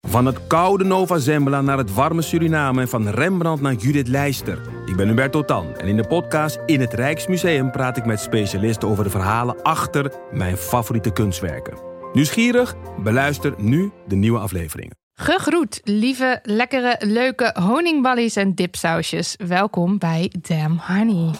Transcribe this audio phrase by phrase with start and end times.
[0.00, 4.60] Van het koude Nova Zembla naar het warme Suriname en van Rembrandt naar Judith Leister.
[4.86, 8.88] Ik ben Hubert Totan en in de podcast In het Rijksmuseum praat ik met specialisten
[8.88, 11.78] over de verhalen achter mijn favoriete kunstwerken.
[12.12, 12.74] Nieuwsgierig?
[13.02, 14.98] Beluister nu de nieuwe afleveringen.
[15.14, 19.36] Gegroet, lieve, lekkere, leuke honingballies en dipsausjes.
[19.46, 21.30] Welkom bij Damn Honey.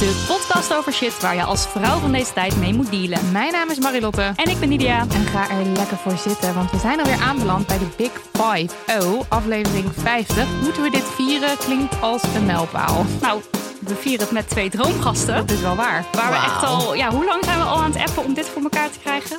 [0.00, 3.32] De podcast over shit waar je als vrouw van deze tijd mee moet dealen.
[3.32, 4.32] Mijn naam is Marilotte.
[4.36, 5.06] En ik ben Nidia.
[5.12, 8.74] En ga er lekker voor zitten, want we zijn alweer aanbeland bij de Big Five.
[9.00, 10.46] Oh, aflevering 50.
[10.62, 11.58] Moeten we dit vieren?
[11.58, 13.06] Klinkt als een mijlpaal.
[13.20, 13.42] Nou,
[13.78, 15.34] we vieren het met twee droomgasten.
[15.34, 16.04] Dat is wel waar.
[16.12, 18.46] Waar we echt al, ja, hoe lang zijn we al aan het appen om dit
[18.48, 19.36] voor elkaar te krijgen?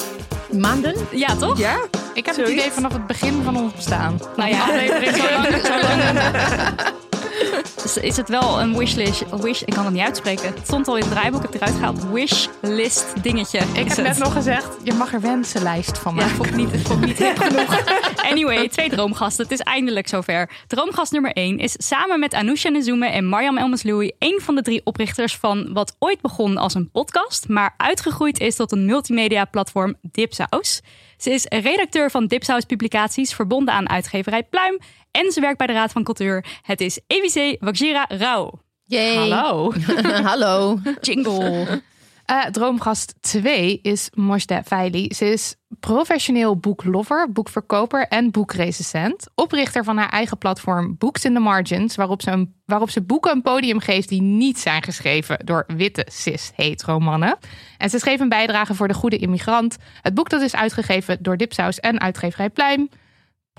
[0.51, 0.95] Maanden?
[1.11, 1.57] Ja, toch?
[1.57, 1.77] Ja?
[2.13, 2.53] Ik heb Zoiets?
[2.53, 4.19] het idee vanaf het begin van ons bestaan.
[4.35, 5.65] Nou ja, aflevering zo lang.
[5.65, 6.99] Zo lang.
[7.84, 9.23] Dus is het wel een wishlist?
[9.42, 10.45] Wish, ik kan het niet uitspreken.
[10.53, 12.11] Het stond al in het draaiboek, ik heb het eruit gehaald.
[12.11, 13.58] Wishlist dingetje.
[13.59, 13.97] Ik heb het.
[14.06, 16.36] net nog gezegd, je mag er wensenlijst van Ja, maken.
[16.36, 17.84] vond ik niet, vond ik niet hip genoeg.
[18.31, 19.44] Anyway, twee droomgasten.
[19.44, 20.50] Het is eindelijk zover.
[20.67, 24.12] Droomgast nummer 1 is samen met Anousha Nezume en Mariam Elmasloui...
[24.19, 27.47] een van de drie oprichters van wat ooit begon als een podcast...
[27.47, 30.81] maar uitgegroeid is tot een multimedia-platform Dipsaus.
[31.17, 33.34] Ze is redacteur van Dipsaus Publicaties...
[33.34, 34.80] verbonden aan uitgeverij Pluim...
[35.11, 36.45] en ze werkt bij de Raad van Cultuur.
[36.61, 38.59] Het is EWC Wakjira Rauw.
[38.83, 39.15] Yay.
[39.15, 39.73] Hallo.
[40.29, 40.79] Hallo.
[41.01, 41.81] Jingle.
[42.25, 45.13] Eh, droomgast 2 is Mosde Feili.
[45.13, 49.27] Ze is professioneel boeklover, boekverkoper en boekrecensent.
[49.35, 53.31] Oprichter van haar eigen platform Books in the Margins, waarop ze, een, waarop ze boeken
[53.31, 57.38] een podium geeft die niet zijn geschreven door witte cis-hetero mannen.
[57.77, 59.77] En ze schreef een bijdrage voor De Goede Immigrant.
[60.01, 62.89] Het boek dat is uitgegeven door Dipsaus en uitgeverij Pluim.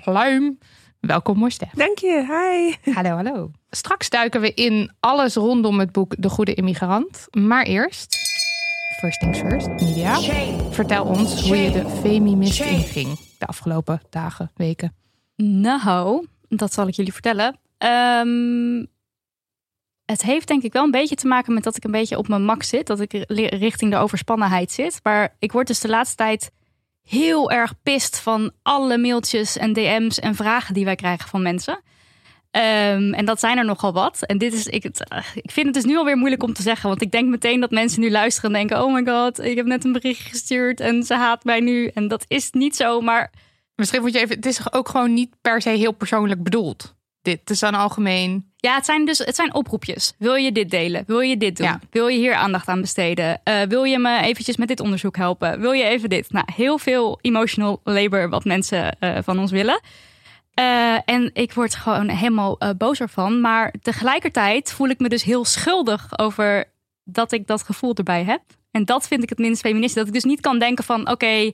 [0.05, 0.59] Pluim.
[1.07, 1.67] Welkom Mosde.
[1.75, 2.25] Dank je.
[2.85, 2.93] Hi.
[2.95, 3.51] Hallo, hallo.
[3.71, 7.27] Straks duiken we in alles rondom het boek De Goede Immigrant.
[7.31, 8.17] Maar eerst,
[9.01, 10.21] first things first, Nidia.
[10.71, 14.95] Vertel ons hoe je de Femimist inging de afgelopen dagen, weken.
[15.37, 17.59] Nou, dat zal ik jullie vertellen.
[17.79, 18.85] Ehm,
[20.05, 22.29] het heeft denk ik wel een beetje te maken met dat ik een beetje op
[22.29, 22.87] mijn max zit.
[22.87, 25.01] Dat ik ri- richting de overspannenheid zit.
[25.03, 26.51] Maar ik word dus de laatste tijd
[27.05, 31.83] heel erg pist van alle mailtjes en DM's en vragen die wij krijgen van mensen.
[32.51, 34.23] Ehm, en dat zijn er nogal wat.
[34.23, 36.89] En dit is, ik, eh, ik vind het dus nu alweer moeilijk om te zeggen.
[36.89, 39.67] Want ik denk meteen dat mensen nu luisteren en denken: Oh my god, ik heb
[39.67, 41.87] net een bericht gestuurd en ze haat mij nu.
[41.87, 43.01] En dat is niet zo.
[43.01, 43.31] Maar
[43.77, 46.95] Misschien moet je even, het is ook gewoon niet per se heel persoonlijk bedoeld.
[47.23, 48.52] Dit is dan algemeen.
[48.63, 50.13] Ja, het zijn dus het zijn oproepjes.
[50.19, 51.05] Wil je dit delen?
[51.07, 51.67] Wil je dit doen?
[51.67, 51.81] Ja.
[51.91, 53.41] Wil je hier aandacht aan besteden?
[53.45, 55.61] Eh, wil je me eventjes met dit onderzoek helpen?
[55.61, 56.33] Wil je even dit?
[56.33, 59.81] Nou, heel veel emotional labor wat mensen eh, van ons willen.
[60.55, 63.41] Eh, en ik word gewoon helemaal boos ervan.
[63.41, 66.65] Maar tegelijkertijd voel ik me dus heel schuldig over
[67.05, 68.43] dat ik dat gevoel erbij heb.
[68.71, 69.99] En dat vind ik het minst feministisch.
[69.99, 71.53] Dat ik dus niet kan denken van oké,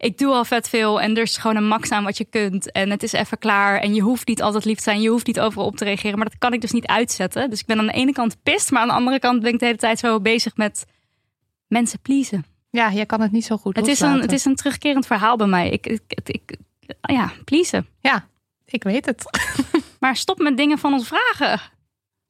[0.00, 2.72] ik doe al vet veel en er is gewoon een max aan wat je kunt.
[2.72, 3.80] En het is even klaar.
[3.80, 5.00] En je hoeft niet altijd lief te zijn.
[5.00, 6.18] Je hoeft niet overal op te reageren.
[6.18, 7.50] Maar dat kan ik dus niet uitzetten.
[7.50, 8.70] Dus ik ben aan de ene kant pist.
[8.70, 10.84] Maar aan de andere kant ben ik de hele tijd zo bezig met
[11.66, 12.44] mensen pleasen.
[12.70, 15.36] Ja, jij kan het niet zo goed Het is, een, het is een terugkerend verhaal
[15.36, 15.70] bij mij.
[15.70, 16.56] Ik, ik, ik, ik-
[17.00, 17.86] ja, pleasen.
[18.00, 18.28] Ja,
[18.64, 19.24] ik weet het.
[20.00, 21.60] Maar stop met dingen van ons vragen.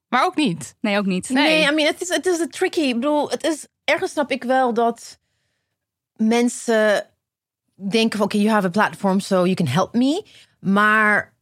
[0.09, 0.75] Maar ook niet.
[0.81, 1.29] Nee, ook niet.
[1.29, 1.49] Nee.
[1.49, 2.81] Nee, I mean, het is, het is tricky.
[2.81, 5.19] Ik bedoel, het is, ergens snap ik wel dat
[6.17, 7.10] mensen
[7.89, 10.25] denken van, oké, you have a platform, so you can help me.
[10.61, 11.35] Maar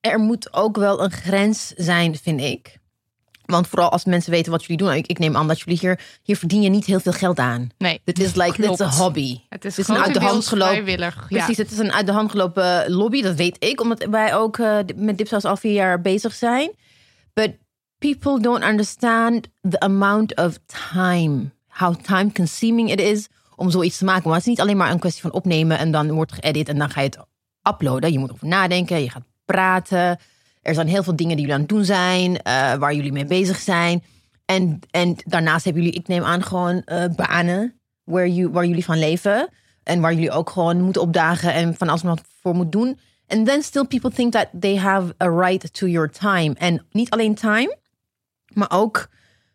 [0.00, 2.78] er moet ook wel een grens zijn, vind ik.
[3.44, 4.92] Want vooral als mensen weten wat jullie doen.
[4.92, 7.70] Ik, ik neem aan dat jullie hier, hier verdien je niet heel veel geld aan.
[7.78, 8.00] Nee.
[8.04, 9.40] Dit is like, dit is een hobby.
[9.48, 10.74] Het is, een uit de hand gelopen.
[10.74, 11.26] vrijwillig.
[11.28, 14.58] Precies, het is een uit de hand gelopen lobby, dat weet ik, omdat wij ook
[14.58, 16.70] eh, met Dipsaus al vier jaar bezig zijn.
[17.32, 17.56] But
[17.98, 20.58] people don't understand the amount of
[20.90, 23.28] time, how time consuming it is
[23.60, 24.22] om zoiets te maken.
[24.24, 26.78] Maar het is niet alleen maar een kwestie van opnemen en dan wordt geëdit en
[26.78, 27.18] dan ga je het
[27.68, 28.12] uploaden.
[28.12, 30.18] Je moet erover nadenken, je gaat praten.
[30.62, 33.24] Er zijn heel veel dingen die jullie aan het doen zijn, eh, waar jullie mee
[33.24, 34.02] bezig zijn.
[34.44, 38.84] En, en daarnaast hebben jullie, ik neem aan, gewoon eh, banen waar, you, waar jullie
[38.84, 39.48] van leven.
[39.82, 42.98] En waar jullie ook gewoon moeten opdagen en van alles wat voor moet doen.
[43.26, 46.54] And then still people think that they have a right to your time.
[46.58, 47.76] En niet alleen time,
[48.52, 49.08] maar ook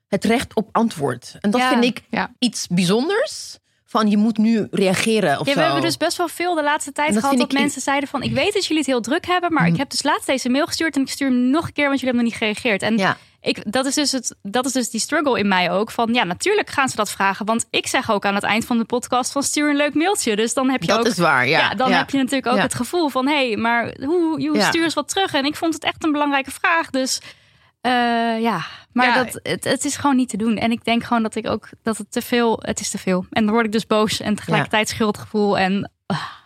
[0.08, 1.38] het recht op antwoord.
[1.42, 1.70] En dat Ja.
[1.70, 2.32] vind ik Ja.
[2.40, 3.58] iets bijzonders.
[3.88, 5.58] Van je moet nu reageren of Ja, zo.
[5.60, 8.10] we hebben dus best wel veel de laatste tijd dat gehad dat ik- mensen zeiden
[8.10, 8.22] van...
[8.24, 9.72] ik weet dat jullie het heel druk hebben, maar Mhm.
[9.72, 10.96] ik heb dus laatst deze mail gestuurd...
[10.96, 12.82] en ik stuur hem nog een keer, want jullie hebben nog niet gereageerd.
[12.82, 13.18] En Ja.
[13.42, 15.92] ik, dat, is dus het, dat is dus die struggle in mij ook.
[15.92, 17.46] Van ja, natuurlijk gaan ze dat vragen.
[17.46, 20.36] Want ik zeg ook aan het eind van de podcast van stuur een leuk mailtje.
[20.36, 21.06] Dus dan heb je Dat ook...
[21.06, 21.74] is waar, ja.
[21.76, 21.98] dan Ja.
[21.98, 23.28] heb je natuurlijk ook het gevoel van...
[23.28, 25.34] hé, hey, maar hoe, hoe stuur eens wat terug?
[25.34, 26.90] En ik vond het echt een belangrijke vraag.
[26.90, 27.20] Dus
[27.86, 29.24] eh, ja, maar Ja.
[29.24, 30.58] Dat, het, het is gewoon niet te doen.
[30.58, 31.70] En ik denk gewoon dat ik ook...
[31.84, 32.60] dat het te veel...
[32.62, 33.26] het is te veel.
[33.30, 35.58] En dan word ik dus boos en tegelijkertijd schuldgevoel.
[35.58, 35.92] En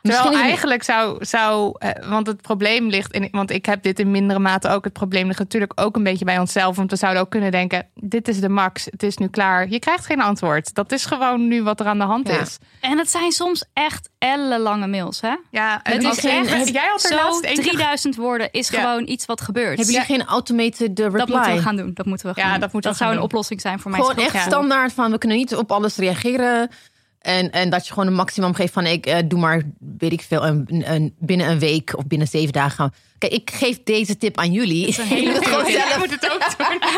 [0.09, 4.11] Terwijl eigenlijk zou, zou eh, want het probleem ligt in, want ik heb dit in
[4.11, 4.83] mindere mate ook.
[4.83, 6.75] Het probleem ligt natuurlijk ook een beetje bij onszelf.
[6.75, 9.69] Want we zouden ook kunnen denken: dit is de max, het is nu klaar.
[9.69, 10.73] Je krijgt geen antwoord.
[10.73, 12.39] Dat is gewoon nu wat er aan de hand Ja.
[12.39, 12.57] is.
[12.81, 15.35] En het zijn soms echt ellenlange mails, hè?
[15.51, 18.81] Ja, Het is echt Jij had er zo laatst eentje 3000 woorden is Ja.
[18.81, 19.67] gewoon iets wat gebeurt.
[19.77, 21.17] Hebben jullie geen automated reply?
[21.17, 21.91] dat moeten we gaan doen.
[21.93, 22.59] Dat moeten we Ja, gaan doen.
[22.61, 23.31] dat moeten we zou gaan een doen.
[23.31, 23.99] oplossing zijn voor mij.
[23.99, 26.69] Gewoon echt standaard van we kunnen niet op alles reageren.
[27.19, 29.61] En, en dat je gewoon een maximum geeft van ik eh, doe maar,
[29.97, 32.93] weet ik veel, een, een, binnen een week of binnen zeven dagen.
[33.19, 34.95] Kijk, ik geef deze tip aan jullie.
[35.01, 36.91] hele gewoon zelf- Jij moet het ook doen.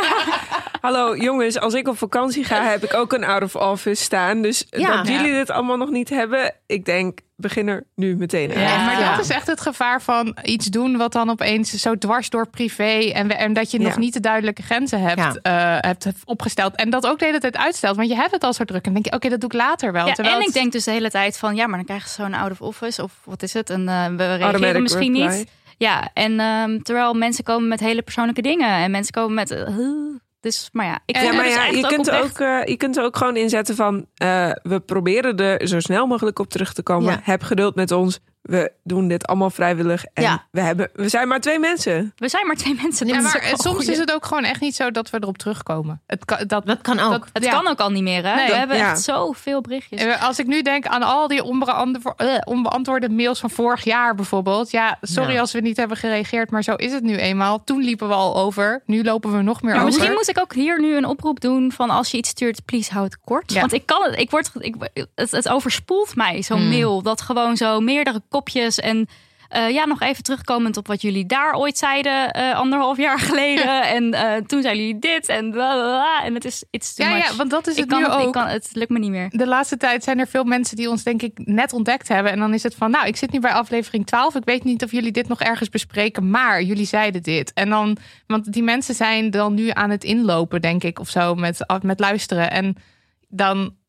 [0.81, 4.41] Hallo jongens, als ik op vakantie ga, heb ik ook een out of office staan.
[4.41, 4.95] Dus Ja.
[4.97, 8.62] dat jullie dit allemaal nog niet hebben, ik denk, begin er nu meteen aan.
[8.62, 12.29] Ja, maar dat is echt het gevaar van iets doen wat dan opeens zo dwars
[12.29, 15.79] door privé en, we- en dat je nog niet de duidelijke grenzen hebt, Ja.
[15.81, 16.75] eh, hebt opgesteld.
[16.75, 18.85] En dat ook de hele tijd uitstelt, want je hebt het al zo druk.
[18.85, 20.07] En dan denk je, oké, dat doe ik later wel.
[20.07, 22.09] Ja, Terwijl en ik het- denk dus de hele tijd van ja, maar dan krijgen
[22.09, 23.69] ze zo'n out of office of wat is het?
[23.69, 25.38] En eh, we reageren Automatic misschien reply.
[25.38, 25.47] niet.
[25.81, 29.51] Ja, en ehm, terwijl mensen komen met hele persoonlijke dingen en mensen komen met.
[29.51, 29.75] eh,
[30.39, 32.78] dus, maar ja, ik Ja, maar dus ja, echt je kunt, oprecht- ook, eh, je
[32.78, 34.06] kunt er ook gewoon inzetten van...
[34.16, 37.12] eh, we proberen er zo snel mogelijk op terug te komen.
[37.12, 37.19] Ja.
[37.24, 38.19] Heb geduld met ons.
[38.41, 40.05] We doen dit allemaal vrijwillig.
[40.13, 40.43] En Ja.
[40.51, 42.13] we, hebben, we zijn maar twee mensen.
[42.15, 43.07] We zijn maar twee mensen.
[43.07, 43.91] Ja, is eh, soms goeie.
[43.91, 46.01] is het ook gewoon echt niet zo dat we erop terugkomen.
[46.07, 47.11] Het kan, dat, Dat kan ook.
[47.11, 47.51] dat- Het ja.
[47.51, 48.35] kan ook al niet meer, hè?
[48.35, 48.47] Nee.
[48.47, 48.89] we hebben Ja.
[48.89, 50.01] echt zoveel berichtjes.
[50.01, 54.71] Eh, Als ik nu denk aan al die eh, onbeantwoorde mails van vorig jaar bijvoorbeeld.
[54.71, 55.39] Ja, sorry Ja.
[55.39, 57.63] als we niet hebben gereageerd, maar zo is het nu eenmaal.
[57.63, 58.83] Toen liepen we al over.
[58.85, 59.85] Nu lopen we nog meer Maar over.
[59.94, 62.94] misschien moet ik ook hier nu een oproep doen van als je iets stuurt, please
[62.94, 63.53] houd het kort.
[63.53, 63.59] Ja.
[63.59, 64.75] Want ik kan het, ik word, ik,
[65.15, 69.07] het, het overspoelt mij zo'n mail dat gewoon zo meerdere kopjes en
[69.51, 73.83] eh, ja, nog even terugkomend op wat jullie daar ooit zeiden eh, anderhalf jaar geleden
[73.95, 76.24] en eh, toen zeiden jullie dit en bla bla bla.
[76.24, 77.30] en het is too Ja, much.
[77.30, 78.25] ja, want dat is het nu het, ook.
[78.25, 79.30] Ik kan, het lukt me niet meer.
[79.30, 82.31] De laatste tijd zijn er veel mensen die ons denk ik net ontdekt hebben.
[82.31, 84.36] En dan is het van, nou, ik zit nu bij aflevering 12.
[84.36, 87.54] Ik weet niet of jullie dit nog ergens bespreken, maar jullie zeiden dit.
[87.54, 87.98] En dan,
[88.28, 92.00] want die mensen zijn dan nu aan het inlopen, denk ik, of zo, met, met
[92.00, 92.51] luisteren.
[92.51, 92.75] En
[93.30, 93.80] dan...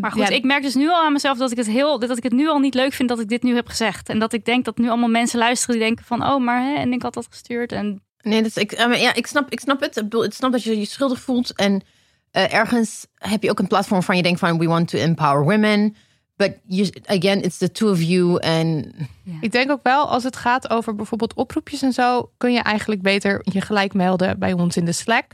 [0.00, 2.16] Maar goed, ja, ik merk dus nu al aan mezelf dat ik het heel, dat
[2.16, 4.08] ik het nu al niet leuk vind dat ik dit nu heb gezegd.
[4.08, 6.74] En dat ik denk dat nu allemaal mensen luisteren die denken van, oh, maar hè,
[6.74, 9.80] en ik had dat gestuurd en Nee, dus ik, eh, ja, ik, snap, ik snap
[9.80, 9.96] het.
[9.96, 11.54] Ik bedoel, Ik snap dat je je schuldig voelt.
[11.54, 11.82] En
[12.30, 14.58] eh, ergens heb je ook een platform waarvan je denkt van...
[14.58, 15.96] we want to empower women.
[16.36, 18.38] But you, again, it's the two of you.
[18.40, 18.92] En
[19.40, 23.02] Ik denk ook wel, als het gaat over bijvoorbeeld oproepjes en zo, kun je eigenlijk
[23.02, 25.26] beter je gelijk melden bij ons in de Slack.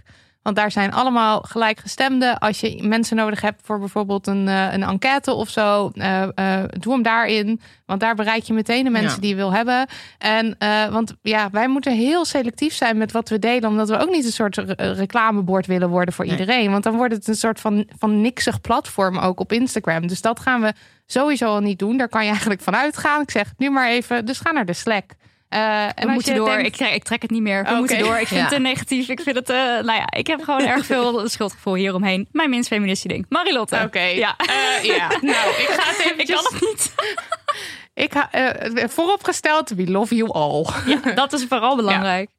[0.49, 2.39] Want daar zijn allemaal gelijkgestemden.
[2.39, 6.65] Als je mensen nodig hebt voor bijvoorbeeld een, eh, een enquête of zo, eh, eh,
[6.79, 7.61] doe hem daarin.
[7.87, 9.21] Want daar bereik je meteen de mensen Ja.
[9.21, 9.87] die je wil hebben.
[10.19, 10.57] En
[10.91, 14.25] want ja, wij moeten heel selectief zijn met wat we delen, omdat we ook niet
[14.25, 16.39] een soort re- reclamebord willen worden voor Nee.
[16.39, 16.71] iedereen.
[16.71, 20.07] Want dan wordt het een soort van, van niksig platform ook op Instagram.
[20.07, 20.73] Dus dat gaan we
[21.07, 21.97] sowieso al niet doen.
[21.97, 23.21] Daar kan je eigenlijk van uitgaan.
[23.21, 25.11] Ik zeg nu maar even, dus ga naar de Slack.
[25.49, 26.49] Eh, en we moeten je door.
[26.49, 27.63] denkt- Ik, trek, ik trek het niet meer.
[27.63, 27.79] We Oké.
[27.79, 28.19] moeten door.
[28.19, 28.47] Ik vind Ja.
[28.47, 29.09] het te negatief.
[29.09, 32.29] Ik vind het, eh, nou ja, ik heb gewoon erg veel schuldgevoel hieromheen.
[32.33, 33.27] Mijn minst feministische ding.
[33.29, 33.83] Marilotte.
[33.85, 34.37] Oké, Ja.
[34.37, 35.09] Eh, ja.
[35.21, 36.43] Nou, ik ga het Ik eventjes...
[36.43, 36.95] kan het niet.
[38.05, 40.67] Ik ga, eh, vooropgesteld, we love you all.
[40.87, 42.31] Ja, dat is vooral belangrijk.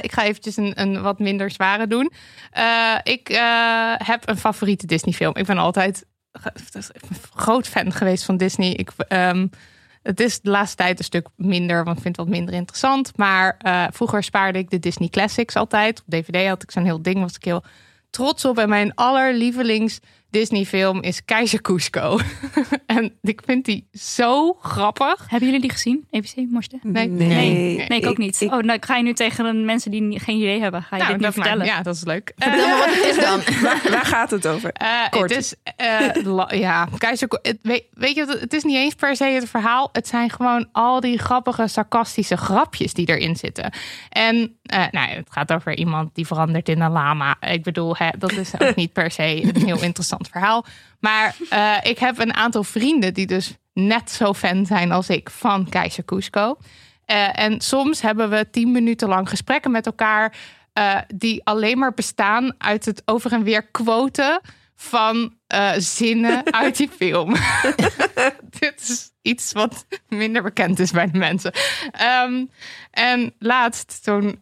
[0.00, 2.12] Ik ga eventjes een, een wat minder zware doen.
[3.02, 3.28] Ik
[4.04, 5.36] heb een favoriete Disney film.
[5.36, 6.04] Ik ben altijd
[6.72, 6.82] een
[7.34, 8.70] groot fan geweest van Disney.
[8.72, 9.46] Ik, ehm,
[10.06, 13.16] het is de laatste tijd een stuk minder, want ik vind het wat minder interessant.
[13.16, 16.00] Maar eh, vroeger spaarde ik de Disney Classics altijd.
[16.00, 17.64] Op DVD had ik zo'n heel ding, was ik heel
[18.10, 18.58] trots op.
[18.58, 20.00] En mijn allerlievelings
[20.36, 22.18] Disney film is Keizer Cusco.
[22.86, 25.24] en ik vind die zo grappig.
[25.28, 26.06] Hebben jullie die gezien?
[26.10, 26.78] EBC, Morste?
[26.82, 27.08] Nee.
[27.08, 28.40] Nee, nee, ik ook niet.
[28.40, 30.82] ik- oh, nou, ik ga je nu tegen mensen die geen idee hebben.
[30.82, 31.66] Ga je dit nu dat maar- vertellen?
[31.66, 32.32] ja, dat is leuk.
[32.36, 33.40] vertel me wat het is dan.
[33.64, 34.70] waar, waar gaat het over?
[34.72, 35.30] Eh, Kort.
[35.30, 39.16] het is, eh, ja, Keizer, het, weet, weet je, wat, het is niet eens per
[39.16, 39.88] se het verhaal.
[39.92, 43.72] Het zijn gewoon al die grappige, sarcastische grapjes die erin zitten.
[44.08, 47.36] En eh, nou, het gaat over iemand die verandert in een lama.
[47.40, 50.64] Ik bedoel, hè, dat is ook niet per se een heel interessant verhaal.
[51.00, 55.30] Maar eh, ik heb een aantal vrienden die dus net zo fan zijn als ik
[55.30, 56.56] van Keizer Cusco.
[57.04, 60.36] Eh, en soms hebben we tien minuten lang gesprekken met elkaar.
[60.72, 64.40] eh, die alleen maar bestaan uit het over en weer quoten
[64.74, 65.34] van
[65.76, 67.34] zinnen uit die film.
[68.58, 71.52] Dit is iets wat minder bekend is bij de mensen.
[71.90, 72.44] Ehm,
[72.90, 74.38] en laatst toen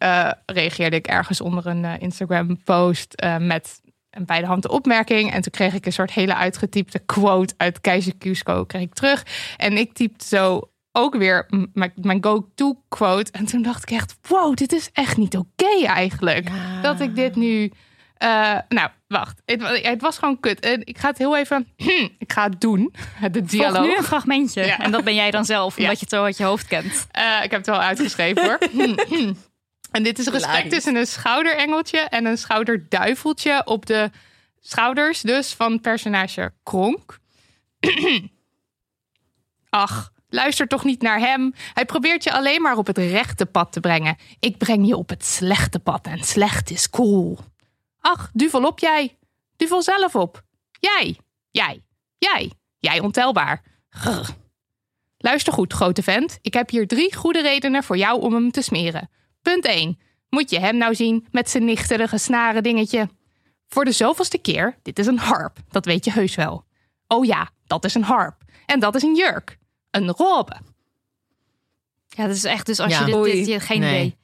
[0.47, 3.81] reageerde ik ergens onder een Instagram post eh, met
[4.17, 5.33] een bij de hand de opmerking.
[5.33, 9.23] En toen kreeg ik een soort hele uitgetypte quote uit Keizer Cusco kreeg ik terug.
[9.57, 13.33] En ik typte zo ook weer mijn, go-to quote.
[13.33, 16.49] En toen dacht ik echt, wow, dit is echt niet oké eigenlijk.
[16.83, 17.73] Dat ik dit nu...
[18.17, 19.43] eh, nou, wacht.
[19.45, 20.61] Het, het was gewoon kut.
[20.61, 21.69] En ik ga het heel even...
[22.19, 22.95] ik ga het doen.
[23.21, 23.87] De Volg dialoog.
[23.87, 24.65] nu een fragmentje.
[24.67, 24.79] Ja.
[24.79, 25.91] En dat ben jij dan zelf, omdat Ja.
[25.91, 27.07] je het zo uit je hoofd kent.
[27.11, 28.59] Eh, ik heb het wel uitgeschreven hoor.
[29.95, 30.73] en dit is respect Hilarisch.
[30.73, 34.11] tussen een schouderengeltje en een schouderduiveltje op de
[34.61, 37.19] schouders dus van personage Kronk.
[39.69, 41.55] Ach, luister toch niet naar hem.
[41.75, 44.17] Hij probeert je alleen maar op het rechte pad te brengen.
[44.41, 47.39] Ik breng je op het slechte pad en slecht is cool.
[48.01, 49.19] Ach, duvel op jij.
[49.57, 50.43] Duvel zelf op.
[50.81, 51.19] Jij,
[51.51, 51.85] jij,
[52.19, 53.63] jij, jij ontelbaar.
[53.89, 54.35] Grr.
[55.19, 56.39] Luister goed, grote vent.
[56.41, 59.09] Ik heb hier drie goede redenen voor jou om hem te smeren.
[59.45, 59.99] Punt 1.
[60.31, 63.09] Moet je hem nou zien met zijn nichterige snaren dingetje?
[63.69, 65.59] Voor de zoveelste keer, dit is een harp.
[65.71, 66.65] Dat weet je heus wel.
[67.09, 68.43] Oh ja, dat is een harp.
[68.67, 69.59] En dat is een jurk.
[69.91, 70.57] Een robe.
[72.09, 73.07] Ja, dat is echt dus als Ja.
[73.07, 73.89] je dit, dit je geen Nee.
[73.91, 74.01] idee.
[74.03, 74.17] Nee.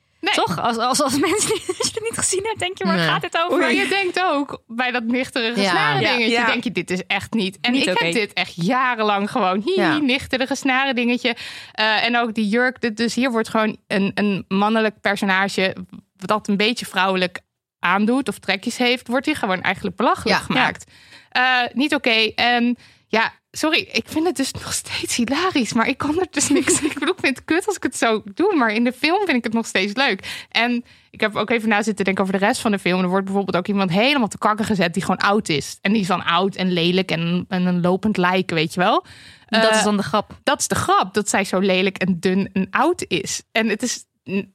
[0.44, 0.58] Toch?
[0.60, 3.06] Als, als, als mensen niet- als je het niet gezien hebt, denk je, waar Nee.
[3.08, 3.58] gaat dit over?
[3.58, 5.98] Maar je denkt ook bij dat nichterige Ja.
[5.98, 6.46] dingetje, ja.
[6.46, 7.58] denk je, dit is echt niet.
[7.60, 9.98] En Niet ik heb dit echt jarenlang gewoon, hi, Ja.
[9.98, 11.36] nichterige snaren dingetje.
[11.72, 15.76] Eh, en ook die jurk, dit- dus hier wordt gewoon een, een mannelijk personage
[16.16, 17.40] dat een beetje vrouwelijk
[17.78, 20.44] aandoet of trekjes heeft, wordt hier gewoon eigenlijk belachelijk Ja.
[20.44, 20.90] gemaakt.
[21.30, 21.42] Eh,
[21.72, 22.32] niet oké.
[22.34, 26.48] En ja, sorry, ik vind het dus nog steeds hilarisch, maar ik kan er dus
[26.58, 26.82] niks.
[26.82, 29.24] Ik bedoel, ik vind het kut als ik het zo doe, maar in de film
[29.24, 30.46] vind ik het nog steeds leuk.
[30.48, 33.02] En ik heb ook even na zitten denken over de rest van de film.
[33.02, 35.78] Er wordt bijvoorbeeld ook iemand helemaal te kakken gezet die gewoon oud is.
[35.80, 39.04] En die is dan oud en lelijk en, en een lopend lijk, weet je wel.
[39.46, 40.38] dat Eh, is dan de grap.
[40.42, 43.42] dat is de grap, dat zij zo lelijk en dun en oud is.
[43.52, 44.04] En het is,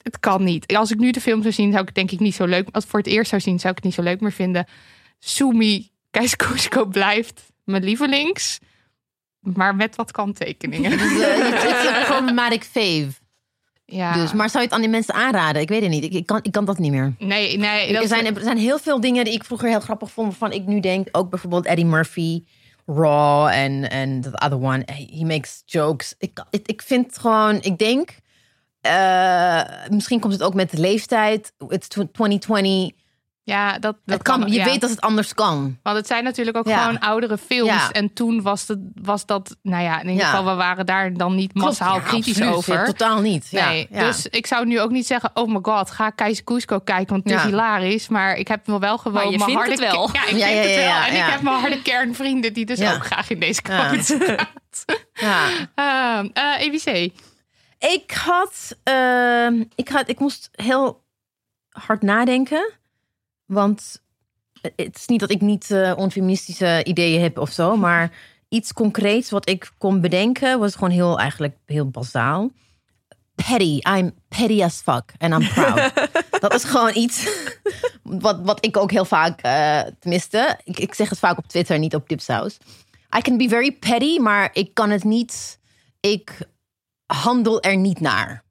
[0.02, 0.76] het kan niet.
[0.76, 2.68] Als ik nu de film zou zien, zou ik het denk ik niet zo leuk.
[2.72, 4.66] Als ik voor het eerst zou zien, zou ik het niet zo leuk meer vinden.
[5.18, 8.58] Sumi Keiskosko blijft mijn lievelings.
[9.54, 10.90] Maar met wat kanttekeningen.
[10.98, 13.12] Dus, eh, het is een problematic fave.
[13.84, 14.12] Ja.
[14.12, 15.62] Dus, maar zou je het aan die mensen aanraden?
[15.62, 16.04] Ik weet het niet.
[16.04, 17.14] Ik, ik, kan, ik kan dat niet meer.
[17.18, 17.96] nee, nee.
[17.96, 20.28] Er zijn, er zijn heel veel dingen die ik vroeger heel grappig vond.
[20.28, 22.42] Waarvan ik nu denk, ook bijvoorbeeld Eddie Murphy,
[22.86, 24.82] Raw en en the other one.
[25.10, 26.14] He makes jokes.
[26.18, 28.18] Ik, ik, ik vind gewoon, ik denk,
[28.80, 31.52] eh, misschien komt het ook met de leeftijd.
[31.68, 32.90] It's 2020.
[33.46, 34.64] Ja, dat, dat kan, je ja.
[34.64, 35.78] weet dat het anders kan.
[35.82, 36.82] Want het zijn natuurlijk ook Ja.
[36.82, 37.70] gewoon oudere films.
[37.70, 37.90] Ja.
[37.90, 40.30] En toen was, het, was dat, nou ja, in ieder Ja.
[40.30, 42.54] geval, we waren daar dan niet Klopt, massaal ja, kritisch absoluut.
[42.54, 42.74] over.
[42.74, 43.46] Ja, totaal niet.
[43.50, 44.00] Ja, Nee, ja.
[44.00, 47.30] dus ik zou nu ook niet zeggen, oh my god, ga Keizer Cusco kijken, want
[47.30, 48.08] het is hilarisch.
[48.08, 50.10] Maar ik heb wel wel gewoon Maar je mijn vindt harde het wel.
[50.12, 50.84] Ja, ik Ja, vind ja, het wel.
[51.06, 51.24] en ja.
[51.26, 52.94] ik heb mijn harde kernvrienden die dus Ja.
[52.94, 54.14] ook graag in deze gaat.
[55.12, 55.46] ja.
[55.74, 57.12] Ehm, eh, EBC.
[57.78, 61.04] Ik had, ehm, ik had, ik moest heel
[61.70, 62.70] hard nadenken,
[63.46, 64.02] want
[64.60, 68.12] het is niet dat ik niet eh, onfeministische ideeën heb of zo, maar
[68.48, 72.50] iets concreets wat ik kon bedenken was gewoon heel eigenlijk heel bazaal.
[73.34, 75.92] Petty, I'm petty as fuck and I'm proud.
[76.40, 77.28] dat is gewoon iets
[78.02, 81.78] wat, wat ik ook heel vaak, eh tenminste, ik, ik zeg het vaak op Twitter,
[81.78, 82.58] niet op Dipsaus.
[83.16, 85.58] I can be very petty, maar ik kan het niet.
[86.00, 86.38] Ik
[87.06, 88.44] handel er niet naar.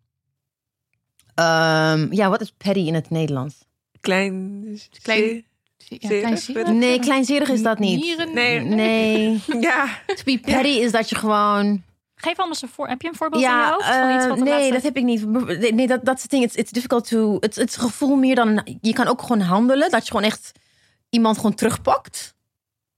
[1.34, 3.66] Ehm, ja, wat is petty in het Nederlands?
[4.06, 4.80] Klein.
[5.02, 5.44] Klein-
[5.88, 6.72] Ja.
[6.72, 8.02] Nee, kleinzerig is dat niet.
[8.02, 8.60] Nieren- Nee.
[8.60, 9.42] Nee.
[9.60, 9.86] Ja.
[10.06, 11.84] To be petty is dat je gewoon.
[12.16, 12.88] Geef anders een voor.
[12.88, 13.86] Heb je een voorbeeld in je Ja, hoofd?
[13.86, 15.26] van iets eh, wat de nee, laatste- dat heb ik niet.
[15.76, 16.44] Nee, dat, dat is het ding.
[16.44, 17.38] It's, it's difficult to.
[17.40, 18.78] Het gevoel meer dan.
[18.82, 19.90] Je kan ook gewoon handelen.
[19.92, 20.52] Dat je gewoon echt
[21.10, 22.35] iemand gewoon terugpakt.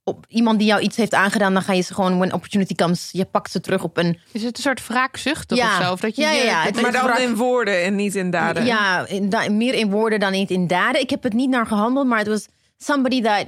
[0.08, 3.10] Op iemand die jou iets heeft aangedaan, dan ga je ze gewoon, when opportunity comes,
[3.12, 4.20] je pakt ze terug op een.
[4.32, 5.78] Is het een soort wraakzucht Ja.
[5.78, 5.92] of zo?
[5.92, 8.66] Of dat je Ja, ja, Het- Maar dan in woorden en niet in daden.
[8.66, 11.02] Ja, in, da- meer in woorden dan niet in daden.
[11.02, 12.48] Ik heb het niet naar gehandeld, maar het was
[12.78, 13.46] somebody that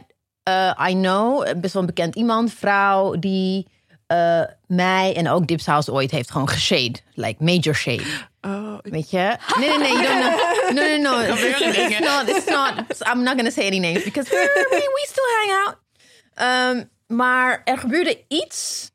[0.49, 3.67] uh, I know, best wel een bekend iemand, vrouw, die
[4.13, 6.95] uh, mij en ook Dipshouse ooit heeft gewoon geshade.
[7.13, 8.03] Like major shade.
[8.41, 9.37] Oh, Weet je?
[9.59, 10.71] Nee, nee, nee, you don't know.
[10.71, 11.33] No, no, no.
[11.33, 12.73] It's, not, it's not,
[13.13, 15.77] I'm not gonna say any names because we still hang out.
[16.41, 18.91] Um, maar er gebeurde iets.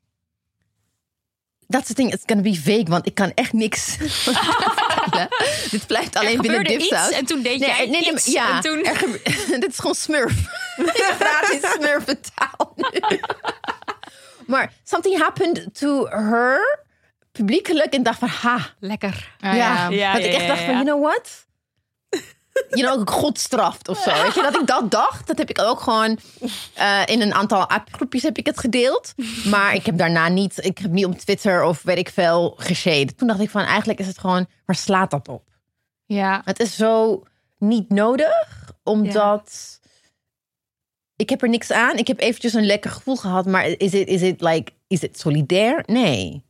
[1.67, 3.97] Dat is het ding, it's gonna be vague, want ik kan echt niks.
[5.71, 7.11] Dit blijft alleen er binnen gebeurde iets Dipsaus.
[7.11, 8.25] en toen deed Nee, jij nee, nee, iets.
[8.25, 8.83] ja, en toen...
[8.85, 9.21] er gebe-
[9.59, 10.33] dit is gewoon smurf.
[10.77, 13.19] Ik praat in smurfentaal nu.
[14.47, 16.79] Maar something happened to her
[17.31, 18.59] publiekelijk en dacht van ha.
[18.79, 19.31] Lekker.
[19.39, 21.45] Ah, ja, Ja, dat ja, ik echt ja, dacht van, you know what?
[22.69, 24.21] You know, God straft of zo.
[24.21, 26.19] Weet je, dat ik dat dacht, dat heb ik ook gewoon
[26.73, 29.13] eh, in een aantal appgroepjes heb ik het gedeeld.
[29.45, 33.15] Maar ik heb daarna niet, ik heb niet op Twitter of weet ik veel geshade.
[33.15, 35.43] Toen dacht ik van, eigenlijk is het gewoon, waar slaat dat op?
[36.05, 37.23] Ja, Het is zo
[37.57, 39.79] niet nodig, omdat
[41.15, 41.97] ik heb er niks aan.
[41.97, 45.83] Ik heb eventjes een lekker gevoel gehad, maar is het is like is het solidair?
[45.85, 46.43] Nee.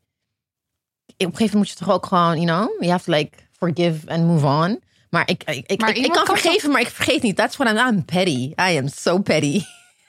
[1.07, 3.37] Op een gegeven moment moet je toch ook gewoon, you know, you have to like
[3.51, 4.83] forgive and move on.
[5.15, 7.35] Maar ik, ik, ik, Maar ik, kan kan vergeven, maar ik vergeet niet.
[7.35, 8.53] That's what I'm, I'm petty.
[8.69, 9.61] I am so petty.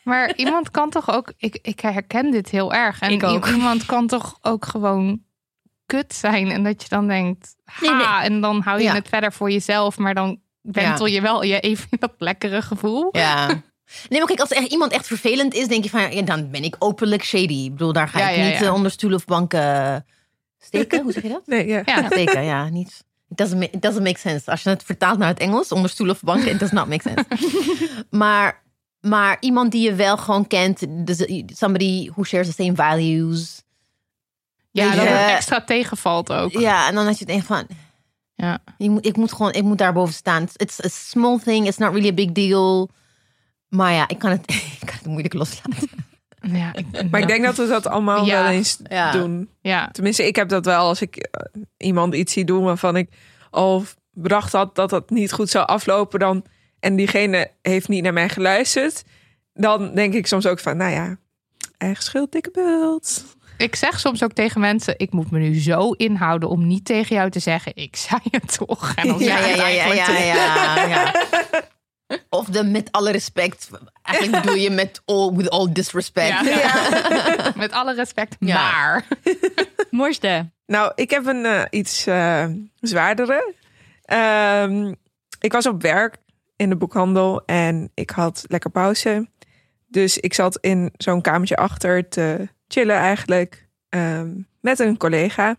[0.05, 1.33] maar iemand kan toch ook...
[1.39, 3.01] Ik, ik herken dit heel erg.
[3.01, 3.47] En Ik ook.
[3.47, 5.23] iemand kan toch ook gewoon
[5.87, 6.51] kut zijn.
[6.51, 8.07] En dat je dan denkt, ha, Nee, nee.
[8.33, 8.95] en dan hou je Ja.
[8.95, 9.99] het verder voor jezelf.
[9.99, 13.09] Maar dan wentel je wel je even dat lekkere gevoel.
[13.11, 13.47] Ja.
[14.09, 16.63] Nee, maar kijk, als echt, iemand echt vervelend is, denk je van, ja, dan ben
[16.65, 17.65] ik openlijk shady.
[17.65, 18.65] Ik bedoel, daar ga Ja, ik ja, niet ja.
[18.67, 20.07] eh, onder stoelen of banken
[20.59, 21.03] steken.
[21.05, 21.47] Hoe zeg je dat?
[21.47, 21.83] Nee, ja.
[21.85, 23.05] Ja, Steken, ja, niet.
[23.31, 24.51] It doesn't, make, it doesn't make sense.
[24.51, 27.03] Als je het vertaalt naar het Engels, onder stoelen of banken, it does not make
[27.03, 27.25] sense.
[28.11, 28.63] maar,
[29.01, 33.63] maar iemand die je wel gewoon kent, dus somebody who shares the same values.
[34.71, 36.53] ja dat het extra tegenvalt ook.
[36.53, 37.67] Ja, en dan als je denkt van,
[38.35, 38.59] Ja.
[38.79, 40.49] ik moet, ik moet gewoon, ik moet daarboven staan.
[40.57, 42.91] It's a small thing, it's not really a big deal.
[43.69, 45.89] Maar ja, ik kan het, ik kan het moeilijk loslaten.
[46.53, 48.43] Ja, ik- Maar ik denk dat we dat allemaal Ja.
[48.43, 49.13] wel eens Ja.
[49.13, 49.49] doen.
[49.61, 49.89] ja.
[49.93, 53.09] Tenminste, ik heb dat wel als ik eh, iemand iets zie doen waarvan ik
[53.51, 56.19] al bedacht had dat dat niet goed zou aflopen.
[56.19, 56.45] Dan,
[56.81, 59.03] en diegene heeft niet naar mij geluisterd.
[59.53, 61.17] Dan denk ik soms ook van, nou ja,
[61.79, 63.25] eigen schuld, dikke bult.
[63.59, 67.17] Ik zeg soms ook tegen mensen: ik moet me nu zo inhouden om niet tegen
[67.17, 68.93] jou te zeggen: ik zei het toch.
[68.95, 71.13] En dan Ja, zeg ja, het ja, ja, ja.
[72.29, 73.71] Of de met alle respect.
[74.03, 76.47] Eigenlijk bedoel je met all, with all disrespect.
[76.47, 77.13] Ja.
[77.57, 78.55] Met alle respect, Ja.
[78.55, 79.07] maar.
[79.91, 80.51] Mooiste.
[80.67, 82.47] Nou, ik heb een eh, iets eh,
[82.81, 83.55] zwaardere.
[84.03, 84.93] Ehm,
[85.41, 86.17] ik was op werk
[86.57, 89.29] in de boekhandel en ik had lekker pauze.
[89.87, 95.57] Dus ik zat in zo'n kamertje achter te chillen eigenlijk ehm, met een collega.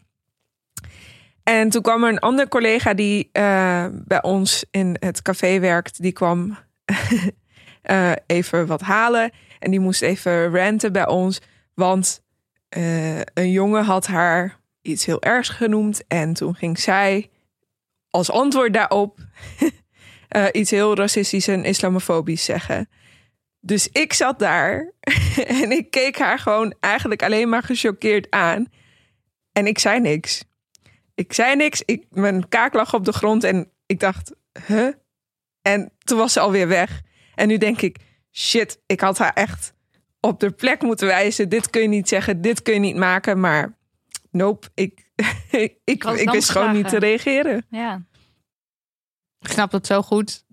[1.47, 6.01] En toen kwam er een andere collega die eh, bij ons in het café werkt.
[6.01, 6.57] Die kwam
[7.81, 9.31] eh, even wat halen.
[9.59, 11.41] En die moest even ranten bij ons.
[11.73, 12.23] Want
[12.69, 16.07] eh, een jongen had haar iets heel ergs genoemd.
[16.07, 17.29] En toen ging zij
[18.09, 19.19] als antwoord daarop
[20.51, 22.89] iets heel racistisch en islamofobisch zeggen.
[23.59, 24.93] Dus ik zat daar
[25.61, 28.67] en ik keek haar gewoon eigenlijk alleen maar gechoqueerd aan.
[29.51, 30.46] En ik zei niks.
[31.17, 31.81] Ik zei niks.
[31.85, 34.35] Ik, mijn kaak lag op de grond en ik dacht,
[34.67, 34.93] huh?
[35.61, 37.01] En toen was ze alweer weg.
[37.35, 37.97] En nu denk ik,
[38.31, 39.73] shit, ik had haar echt
[40.19, 41.49] op de plek moeten wijzen.
[41.49, 43.39] Dit kun je niet zeggen, dit kun je niet maken.
[43.39, 43.77] Maar
[44.31, 45.11] nope, ik,
[45.51, 47.65] ik, ik, wist gewoon niet te reageren.
[47.69, 48.05] Ja.
[49.39, 50.45] Ik snap dat zo goed.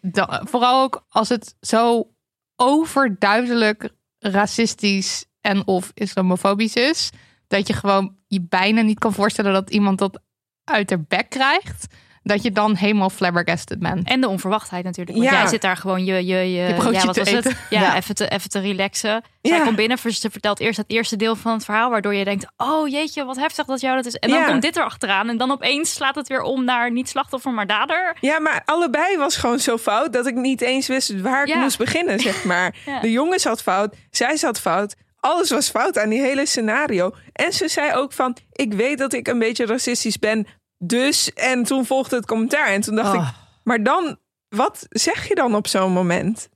[0.00, 2.14] Da- vooral ook als het zo
[2.56, 7.10] overduidelijk racistisch en of islamofobisch is.
[7.48, 10.20] Dat je gewoon je bijna niet kan voorstellen dat iemand dat
[10.64, 11.86] uit de bek krijgt.
[12.22, 14.08] Dat je dan helemaal flabbergasted bent.
[14.08, 15.16] En de onverwachtheid natuurlijk.
[15.16, 15.38] Want Ja.
[15.40, 17.44] jij zit daar gewoon je, je, je, ja, wat te was het?
[17.70, 17.96] Ja, Ja.
[17.96, 19.22] Even, te, even te relaxen.
[19.42, 22.46] Zij komt binnen, ze vertelt eerst het eerste deel van het verhaal, waardoor je denkt,
[22.56, 24.14] oh jeetje, wat heftig dat jou dat is.
[24.14, 27.52] En dan komt dit erachteraan en dan opeens slaat het weer om naar niet slachtoffer,
[27.52, 28.16] maar dader.
[28.20, 31.78] Ja, maar allebei was gewoon zo fout dat ik niet eens wist waar ik moest
[31.78, 32.74] beginnen, zeg maar.
[33.02, 34.94] De jongen zat fout, zij zat fout.
[35.20, 37.14] Alles was fout aan die hele scenario.
[37.32, 40.46] En ze zei ook van, ik weet dat ik een beetje racistisch ben,
[40.78, 41.32] dus...
[41.32, 43.28] En toen volgde het commentaar en toen dacht ik, Oh.
[43.64, 46.48] maar dan, wat zeg je dan op zo'n moment?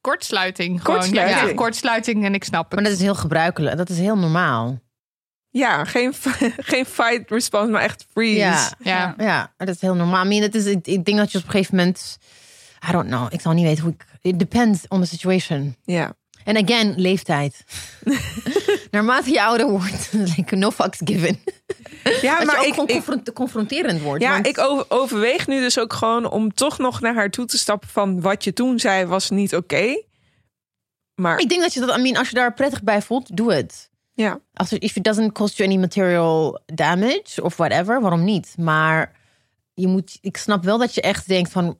[0.00, 0.82] Kortsluiting.
[0.82, 0.96] Gewoon.
[0.96, 1.48] Kortsluiting.
[1.48, 2.74] Ja, kortsluiting en ik snap het.
[2.74, 3.76] Maar dat is heel gebruikelijk.
[3.76, 4.80] Dat is heel normaal.
[5.50, 6.14] Ja, geen,
[6.72, 8.38] geen fight response, maar echt freeze.
[8.38, 8.70] Ja.
[8.78, 9.14] ja.
[9.18, 10.24] Ja, dat is heel normaal.
[10.24, 12.18] I mean, het is, ik, ik denk dat je op een gegeven moment...
[12.88, 13.32] I don't know.
[13.32, 14.04] Ik zou niet weten hoe ik...
[14.20, 15.76] It depends on the situation.
[15.84, 16.14] ja.
[16.44, 17.64] En again, leeftijd.
[18.90, 21.38] Naarmate je ouder wordt, like no fucks given.
[22.22, 24.22] Ja, maar ook ik, gewoon confront- confronterend wordt.
[24.22, 27.44] Ja, want- ik over- overweeg nu dus ook gewoon om toch nog naar haar toe
[27.46, 30.02] te stappen van wat je toen zei was niet oké.
[31.14, 33.52] Maar Ik denk dat je dat, I mean, als je daar prettig bij voelt, doe
[33.52, 33.90] het.
[34.12, 38.54] ja, Als het, if it doesn't cost you any material damage of whatever, waarom niet?
[38.58, 39.12] Maar
[39.74, 41.78] je moet, ik snap wel dat je echt denkt van,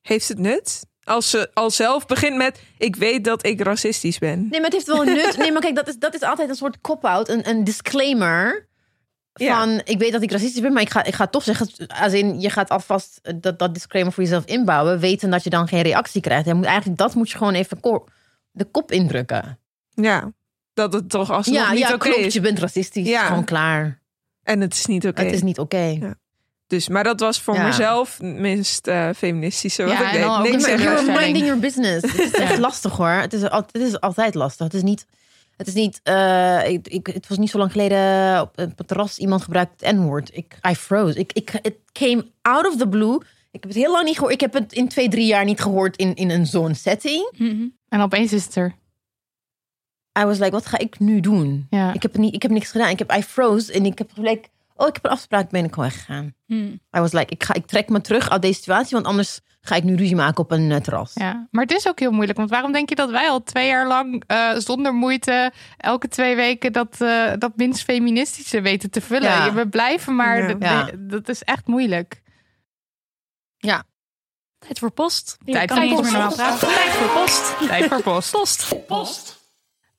[0.00, 0.86] heeft het nut?
[1.04, 4.38] Als ze al zelf begint met ik weet dat ik racistisch ben.
[4.40, 5.36] nee, maar het heeft wel een nut.
[5.36, 8.68] Nee, maar kijk, dat is, dat is altijd een soort cop-out, een, een disclaimer.
[9.32, 9.58] Ja.
[9.58, 11.68] Van, ik weet dat ik racistisch ben, maar ik ga, ik ga toch zeggen,
[12.00, 15.68] als in, je gaat alvast dat, dat disclaimer voor jezelf inbouwen, weten dat je dan
[15.68, 16.52] geen reactie krijgt.
[16.52, 18.06] Moet eigenlijk, dat moet je gewoon even ko-
[18.50, 19.58] de kop indrukken.
[19.90, 20.32] Ja,
[20.74, 22.24] dat het toch alsnog Ja, niet ja oké klopt.
[22.24, 22.34] is.
[22.34, 23.08] Je bent racistisch.
[23.08, 23.26] Ja.
[23.26, 24.00] Gewoon klaar.
[24.42, 25.22] En het is niet oké.
[25.22, 26.14] Het is niet oké.
[26.70, 27.66] Dus, maar dat was voor Ja.
[27.66, 30.22] mezelf het minst eh, feministische wat Ja, ik en deed.
[30.22, 32.12] dan ook Niks beetje- You're minding your business.
[32.12, 33.08] Het is echt lastig hoor.
[33.08, 34.66] Het is, al- het is altijd lastig.
[34.66, 35.06] Het is niet.
[35.56, 36.00] Het is niet.
[36.02, 39.94] eh, ik, ik, het was niet zo lang geleden op een terras iemand gebruikt het
[39.96, 40.30] N-woord.
[40.36, 41.18] Ik, I froze.
[41.18, 43.14] Ik, ik, it came out of the blue.
[43.50, 44.32] Ik heb het heel lang niet gehoord.
[44.32, 47.30] Ik heb het in twee, drie jaar niet gehoord in, in een zo'n setting.
[47.36, 47.64] Mhm.
[47.88, 48.74] En opeens is het er.
[50.18, 51.66] I was like, wat ga ik nu doen?
[51.70, 51.92] Ja.
[51.92, 52.88] Ik heb, niet, ik heb niks gedaan.
[52.90, 54.48] Ik heb I froze en ik heb gelijk.
[54.80, 55.50] Oh, ik heb een afspraak.
[55.50, 56.34] Ben ik gewoon weggegaan.
[56.46, 56.72] Mhm.
[56.96, 59.74] I was like, ik, ga, ik trek me terug uit deze situatie, want anders ga
[59.74, 61.10] ik nu ruzie maken op een eh, terras.
[61.14, 62.38] Ja, maar het is ook heel moeilijk.
[62.38, 66.36] Want waarom denk je dat wij al twee jaar lang eh, zonder moeite elke twee
[66.36, 69.30] weken dat, eh, dat minst feministische weten te vullen?
[69.30, 69.52] Ja.
[69.52, 70.40] We blijven maar.
[70.40, 70.46] Ja.
[70.46, 70.90] Dat, Ja.
[70.98, 72.22] dat is echt moeilijk.
[74.66, 75.38] Tijd voor post.
[75.44, 76.02] Tijd voor post.
[76.02, 76.68] meer normaal praten.
[76.68, 77.58] Tijd voor post.
[77.68, 78.30] Tijd voor post.
[78.30, 78.86] Post.
[78.86, 79.39] Post.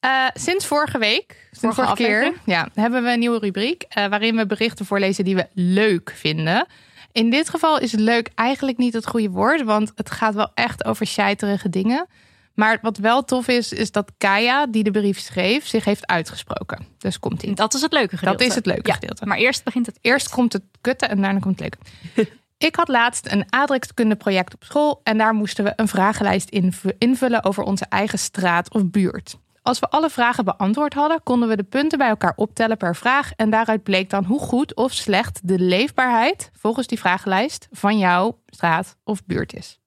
[0.01, 4.35] Eh, sinds vorige week, sinds Vorige keer, ja, hebben we een nieuwe rubriek eh, waarin
[4.35, 6.65] we berichten voorlezen die we leuk vinden.
[7.11, 10.85] In dit geval is leuk eigenlijk niet het goede woord, want het gaat wel echt
[10.85, 12.07] over scheiterige dingen.
[12.53, 16.85] Maar wat wel tof is, is dat Kaya, die de brief schreef, zich heeft uitgesproken.
[16.97, 17.55] Dus komt ie.
[17.55, 18.37] Dat is het leuke gedeelte.
[18.37, 19.25] Dat is het leuke Ja, gedeelte.
[19.25, 19.97] Maar eerst begint het.
[20.01, 21.77] Eerst komt het kutten en daarna komt het
[22.15, 22.31] leuke.
[22.57, 27.43] Ik had laatst een aardrijkskundeproject op school en daar moesten we een vragenlijst inv- invullen
[27.43, 29.37] over onze eigen straat of buurt.
[29.61, 33.31] Als we alle vragen beantwoord hadden, konden we de punten bij elkaar optellen per vraag
[33.33, 38.39] en daaruit bleek dan hoe goed of slecht de leefbaarheid volgens die vragenlijst van jouw
[38.45, 39.79] straat of buurt is.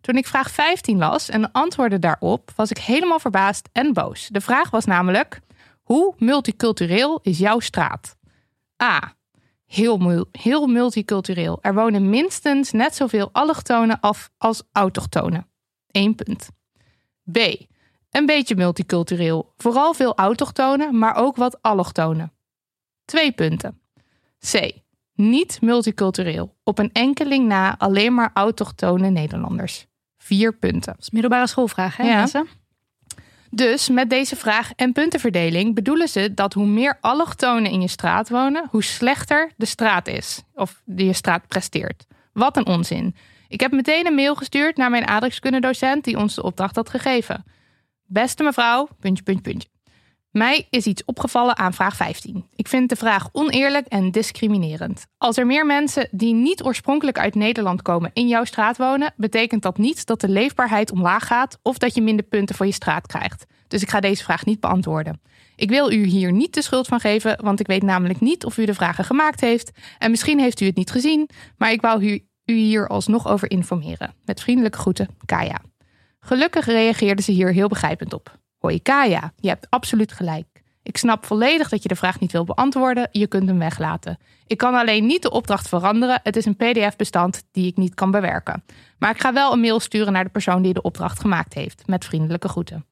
[0.00, 4.28] Toen ik vraag 15 las en antwoordde daarop, was ik helemaal verbaasd en boos.
[4.28, 5.40] De vraag was namelijk:
[5.82, 8.16] hoe multicultureel is jouw straat?
[8.82, 9.14] A.
[9.66, 11.58] Heel, heel multicultureel.
[11.60, 15.46] Er wonen minstens net zoveel allochtonen af als autochtonen.
[15.90, 16.48] Eén punt.
[17.32, 17.38] B.
[18.12, 19.52] Een beetje multicultureel.
[19.56, 22.32] Vooral veel autochtonen, maar ook wat allochtonen.
[23.04, 23.80] Twee punten.
[24.50, 24.70] C.
[25.14, 26.54] Niet multicultureel.
[26.64, 29.86] Op een enkeling na alleen maar autochtone Nederlanders.
[30.18, 30.92] Vier punten.
[30.92, 32.16] Dat is middelbare schoolvraag, hè Ja.
[32.16, 32.46] mensen?
[33.50, 38.28] Dus met deze vraag en puntenverdeling bedoelen ze dat hoe meer allochtonen in je straat
[38.28, 40.42] wonen, hoe slechter de straat is.
[40.54, 42.06] Of die je straat presteert.
[42.32, 43.14] Wat een onzin.
[43.48, 47.44] Ik heb meteen een mail gestuurd naar mijn aardrijkskundedocent die ons de opdracht had gegeven.
[48.12, 49.68] Beste mevrouw, puntje, puntje, puntje.
[50.30, 52.44] Mij is iets opgevallen aan vraag 15.
[52.54, 55.06] Ik vind de vraag oneerlijk en discriminerend.
[55.18, 59.62] Als er meer mensen die niet oorspronkelijk uit Nederland komen in jouw straat wonen, betekent
[59.62, 63.06] dat niet dat de leefbaarheid omlaag gaat of dat je minder punten voor je straat
[63.06, 63.44] krijgt.
[63.68, 65.20] Dus ik ga deze vraag niet beantwoorden.
[65.56, 68.58] Ik wil u hier niet de schuld van geven, want ik weet namelijk niet of
[68.58, 69.70] u de vragen gemaakt heeft.
[69.98, 73.50] En misschien heeft u het niet gezien, maar ik wou u, u hier alsnog over
[73.50, 74.14] informeren.
[74.24, 75.60] Met vriendelijke groeten, Kaya.
[76.24, 78.38] Gelukkig reageerde ze hier heel begrijpend op.
[78.58, 80.46] Hoi Kaya, je hebt absoluut gelijk.
[80.82, 83.08] Ik snap volledig dat je de vraag niet wil beantwoorden.
[83.12, 84.18] Je kunt hem weglaten.
[84.46, 86.20] Ik kan alleen niet de opdracht veranderen.
[86.22, 88.64] Het is een PDF-bestand die ik niet kan bewerken.
[88.98, 91.82] Maar ik ga wel een mail sturen naar de persoon die de opdracht gemaakt heeft.
[91.86, 92.86] Met vriendelijke groeten.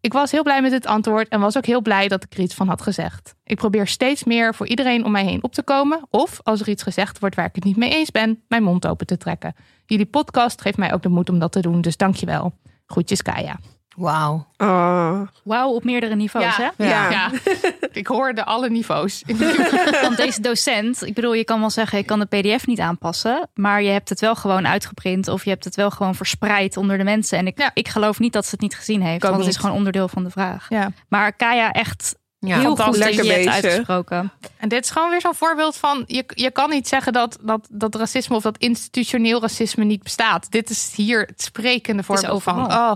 [0.00, 2.40] Ik was heel blij met dit antwoord en was ook heel blij dat ik er
[2.40, 3.34] iets van had gezegd.
[3.44, 6.06] Ik probeer steeds meer voor iedereen om mij heen op te komen.
[6.10, 8.86] Of als er iets gezegd wordt waar ik het niet mee eens ben, mijn mond
[8.86, 9.54] open te trekken.
[9.86, 12.52] Jullie podcast geeft mij ook de moed om dat te doen, dus dankjewel.
[12.88, 13.58] Groetjes Kaya.
[13.96, 14.46] Wauw.
[14.56, 16.68] Oh, Wauw, op meerdere niveaus, hè?
[16.76, 17.10] Ja.
[17.10, 17.30] Ja,
[17.92, 19.22] ik hoorde alle niveaus.
[20.02, 23.48] Want deze docent, ik bedoel, je kan wel zeggen, ik kan de PDF niet aanpassen.
[23.54, 26.98] Maar je hebt het wel gewoon uitgeprint of je hebt het wel gewoon verspreid onder
[26.98, 27.38] de mensen.
[27.38, 27.70] En ik, Ja.
[27.74, 29.22] ik geloof niet dat ze het niet gezien heeft.
[29.22, 30.66] Want het is gewoon onderdeel van de vraag.
[30.68, 30.90] Ja.
[31.08, 32.58] Maar Kaya, echt Ja.
[32.58, 33.52] heel goed Lekker bezig.
[33.52, 34.32] uitgesproken.
[34.56, 36.04] En dit is gewoon weer zo'n voorbeeld van...
[36.06, 40.50] Je, je kan niet zeggen dat, dat, dat racisme of dat institutioneel racisme niet bestaat.
[40.50, 42.72] Dit is hier het sprekende voorbeeld van.
[42.72, 42.92] Oh.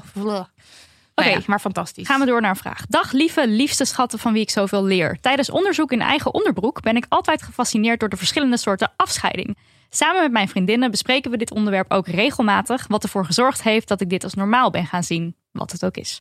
[1.14, 1.28] Oké.
[1.28, 2.06] Ja, maar fantastisch.
[2.06, 2.86] Gaan we door naar een vraag.
[2.86, 5.18] Dag lieve, liefste schatten van wie ik zoveel leer.
[5.20, 9.56] Tijdens onderzoek in eigen onderbroek ben ik altijd gefascineerd door de verschillende soorten afscheiding.
[9.90, 14.00] Samen met mijn vriendinnen bespreken we dit onderwerp ook regelmatig, wat ervoor gezorgd heeft dat
[14.00, 16.20] ik dit als normaal ben gaan zien, wat het ook is.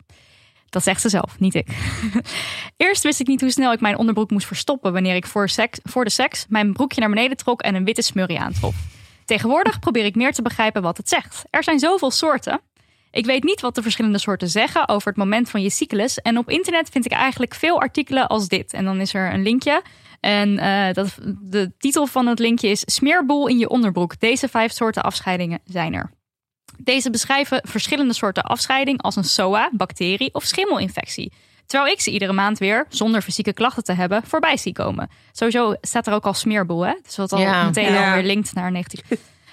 [0.72, 1.68] Dat zegt ze zelf, niet ik.
[2.78, 5.80] Eerst wist ik niet hoe snel ik mijn onderbroek moest verstoppen wanneer ik voor, seks,
[5.84, 8.76] voor de seks mijn broekje naar beneden trok en een witte smurrie aantrof.
[9.26, 11.44] Tegenwoordig probeer ik meer te begrijpen wat het zegt.
[11.50, 12.62] Er zijn zoveel soorten.
[13.12, 16.18] Ik weet niet wat de verschillende soorten zeggen over het moment van je cyclus.
[16.18, 18.74] En op internet vind ik eigenlijk veel artikelen als dit.
[18.74, 19.82] En dan is er een linkje.
[20.20, 24.20] En eh, dat, de titel van het linkje is Smeerboel in je onderbroek.
[24.20, 26.12] Deze vijf soorten afscheidingen zijn er.
[26.78, 31.32] Deze beschrijven verschillende soorten afscheiding als een SOA, bacterie of schimmelinfectie.
[31.66, 35.10] Terwijl ik ze iedere maand weer, zonder fysieke klachten te hebben, voorbij zie komen.
[35.32, 36.94] Sowieso staat er ook al smeerboel, hè?
[37.04, 39.02] Dus wat al meteen weer alweer linkt naar 19...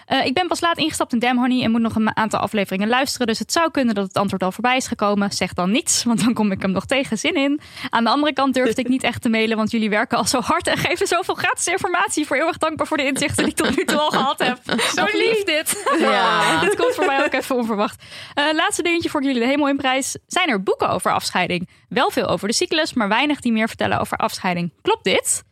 [0.08, 2.88] Eh, ik ben pas laat ingestapt in Dem Honey en moet nog een aantal afleveringen
[2.88, 3.26] luisteren.
[3.26, 5.32] Dus het zou kunnen dat het antwoord al voorbij is gekomen.
[5.32, 7.60] Zeg dan niets, want dan kom ik hem nog tegen zin in.
[7.90, 10.40] Aan de andere kant durfde ik niet echt te mailen, want jullie werken al zo
[10.40, 12.26] hard en geven zoveel gratis informatie.
[12.26, 14.58] Voor heel erg dankbaar voor de inzichten die ik tot nu toe al gehad heb.
[14.96, 15.96] Zo lief dit.
[15.98, 16.60] Ja.
[16.64, 18.02] dit komt voor mij ook even onverwacht.
[18.34, 20.16] Eh, laatste dingetje voor jullie de hemel in prijs.
[20.26, 21.68] Zijn er boeken over afscheiding?
[21.88, 24.72] Wel veel over de cyclus, maar weinig die meer vertellen over afscheiding.
[24.82, 25.46] Klopt dit?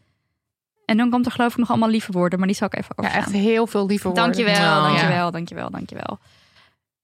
[0.87, 2.95] En dan komt er geloof ik nog allemaal lieve woorden, maar die zal ik even
[2.97, 3.23] Ja, overslaan.
[3.25, 4.23] echt heel veel lieve woorden.
[4.25, 6.19] Dankjewel, Nou, dankjewel, dankjewel, dankjewel.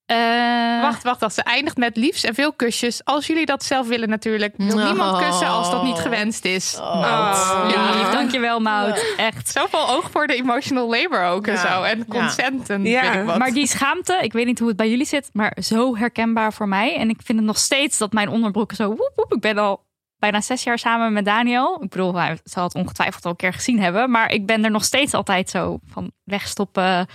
[0.07, 1.35] Eh, Wacht, wacht, wacht.
[1.35, 3.05] Ze eindigt met liefs en veel kusjes.
[3.05, 4.55] Als jullie dat zelf willen natuurlijk.
[4.57, 4.85] Wil Oh.
[4.85, 6.77] niemand kussen als dat niet gewenst is.
[6.81, 7.65] Oh.
[7.67, 9.15] lief, lief, dankjewel Mout.
[9.17, 9.49] Echt.
[9.51, 11.75] Zoveel oog voor de emotional labor ook en Ja.
[11.75, 11.83] zo.
[11.83, 13.01] En consent en Ja.
[13.11, 13.39] weet ik wat.
[13.39, 16.69] Maar die schaamte, ik weet niet hoe het bij jullie zit, maar zo herkenbaar voor
[16.69, 16.97] mij.
[16.97, 19.33] En ik vind het nog steeds dat mijn onderbroeken zo woep woep.
[19.35, 19.85] Ik ben al
[20.23, 21.83] bijna zes jaar samen met Daniel.
[21.83, 24.11] Ik bedoel, hij zal het ongetwijfeld al een keer gezien hebben.
[24.11, 27.07] Maar ik ben er nog steeds altijd zo van wegstoppen.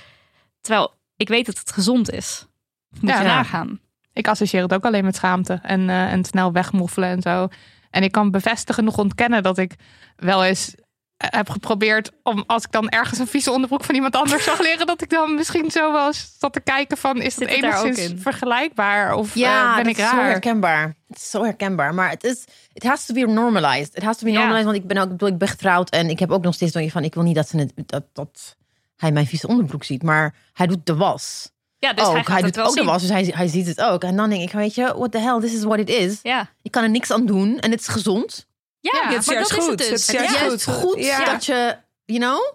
[0.62, 2.46] Terwijl ik weet dat het gezond is.
[3.00, 3.17] Moet Ja.
[3.22, 3.80] je nagaan.
[4.13, 7.48] Ik associeer het ook alleen met schaamte en, eh, en snel wegmoffelen en zo.
[7.89, 9.76] En ik kan bevestigen, nog ontkennen dat ik
[10.15, 10.76] wel eens
[11.17, 14.88] heb geprobeerd om als ik dan ergens een vieze onderbroek van iemand anders zag leren,
[14.88, 17.97] dat ik dan misschien zo wel eens zat te kijken van is dat het enigszins
[17.97, 18.19] in?
[18.19, 20.25] vergelijkbaar of Ja, eh, ben dat ik is zo raar?
[20.30, 20.95] herkenbaar.
[21.08, 21.93] Het is zo herkenbaar.
[21.93, 23.95] Maar het is, it has to be normalized.
[23.95, 24.38] It has to be Ja.
[24.38, 26.53] normalized, want ik ben ook, ik bedoel, ik ben getrouwd en ik heb ook nog
[26.53, 28.56] steeds zoiets van, ik wil niet dat, ze het, dat, dat
[28.97, 31.51] hij mijn vieze onderbroek ziet, maar hij doet de was.
[31.80, 32.27] Ja, dus ook.
[32.27, 32.86] hij het doet ook zien.
[32.86, 34.03] de was, dus hij, hij ziet het ook.
[34.03, 36.19] En dan denk ik, weet je, what the hell, this is what it is.
[36.23, 38.47] Ja, Ik kan er niks aan doen en het is gezond.
[38.93, 39.78] Ja, Ja, maar het is dat juist is het goed.
[39.78, 39.88] dus.
[39.88, 40.71] Het is Het juist is ja.
[40.73, 41.26] goed Ja.
[41.26, 42.54] dat je, you know,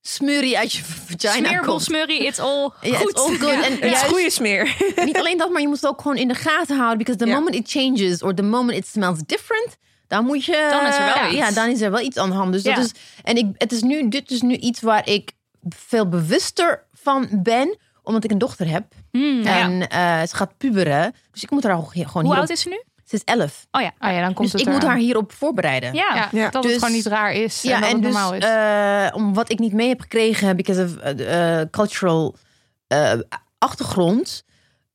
[0.00, 1.82] smurrie uit je vagina Smeerbol, komt.
[1.82, 3.10] smurrie, it's all Ja, goed.
[3.10, 3.64] it's all good.
[3.64, 4.76] En Het is goede smeer.
[5.04, 6.98] niet alleen dat, maar je moet het ook gewoon in de gaten houden.
[6.98, 7.34] Because the Ja.
[7.34, 10.66] moment it changes or the moment it smells different, dan moet je.
[10.70, 11.54] Dan is er wel ja, iets.
[11.54, 12.52] dan is er wel iets aan de hand.
[12.52, 12.74] Dus Ja.
[12.74, 12.92] dat is.
[13.22, 15.32] En ik, het is nu, dit is nu iets waar ik
[15.68, 18.84] veel bewuster van ben, omdat ik een dochter heb.
[19.10, 21.14] Hmm, En eh, ze gaat puberen.
[21.32, 22.36] Dus ik moet haar gewoon Hoe hierop...
[22.36, 22.82] oud is ze nu?
[23.04, 23.66] Ze is elf.
[23.70, 23.92] Oh ja.
[23.98, 25.94] Oh ja, dan komt Dus het ik moet haar hierop voorbereiden.
[25.94, 26.28] Ja.
[26.50, 28.44] Dat Dus- het gewoon niet raar is Ja, en dat en het dus normaal is.
[29.10, 32.36] eh, om wat ik niet mee heb gekregen, because of eh, eh, cultural
[32.86, 33.12] eh,
[33.58, 34.44] achtergrond,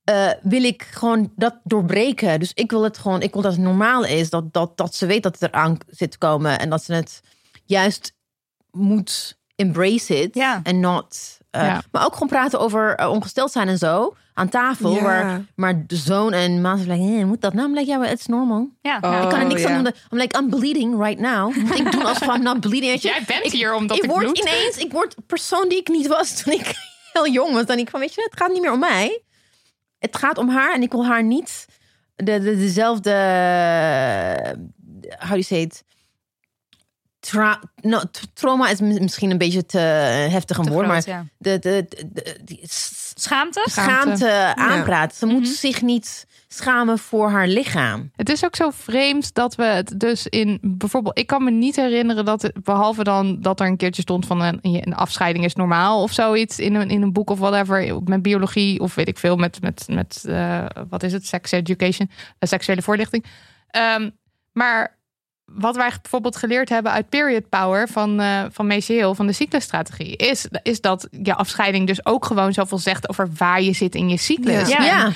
[0.04, 2.39] eh, wil ik gewoon dat doorbreken.
[2.39, 5.06] Dus ik wil het gewoon, ik wil dat het normaal is, dat, dat, dat ze
[5.06, 7.22] weet dat het eraan zit te komen en dat ze het
[7.65, 8.13] juist
[8.72, 10.60] moet embrace it Ja.
[10.63, 11.38] en not.
[11.50, 11.82] Eh, Ja.
[11.92, 14.92] Maar ook gewoon praten over eh, ongesteld zijn en zo aan tafel.
[14.92, 15.02] Ja.
[15.02, 17.68] Waar, maar de zoon en ma zijn like, eh, moet dat nou?
[17.68, 18.70] I'm like, ja, is normal.
[18.82, 18.98] Ja.
[19.02, 19.22] Oh.
[19.24, 19.94] Ik kan er niks aan doen.
[20.12, 21.56] I'm like, I'm bleeding right now.
[21.56, 23.02] Moet ik doen alsof I'm not bleeding?
[23.02, 24.38] Jij bent ik, hier omdat ik, ik word bloed.
[24.38, 26.74] ineens, ik word persoon die ik niet was toen ik
[27.14, 27.66] heel jong was.
[27.66, 29.22] Dan denk ik van, weet je, het gaat niet meer om mij.
[30.00, 31.66] Het gaat om haar en ik wil haar niet
[32.16, 33.12] de, de, dezelfde,
[35.20, 35.84] how do you say it?
[37.30, 41.06] Tra no, t- trauma is mi- misschien een beetje te heftig een Te woord, groot,
[41.06, 41.26] maar ja.
[41.38, 42.60] de, de, de,
[43.15, 43.62] Schaamte?
[43.70, 45.15] schaamte aanpraat.
[45.15, 45.52] Ze moet Mhm.
[45.52, 48.12] zich niet schamen voor haar lichaam.
[48.15, 51.76] Het is ook zo vreemd dat we het dus in bijvoorbeeld, ik kan me niet
[51.76, 55.56] herinneren dat het, behalve dan dat er een keertje stond van een, een afscheiding is
[55.56, 59.18] normaal of zoiets in een, in een boek of whatever met biologie of weet ik
[59.18, 63.26] veel met met met eh, wat is het sex education, eh, seksuele voorlichting.
[63.70, 64.10] Ehm,
[64.52, 64.98] maar
[65.54, 69.34] wat wij bijvoorbeeld geleerd hebben uit Period Power van, eh van Macy Hill, van de
[69.34, 73.96] cyclusstrategie, is, is dat je afscheiding dus ook gewoon zoveel zegt over waar je zit
[73.96, 74.70] in je cyclus.
[74.70, 74.84] Ja.
[74.84, 75.12] Ja.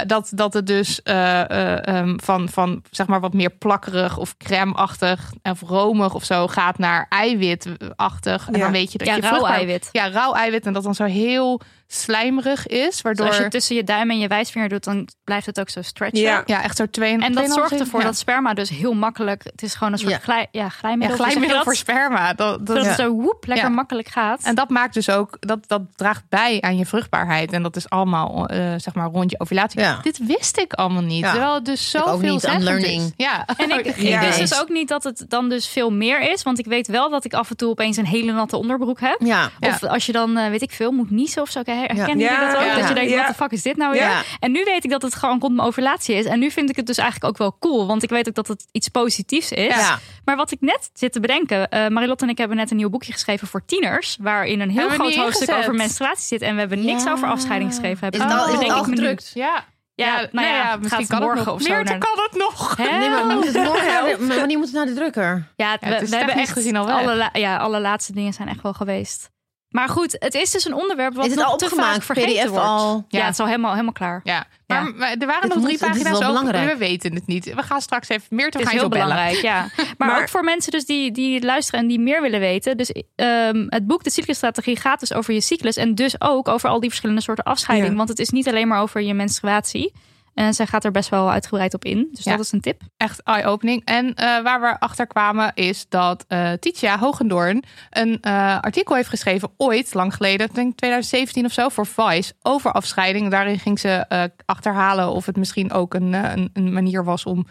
[0.00, 4.16] Eh, dat, dat het dus eh, eh, ehm, van, van zeg maar wat meer plakkerig
[4.18, 8.46] of crème-achtig of romig of zo gaat naar eiwitachtig.
[8.46, 8.58] En Ja.
[8.58, 9.88] dan weet je dat Ja, je rauw vruchtbaar- eiwit.
[9.92, 10.66] Ja, rauw eiwit.
[10.66, 12.84] En dat dan zo heel slijmerig is.
[12.84, 15.60] Dus Waardoor als je het tussen je duim en je wijsvinger doet, dan blijft het
[15.60, 16.20] ook zo stretchen.
[16.20, 16.42] Ja.
[16.46, 18.06] ja, echt zo twee En dat zorgt ervoor ja.
[18.06, 19.44] dat sperma dus heel makkelijk...
[19.44, 20.18] Het is gewoon een soort Ja.
[20.18, 21.62] glij, ja, glijmiddel.
[21.62, 22.32] voor sperma.
[22.32, 23.74] Dat, dat, het zo woep, lekker Ja.
[23.74, 24.42] makkelijk gaat.
[24.42, 27.52] En dat maakt dus ook, dat, dat draagt bij aan je vruchtbaarheid.
[27.52, 29.80] En dat is allemaal, eh, zeg maar, rond je ovulatie.
[29.80, 29.98] Ja.
[30.02, 31.20] Dit wist ik allemaal niet.
[31.24, 31.30] Ja.
[31.30, 33.02] Terwijl het dus zoveel zeggend learning.
[33.02, 33.10] is.
[33.16, 33.46] Ja.
[33.56, 34.20] En ik, ik Ja.
[34.20, 36.42] wist dus ook niet dat het dan dus veel meer is.
[36.42, 39.16] Want ik weet wel dat ik af en toe opeens een hele natte onderbroek heb.
[39.24, 39.50] Ja.
[39.60, 41.62] Of als je dan, eh, weet ik veel, moet niezen of zo.
[41.78, 42.24] Herkennen Ja.
[42.24, 42.66] jullie Ja, dat ook?
[42.66, 42.74] ja.
[42.78, 43.16] Dat je denkt, Ja.
[43.18, 44.00] wat de fuck is dit nou weer?
[44.02, 44.22] Ja.
[44.40, 46.24] En nu weet ik dat het gewoon rond mijn ovulatie is.
[46.24, 47.86] En nu vind ik het dus eigenlijk ook wel cool.
[47.86, 49.74] Want ik weet ook dat het iets positiefs is.
[49.74, 49.98] Ja.
[50.24, 51.68] Maar wat ik net zit te bedenken.
[51.68, 54.16] eh Marilotte en ik hebben net een nieuw boekje geschreven voor tieners.
[54.20, 55.64] Waarin een heel Hebben groot hoofdstuk ingezet.
[55.64, 56.42] over menstruatie zit.
[56.42, 57.12] En we hebben niks Ja.
[57.12, 58.10] over afscheiding geschreven.
[58.10, 58.96] Is het al, is het al ik me nu.
[58.96, 59.30] gedrukt?
[59.34, 59.64] Ja.
[59.96, 61.54] Ja, nou ja, het misschien gaat kan het morgen nog.
[61.54, 62.76] of zo Meerte naar- kan het nog.
[62.78, 65.46] Nee, maar moet het morgen naar de- maar wanneer moet het naar de drukker?
[65.56, 66.94] Ja, Ja, we, het is we hebben echt gezien al weg.
[66.96, 69.30] alle, ja, alle laatste dingen zijn echt wel geweest.
[69.74, 72.04] Maar goed, het is dus een onderwerp wat Is het nog al te vaak opgemaakt?
[72.04, 72.64] vergeten PDF wordt.
[72.66, 73.04] al?
[73.08, 73.24] Ja, Ja.
[73.24, 74.20] het is al helemaal, helemaal klaar.
[74.24, 74.92] Ja, maar, Ja.
[74.96, 76.70] maar er waren Dit nog drie pagina's belangrijk.
[76.72, 77.54] We weten het niet.
[77.54, 79.66] We gaan straks even meer te Het is gaan heel belangrijk, ja.
[79.98, 82.76] Maar, Maar- ook voor mensen dus die, die luisteren en die meer willen weten.
[82.76, 85.76] Dus ehm, het boek De Cyclusstrategie gaat dus over je cyclus.
[85.76, 87.90] En dus ook over al die verschillende soorten afscheiding.
[87.90, 87.96] Ja.
[87.96, 89.92] Want het is niet alleen maar over je menstruatie.
[90.34, 92.08] En zij gaat er best wel uitgebreid op in.
[92.12, 92.30] Dus Ja.
[92.36, 92.80] dat is een tip.
[92.96, 93.82] Echt eye-opening.
[93.84, 99.08] En eh, waar we achter kwamen is dat eh Titia Hogendoorn een eh, artikel heeft
[99.08, 103.30] geschreven ooit, lang geleden, ik denk 2017 of zo, voor Vice, over afscheiding.
[103.30, 104.06] Daarin ging ze
[104.46, 107.46] achterhalen of het misschien ook een, een, een manier was om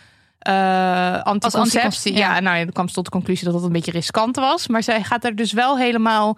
[1.24, 2.12] anticonceptie.
[2.12, 2.40] anticon- ja, ja.
[2.40, 4.68] nou, ja, dan kwam ze tot de conclusie dat het een beetje riskant was.
[4.68, 6.38] Maar zij gaat er dus wel helemaal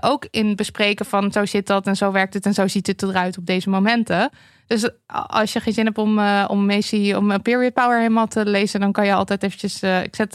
[0.00, 3.02] ook in bespreken van zo zit dat en zo werkt het en zo ziet het
[3.02, 4.30] eruit op deze momenten.
[4.70, 4.88] Dus
[5.26, 8.44] als je geen zin hebt om, eh om Macy, om eh, Period Power helemaal te
[8.46, 9.82] lezen, dan kan je altijd eventjes.
[9.82, 10.34] eh, ik zet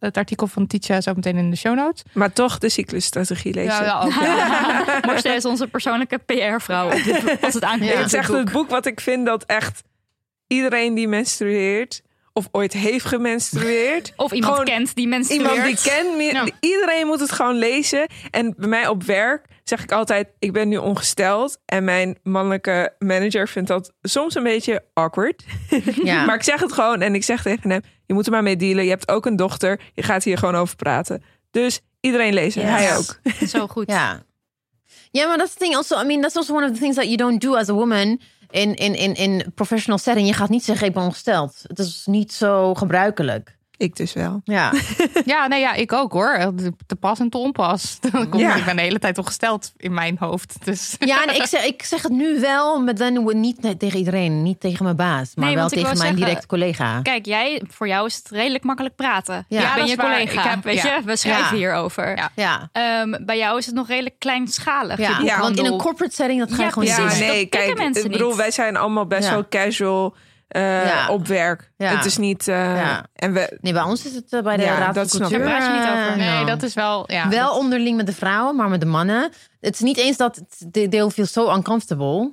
[0.00, 2.02] het artikel van Titia zo meteen in de show notes.
[2.12, 3.84] Maar toch de cyclusstrategie lezen.
[3.84, 5.00] ja, ook, ja.
[5.06, 6.90] Marcel is onze persoonlijke PR-vrouw.
[7.40, 7.90] Als het aankomt.
[7.90, 7.96] Ja.
[7.96, 9.82] Het is echt het boek wat ik vind dat echt
[10.46, 14.12] iedereen die menstrueert of ooit heeft gemenstrueerd.
[14.16, 15.54] Of iemand Gewoon kent die menstrueert.
[15.54, 16.52] Iemand die kent.
[16.60, 18.06] Iedereen moet het gewoon lezen.
[18.30, 21.58] En bij mij op werk zeg ik altijd: ik ben nu ongesteld.
[21.64, 25.44] En mijn mannelijke manager vindt dat soms een beetje awkward.
[26.02, 26.24] Ja.
[26.26, 28.56] Maar ik zeg het gewoon en ik zeg tegen hem: je moet er maar mee
[28.56, 28.84] dealen.
[28.84, 29.80] Je hebt ook een dochter.
[29.94, 31.22] Je gaat hier gewoon over praten.
[31.50, 32.62] Dus iedereen lezen.
[32.62, 32.70] Yes.
[32.70, 33.18] Hij ook.
[33.48, 33.86] Zo goed.
[33.86, 34.18] Yeah.
[35.10, 35.74] Yeah, but that's the thing.
[35.74, 37.72] Also, I mean, that's also one of the things that you don't do as a
[37.72, 40.26] woman in in in in professional setting.
[40.26, 41.64] Je gaat niet zeggen ik ben ongesteld.
[41.66, 43.55] Het is niet zo gebruikelijk.
[43.78, 44.40] Ik dus wel.
[44.44, 44.72] Ja.
[45.24, 46.52] ja, nee, ja, ik ook hoor.
[46.86, 47.98] Te pas en te onpas.
[48.36, 48.54] Ja.
[48.54, 50.54] Ik ben de hele tijd ongesteld in mijn hoofd.
[50.64, 54.42] Dus Ja, en ik zeg, ik zeg het nu wel, maar dan niet tegen iedereen,
[54.42, 57.00] niet tegen mijn baas, maar Nee, wel tegen mijn zeggen- directe collega.
[57.02, 59.44] Kijk, jij, voor jou is het redelijk makkelijk praten.
[59.48, 59.60] Ja.
[59.60, 60.06] ik ben dat je is waar.
[60.12, 60.42] collega.
[60.44, 60.94] Ik heb- weet ja.
[60.94, 61.54] je, we schrijven Ja.
[61.56, 62.16] hierover.
[62.16, 62.30] Ja.
[62.34, 62.68] Ja.
[62.72, 64.98] Ehm, bij jou is het nog redelijk kleinschalig.
[64.98, 67.36] Ja, want in een corporate setting dat ga je Ja, gewoon niet Ja, doen.
[67.40, 68.36] dat kijk, mensen ik bedoel, niet.
[68.36, 69.30] wij zijn allemaal best Ja.
[69.30, 70.14] wel casual
[70.48, 71.08] eh, Ja.
[71.08, 71.72] op werk.
[71.76, 71.96] Ja.
[71.96, 72.48] Het is niet.
[72.48, 73.06] eh, Ja.
[73.14, 73.58] En we.
[73.60, 75.36] Nee, bij ons is het eh, bij de Ja, Raad dat van snap ik.
[75.36, 75.48] Cultuur.
[75.48, 76.16] Daar praat je niet over.
[76.16, 77.12] nee, dat is wel.
[77.12, 79.22] Ja, wel dat- onderling met de vrouwen, maar met de mannen.
[79.60, 82.32] Het is niet eens dat they they'll feel so uncomfortable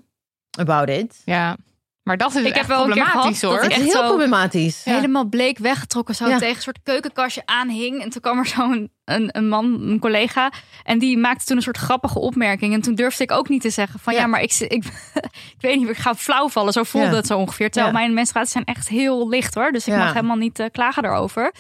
[0.60, 1.21] about it.
[1.26, 1.56] ja.
[2.04, 3.63] Maar dat is Ik echt heb wel een keer problematisch gehad hoor.
[3.70, 4.84] dat is Echt heel problematisch.
[4.84, 4.94] Ja.
[4.96, 6.38] Helemaal bleek weggetrokken, zo Ja.
[6.38, 8.02] tegen een soort keukenkastje aanhing.
[8.02, 10.52] En toen kwam er zo'n een, een man, een collega.
[10.84, 12.74] En die maakte toen een soort grappige opmerking.
[12.74, 14.28] En toen durfde ik ook niet te zeggen van ja, Ja.
[14.28, 14.86] maar ik, ik,
[15.24, 16.74] ik weet niet, ik ga flauw vallen.
[16.74, 17.16] Zo voelde Ja.
[17.16, 17.70] het zo ongeveer.
[17.72, 18.00] Terwijl Ja.
[18.00, 19.72] mijn menstruaties zijn echt heel licht hoor.
[19.72, 20.00] Dus ik Ja.
[20.00, 21.54] mag helemaal niet eh, klagen daarover.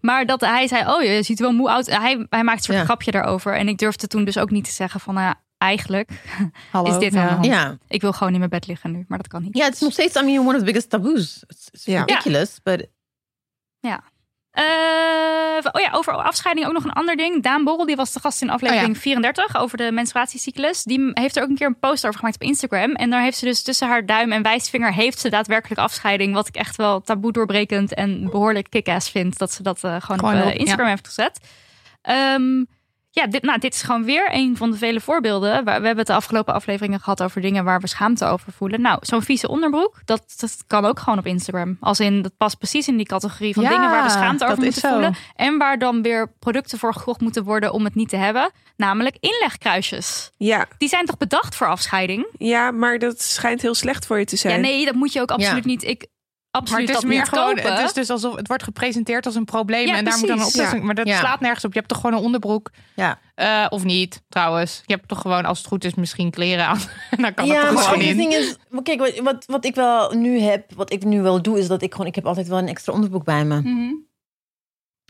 [0.00, 1.86] Maar dat hij zei, oh je ziet wel moe uit.
[1.98, 2.84] Hij, hij maakt een soort Ja.
[2.84, 3.56] grapje daarover.
[3.56, 6.10] En ik durfde toen dus ook niet te zeggen van nou, eigenlijk
[6.70, 6.90] Hallo.
[6.92, 7.20] is dit Ja.
[7.20, 7.44] aan de hand.
[7.44, 7.78] Ja.
[7.88, 9.56] Ik wil gewoon in mijn bed liggen nu, maar dat kan niet.
[9.56, 11.44] Ja, het is nog steeds, I mean, one of the biggest taboos.
[11.46, 12.00] It's, it's Ja.
[12.04, 12.86] ridiculous, but
[14.54, 14.62] Eh,
[15.72, 17.42] oh ja, over afscheiding ook nog een ander ding.
[17.42, 19.00] Daan Borrel, die was de gast in aflevering Oh ja.
[19.00, 20.82] 34 over de menstruatiecyclus.
[20.82, 22.92] Die heeft er ook een keer een post over gemaakt op Instagram.
[22.92, 26.34] En daar heeft ze dus tussen haar duim en wijsvinger heeft ze daadwerkelijk afscheiding.
[26.34, 29.38] Wat ik echt wel taboe doorbrekend en behoorlijk kick-ass vind.
[29.38, 31.40] Dat ze dat eh, gewoon, Gewoon op eh, op, Instagram heeft gezet.
[32.02, 32.64] Ehm,
[33.14, 35.56] ja, dit, nou, dit is gewoon weer een van de vele voorbeelden.
[35.56, 38.80] We we hebben het de afgelopen afleveringen gehad over dingen waar we schaamte over voelen.
[38.80, 41.76] Nou, zo'n vieze onderbroek, dat, dat kan ook gewoon op Instagram.
[41.80, 44.62] Als in, dat past precies in die categorie van Ja, dingen waar we schaamte over
[44.62, 45.14] moeten voelen.
[45.36, 48.50] En waar dan weer producten voor gekocht moeten worden om het niet te hebben.
[48.76, 50.30] Namelijk inlegkruisjes.
[50.36, 52.26] Ja, Die zijn toch bedacht voor afscheiding?
[52.38, 54.54] ja, maar dat schijnt heel slecht voor je te zijn.
[54.54, 55.70] Ja, nee, dat moet je ook absoluut Ja.
[55.70, 55.82] niet.
[55.82, 56.06] Ik
[56.54, 57.74] Maar absoluut het is meer niet gewoon, kopen.
[57.74, 60.38] het is dus alsof het wordt gepresenteerd als een probleem Ja, en daar moet dan
[60.38, 60.82] een oplossing.
[60.84, 61.18] Maar dat Ja.
[61.18, 61.72] slaat nergens op.
[61.72, 63.18] Je hebt toch gewoon een onderbroek ja.
[63.34, 64.82] Eh, of niet, trouwens.
[64.86, 66.78] Je hebt toch gewoon, als het goed is, misschien kleren aan.
[67.10, 68.16] En dan kan ja, het maar gewoon in.
[68.16, 71.42] ding is, maar kijk, wat, wat, wat ik wel nu heb, wat ik nu wel
[71.42, 73.60] doe, is dat ik gewoon, ik heb altijd wel een extra onderbroek bij me.
[73.60, 73.92] Mhm.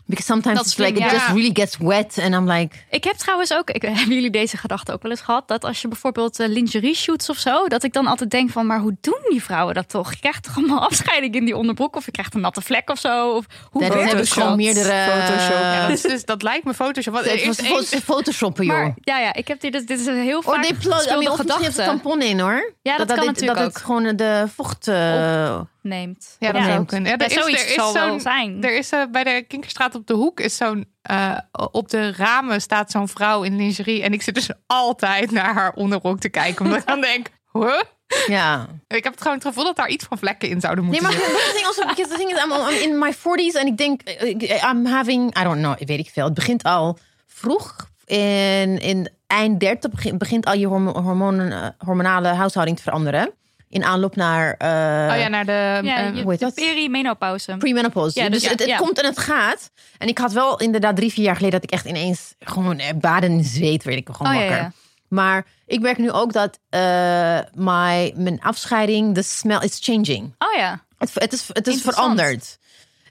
[0.07, 1.11] Because sometimes Dat it's like, it ja.
[1.11, 2.19] just really gets wet.
[2.23, 5.21] And I'm like, Ik heb trouwens ook, ik, hebben jullie deze gedachte ook wel eens
[5.21, 5.47] gehad?
[5.47, 8.65] Dat als je bijvoorbeeld eh, lingerie shoots of zo, dat ik dan altijd denk van,
[8.65, 10.11] maar hoe doen die vrouwen dat toch?
[10.13, 12.99] Je krijgt toch allemaal afscheiding in die onderbroek of je krijgt een natte vlek of
[12.99, 13.29] zo?
[13.31, 14.33] Of hoe dat werkt heb ik dat?
[14.33, 15.05] gewoon meerdere...
[15.11, 15.59] Photoshop.
[15.59, 17.13] Ja, dat, dus, dat lijkt me Photoshop.
[17.13, 18.75] Wat, het was photoshoppen, joh.
[18.75, 21.09] Maar ja, ja, ik heb dit, dus, dit is een heel Or vaak I gespeelde
[21.09, 22.73] mean, of misschien heeft gedachte tampon in, hoor.
[22.81, 23.73] Ja, dat kan dit- natuurlijk Dat ook.
[23.73, 24.87] het gewoon de vocht...
[24.87, 26.35] eh, neemt.
[26.39, 26.67] Ja, dat Ja.
[26.73, 27.11] zou kunnen.
[27.11, 28.63] Ja, Ja, er is, zoiets er is zal wel zijn.
[28.63, 31.37] Er is eh, bij de Kinkerstraat op de hoek is zo'n eh,
[31.71, 35.73] op de ramen staat zo'n vrouw in lingerie en ik zit dus altijd naar haar
[35.73, 37.81] onderrok te kijken omdat ik dan denk, huh?
[38.27, 38.67] ja.
[38.87, 41.19] Ik heb het gewoon het gevoel dat daar iets van vlekken in zouden Nee, moeten
[41.19, 41.65] maar zitten.
[41.65, 44.85] also, because the thing is, I'm, I'm in my 40s en ik denk, eh, I'm
[44.85, 46.25] having, I don't know, weet ik veel.
[46.25, 47.75] Het begint al vroeg.
[48.05, 53.31] In, in eind 30 begint, al je hormo- hormonen, hormonale huishouding te veranderen.
[53.69, 54.67] In aanloop naar eh,
[55.13, 55.79] oh ja, naar de...
[55.83, 57.55] Ja, hoe de perimenopauze.
[57.57, 58.19] Premenopause.
[58.19, 58.79] Ja, dus dus het, ja, het ja.
[58.79, 59.71] komt en het gaat.
[59.97, 61.59] En ik had wel inderdaad drie, vier jaar geleden...
[61.61, 64.57] dat ik echt ineens gewoon eh, baden in zweet werd ik gewoon Oh, wakker.
[64.57, 64.71] ja.
[65.07, 70.35] Maar ik merk nu ook dat eh, my, mijn afscheiding, de smell is changing.
[70.39, 70.83] Oh ja.
[70.97, 72.57] Het, het is, het is veranderd.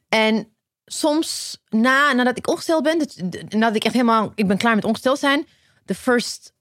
[0.08, 0.48] En
[0.84, 3.16] soms na, nadat ik ongesteld ben, dat-
[3.48, 5.46] nadat ik echt helemaal, ik ben klaar met ongesteld zijn,
[5.84, 6.52] the first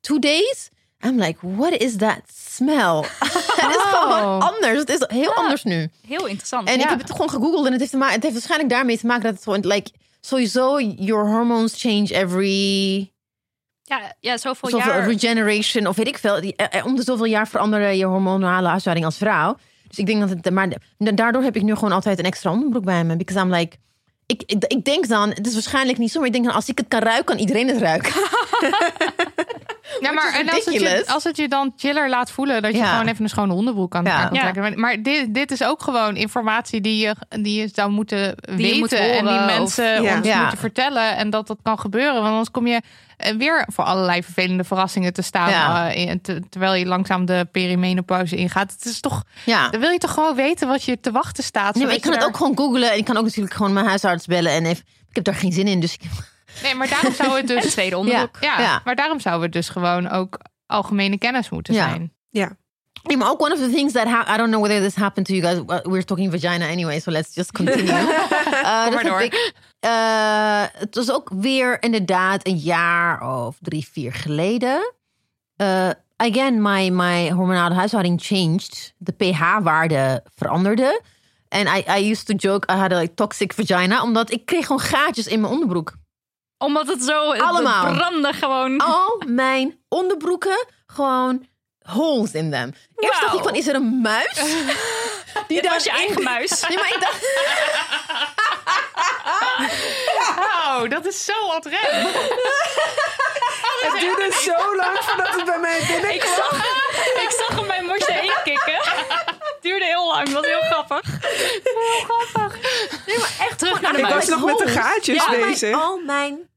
[0.00, 0.68] two days,
[1.00, 2.20] I'm like, what is that
[2.52, 2.96] smell?
[3.62, 4.78] het is gewoon anders.
[4.78, 5.88] Het is heel anders nu.
[6.06, 6.68] Heel interessant.
[6.68, 8.98] En ik heb het gewoon gegoogeld en het heeft, te maken, het heeft waarschijnlijk daarmee
[8.98, 9.90] te maken dat het gewoon, like,
[10.20, 13.10] sowieso, your hormones change every
[13.82, 15.06] ja, ja, zoveel zoveel jaar.
[15.08, 16.40] regeneration of weet ik veel.
[16.40, 19.56] Die- eh, eh, Om de zoveel jaar veranderen je hormonale huishouding als vrouw.
[19.88, 22.50] Dus ik denk dat het, maar da- daardoor heb ik nu gewoon altijd een extra
[22.50, 23.16] onderbroek bij me.
[23.16, 23.76] Because I'm like,
[24.26, 26.68] ik, ik, ik denk dan, het is waarschijnlijk niet zo, maar ik denk dan als
[26.68, 28.12] ik het kan ruiken, kan iedereen het ruiken.
[30.00, 32.78] Ja, maar en als het, je, als het je dan chiller laat voelen dat je
[32.78, 32.90] Ja.
[32.92, 34.12] gewoon even een schone onderbroek kan, Ja.
[34.14, 34.40] aan Ja.
[34.40, 34.62] trekken.
[34.62, 38.78] Maar- Maar dit, dit is ook gewoon informatie die je, die je zou moeten weten
[38.78, 40.16] moet en die mensen of- Ja.
[40.16, 40.40] ons Ja.
[40.40, 42.14] moeten vertellen en dat dat kan gebeuren.
[42.14, 42.80] Want anders kom je
[43.16, 45.92] eh, weer voor allerlei vervelende verrassingen te staan Ja.
[45.92, 48.72] eh, te- terwijl je langzaam de perimenopauze ingaat.
[48.72, 49.68] Het is toch, Ja.
[49.68, 51.74] dan wil je toch gewoon weten wat je te wachten staat.
[51.74, 53.72] Nee, maar ik kan het daar- ook gewoon googlen en ik kan ook natuurlijk gewoon
[53.72, 56.00] mijn huisarts bellen en even, ik heb daar geen zin in, dus ik,
[56.62, 58.36] Nee, maar daarom zou het dus tweede onderbroek.
[58.40, 58.80] Ja, Ja.
[58.84, 61.88] maar daarom zou het dus gewoon ook algemene kennis moeten Ja.
[61.88, 62.12] zijn.
[62.30, 62.50] Ja.
[63.02, 65.26] Nee, maar ook one of the things that ha- I don't know whether this happened
[65.26, 65.82] to you guys.
[65.82, 67.92] We're talking vagina anyway, so let's just continue.
[68.62, 69.20] Uh, dat maar door.
[69.20, 69.52] ik,
[69.84, 74.92] uh, het was ook weer inderdaad een jaar of drie, vier geleden.
[75.56, 78.94] Uh, again, my, my hormonale huishouding changed.
[78.98, 81.00] De pH-waarde veranderde.
[81.48, 84.02] En I, I used to joke, I had a like, toxic vagina.
[84.02, 85.92] Omdat ik kreeg gewoon gaatjes in mijn onderbroek.
[86.62, 87.94] Omdat het zo Allemaal.
[87.94, 88.78] brandde gewoon.
[88.78, 91.46] Al mijn onderbroeken gewoon
[91.82, 92.72] holes in them.
[92.96, 94.34] Eerst dacht ik van, is er een muis?
[95.48, 96.66] Die Dit was je daarin- eigen muis.
[96.68, 97.20] Nee, maar ik dacht...
[100.38, 101.76] Oh, dat is zo ontrem.
[103.82, 106.34] Het duurde zo lang voordat het bij mij Ik binnenkwam.
[106.34, 106.66] zag,
[107.22, 108.74] ik zag hem bij Mosje inkikken.
[109.38, 111.10] Het duurde heel lang, dat was heel grappig.
[111.22, 112.58] Heel grappig.
[113.06, 115.74] Nee, maar echt terug naar de Ik was nog met de gaatjes al mijn, bezig.
[115.76, 116.50] al mijn...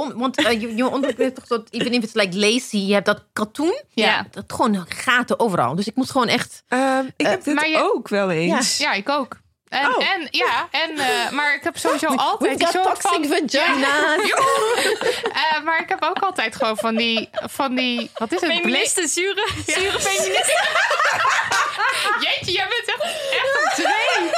[0.00, 1.68] On, want eh, je, je toch dat...
[1.70, 3.80] Even if it's like lacy, je hebt dat katoen.
[3.90, 4.26] Ja.
[4.30, 5.74] Dat gewoon gaten overal.
[5.74, 6.62] Dus ik moest gewoon echt...
[6.68, 8.78] Ehm, ik heb dit maar je- ook wel eens.
[8.78, 9.38] Ja, ik ook.
[9.68, 10.12] En, Oh.
[10.12, 13.48] en ja, en, eh, maar ik heb sowieso altijd soort toxic van...
[13.50, 14.32] vagina's.
[15.32, 18.50] Eh, maar ik heb ook altijd gewoon van die, van die wat is het?
[18.52, 20.64] Feministen, zure, zure feministen.
[22.22, 24.30] Jeetje, jij bent echt, echt een twee.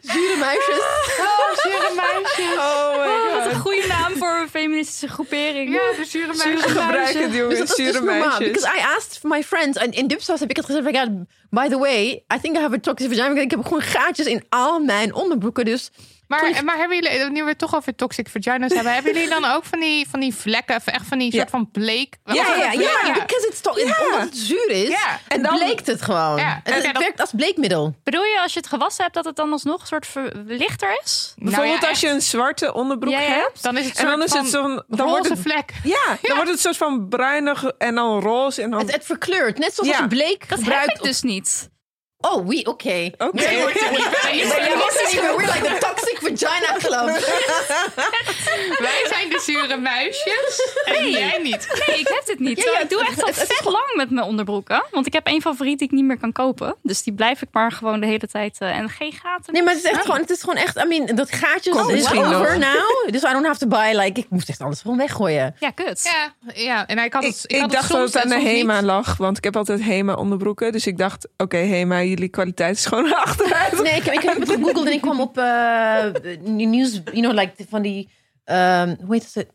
[0.00, 0.78] Zure muisjes.
[1.18, 2.56] Oh, zure meisjes.
[2.56, 5.72] Oh my Wat een goede naam voor een feministische groepering.
[5.74, 6.62] Ja, de zure meisjes.
[6.62, 7.58] Gebruik het, Dus jongens.
[7.58, 8.28] dat is dus Zure normaal.
[8.38, 8.46] meisjes.
[8.52, 9.78] Because I asked my friends.
[9.78, 10.90] En in Dipsaus heb ik het gezegd.
[10.90, 11.08] Ja,
[11.50, 13.40] by the way, I think I have a toxic vagina.
[13.40, 15.64] Ik heb gewoon gaatjes in al mijn onderbroeken.
[15.64, 15.90] Dus
[16.28, 19.44] Maar, maar hebben jullie, nu we het toch over toxic vaginas hebben, hebben jullie dan
[19.44, 21.38] ook van die, van die vlekken, of echt van die Ja.
[21.38, 22.16] soort van bleek?
[22.24, 22.72] Ja, ja, ja.
[22.80, 23.12] ja.
[23.12, 26.36] Because it's to- omdat het zuur is, Ja, en dan bleekt het gewoon.
[26.36, 27.94] Ja, Het, werkt als bleekmiddel.
[28.04, 30.08] Bedoel je als je het gewassen hebt dat het dan alsnog een soort
[30.46, 31.32] lichter is?
[31.36, 33.28] Bijvoorbeeld Nou ja, als je een zwarte onderbroek Ja, ja.
[33.28, 33.62] hebt.
[33.62, 34.82] Dan is het en dan is het zo'n...
[34.88, 35.70] Dan wordt roze het, vlek.
[35.84, 38.62] ja, dan wordt het een soort van bruinig en dan roze.
[38.62, 38.80] En dan...
[38.80, 39.58] Het, het verkleurt.
[39.58, 39.94] Net zoals Ja.
[39.96, 40.86] als je bleek Dat gebruikt.
[40.86, 41.68] heb ik dus niet.
[42.32, 43.10] Oh, we, oké.
[43.18, 43.42] Oké.
[43.42, 43.72] Jij was
[45.12, 45.36] niet meer.
[45.36, 47.24] We're like the toxic vagina club.
[48.78, 51.82] Wij zijn de zure muisjes en jij niet.
[51.86, 52.62] Nee, ik heb dit niet.
[52.64, 54.84] Ja, ja, ik doe echt al het- het is vet lang met mijn onderbroeken.
[54.90, 56.76] Want ik heb één favoriet die ik niet meer kan kopen.
[56.82, 58.56] Dus die blijf ik maar gewoon de hele tijd.
[58.58, 59.52] eh, en geen gaten.
[59.52, 61.86] Nee, maar het is echt gewoon, het is gewoon echt, I mean, dat gaatje is
[61.92, 63.10] misschien over now.
[63.10, 65.56] Dus I don't have to buy, like, ik moest echt alles gewoon weggooien.
[65.60, 66.00] Ja, kut.
[66.02, 68.48] Ja, ja, en ik had Ik, het, ik had dacht dat soms het aan de
[68.48, 68.84] HEMA niet.
[68.84, 69.16] lag.
[69.16, 70.72] Want ik heb altijd HEMA onderbroeken.
[70.72, 73.82] Dus ik dacht, oké HEMA, jullie kwaliteit is gewoon achteruit.
[73.82, 76.04] Nee, ik, ik heb het gegoogeld en ik kwam op eh
[76.40, 78.08] nieuws, you know, like van die,
[78.44, 79.46] ehm, hoe heet het?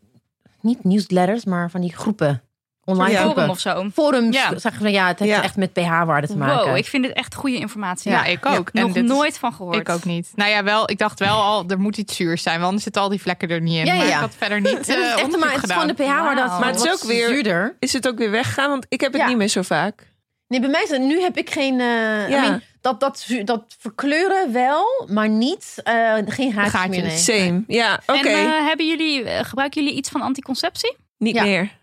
[0.60, 2.42] Niet newsletters, maar van die groepen.
[2.84, 3.18] Online Ja.
[3.20, 3.34] groepen.
[3.42, 3.90] Forum of zo.
[4.02, 4.36] Forums.
[4.36, 4.58] Ja.
[4.58, 5.42] Zeggen van ja, het heeft Ja.
[5.42, 6.66] echt met pH-waarde te maken.
[6.68, 8.10] Wow, ik vind dit echt goede informatie.
[8.10, 8.70] Ja, ik ook.
[8.72, 9.76] En Nog dit nooit van gehoord.
[9.76, 10.30] Ik ook niet.
[10.34, 13.02] Nou ja, wel, ik dacht wel al, er moet iets zuurs zijn, want anders zitten
[13.02, 13.84] al die vlekken er niet in.
[13.86, 15.70] Ja, ja, Maar ik had verder niet Ja, dat is eh, echt, maar het is
[15.72, 16.16] gewoon de gedaan.
[16.18, 16.58] pH-waarde.
[16.60, 17.76] Maar het is ook weer- zuurder.
[17.78, 18.68] Is het ook weer weggegaan?
[18.70, 19.28] Want ik heb het Ja.
[19.28, 20.11] niet meer zo vaak.
[20.52, 21.86] Nee, bij mij is het, nu heb ik geen, eh,
[22.28, 22.40] I Ja.
[22.40, 26.86] mean, dat, dat, dat verkleuren wel, maar niet, eh, geen Gaatjes.
[26.88, 27.02] meer.
[27.02, 27.16] Nee.
[27.16, 27.64] Same.
[27.66, 28.28] Ja, oké.
[28.28, 30.96] En eh, hebben jullie, gebruiken jullie iets van anticonceptie?
[31.18, 31.42] niet ja.
[31.42, 31.80] meer.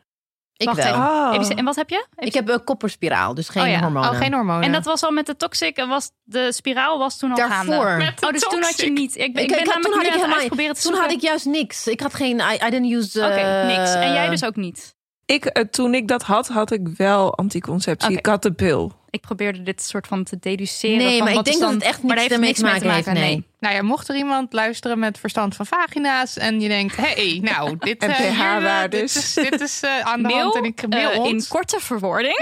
[0.57, 0.87] Ik Wacht wel.
[1.33, 1.51] even.
[1.51, 1.57] Oh.
[1.59, 2.05] En wat heb je?
[2.15, 3.79] Ik heb een kopperspiraal, dus geen Oh ja.
[3.79, 4.09] hormonen.
[4.09, 4.63] Oh, geen hormonen.
[4.63, 7.73] En dat was al met de toxic, en was de spiraal was toen al Daarvoor.
[7.73, 8.13] gaande.
[8.25, 9.17] Oh, dus toen had je niet.
[9.17, 11.01] Ik, ben- ik Ik- ben ik had- namelijk toen had ik helemaal- Toen zoeken.
[11.01, 11.87] had ik juist niks.
[11.87, 13.19] Ik had geen, I, I didn't use...
[13.25, 13.93] Oké, niks.
[13.93, 14.95] En jij dus ook niet?
[15.33, 18.17] Ik, eh, toen ik dat had, had ik wel anticonceptie.
[18.17, 18.91] Ik had de pil.
[19.09, 20.97] Ik probeerde dit soort van te deduceren.
[20.97, 22.59] Nee, van maar ik wat is denk dat dan- het echt maar niks ermee niks
[22.59, 23.47] te maken heeft, nee.
[23.59, 27.39] Nou ja, mocht er iemand luisteren met verstand van vagina's en je denkt, hé, hey,
[27.43, 30.63] nou, dit, eh, hier, eh, dit is, dit is eh, aan de Mail, hand en
[30.63, 32.37] ik mail eh, in korte verwoording.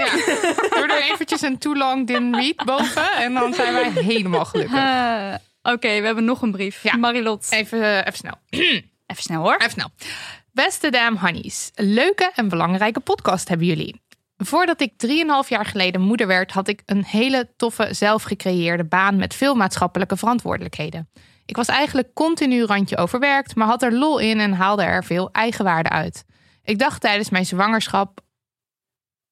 [0.74, 4.78] Doe er eventjes een too long didn't read boven en dan zijn wij helemaal gelukkig.
[5.62, 6.82] Oké, we hebben nog een brief.
[6.82, 6.96] Ja.
[6.96, 8.34] Marilot, Even, even snel.
[9.10, 9.56] even snel hoor.
[9.56, 9.88] Even snel.
[10.64, 14.02] Beste Dam Honeys, leuke en belangrijke podcast hebben jullie.
[14.36, 19.34] Voordat ik 3,5 jaar geleden moeder werd, had ik een hele toffe zelfgecreëerde baan met
[19.34, 21.08] veel maatschappelijke verantwoordelijkheden.
[21.46, 25.30] Ik was eigenlijk continu randje overwerkt, maar had er lol in en haalde er veel
[25.32, 26.24] eigenwaarde uit.
[26.62, 28.20] Ik dacht tijdens mijn zwangerschap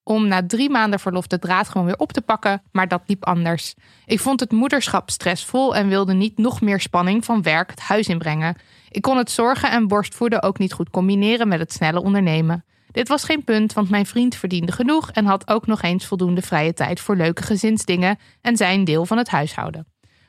[0.02, 3.24] om na drie maanden verlof de draad gewoon weer op te pakken, maar dat liep
[3.24, 3.74] anders.
[4.04, 8.08] Ik vond het moederschap stressvol en wilde niet nog meer spanning van werk het huis
[8.08, 8.56] inbrengen.
[8.96, 12.64] Ik kon het zorgen en borstvoeden ook niet goed combineren met het snelle ondernemen.
[12.90, 16.42] Dit was geen punt, want mijn vriend verdiende genoeg en had ook nog eens voldoende
[16.42, 19.86] vrije tijd voor leuke gezinsdingen en zijn deel van het huishouden.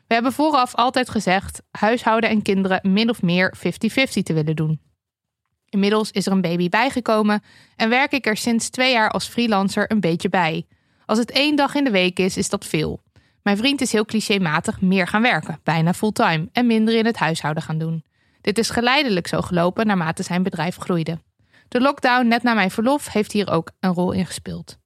[0.07, 3.61] We hebben vooraf altijd gezegd huishouden en kinderen min of meer 50-50
[4.24, 4.82] te willen doen.
[5.70, 7.43] Inmiddels is er een baby bijgekomen
[7.76, 10.65] en werk ik er sinds twee jaar als freelancer een beetje bij.
[11.05, 13.01] Als het één dag in de week is, is dat veel.
[13.41, 17.63] Mijn vriend is heel clichématig meer gaan werken, bijna fulltime, en minder in het huishouden
[17.63, 18.03] gaan doen.
[18.48, 21.20] Dit is geleidelijk zo gelopen naarmate zijn bedrijf groeide.
[21.68, 24.78] De lockdown net na mijn verlof heeft hier ook een rol in gespeeld.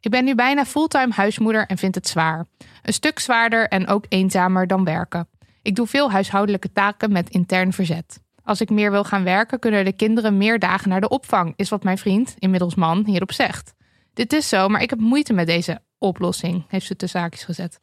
[0.00, 2.46] Ik ben nu bijna fulltime huismoeder en vind het zwaar.
[2.82, 5.28] Een stuk zwaarder en ook eenzamer dan werken.
[5.62, 8.20] Ik doe veel huishoudelijke taken met intern verzet.
[8.42, 11.68] Als ik meer wil gaan werken, kunnen de kinderen meer dagen naar de opvang, is
[11.68, 13.74] wat mijn vriend, inmiddels man, hierop zegt.
[14.14, 17.80] Dit is zo, maar ik heb moeite met deze oplossing, heeft ze tussen haakjes gezet.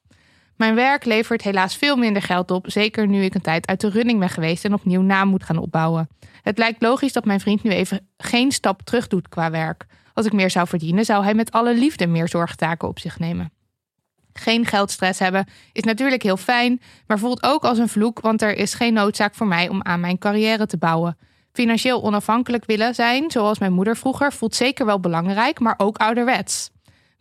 [0.56, 3.89] Mijn werk levert helaas veel minder geld op, zeker nu ik een tijd uit de
[3.89, 6.10] running ben geweest en opnieuw naam moet gaan opbouwen.
[6.41, 9.86] Het lijkt logisch dat mijn vriend nu even geen stap terug doet qua werk.
[10.14, 13.52] Als ik meer zou verdienen, zou hij met alle liefde meer zorgtaken op zich nemen.
[14.34, 18.56] Geen geldstress hebben is natuurlijk heel fijn, maar voelt ook als een vloek, want er
[18.56, 21.18] is geen noodzaak voor mij om aan mijn carrière te bouwen.
[21.54, 26.72] Financieel onafhankelijk willen zijn, zoals mijn moeder vroeger, voelt zeker wel belangrijk, maar ook ouderwets.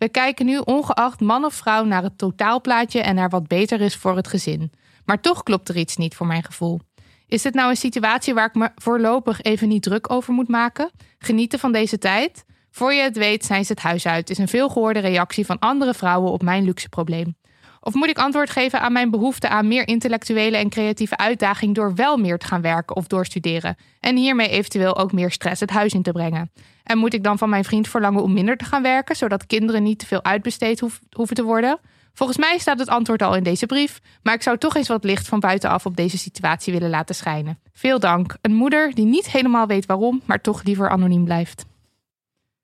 [0.00, 3.96] We kijken nu ongeacht man of vrouw naar het totaalplaatje en naar wat beter is
[3.96, 4.72] voor het gezin.
[5.04, 6.80] Maar toch klopt er iets niet voor mijn gevoel.
[7.26, 10.90] Is dit nou een situatie waar ik me voorlopig even niet druk over moet maken?
[11.18, 12.44] Genieten van deze tijd?
[12.70, 15.94] Voor je het weet zijn ze het huis uit, is een veelgehoorde reactie van andere
[15.94, 17.36] vrouwen op mijn luxe probleem.
[17.80, 21.94] Of moet ik antwoord geven aan mijn behoefte aan meer intellectuele en creatieve uitdaging door
[21.94, 25.92] wel meer te gaan werken of doorstuderen en hiermee eventueel ook meer stress het huis
[25.92, 26.50] in te brengen?
[26.84, 29.82] En moet ik dan van mijn vriend verlangen om minder te gaan werken, zodat kinderen
[29.82, 31.78] niet te veel uitbesteed hoef- hoeven te worden?
[32.14, 35.04] Volgens mij staat het antwoord al in deze brief, maar ik zou toch eens wat
[35.04, 37.58] licht van buitenaf op deze situatie willen laten schijnen.
[37.72, 38.36] Veel dank.
[38.40, 41.64] Een moeder die niet helemaal weet waarom, maar toch liever anoniem blijft.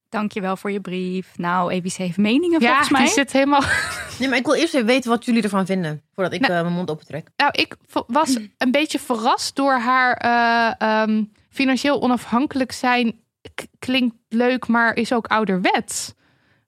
[0.08, 1.32] Dankjewel voor je brief.
[1.38, 3.00] Nou, ABC heeft meningen Ja, volgens mij.
[3.00, 3.62] die zit helemaal.
[4.18, 6.02] Nee, maar ik wil eerst even weten wat jullie ervan vinden.
[6.14, 7.28] Voordat ik Nou, eh, mijn mond opentrek.
[7.36, 13.20] Nou, ik was een beetje verrast door haar eh, ehm, financieel onafhankelijk zijn.
[13.78, 16.14] Klinkt leuk, maar is ook ouderwets.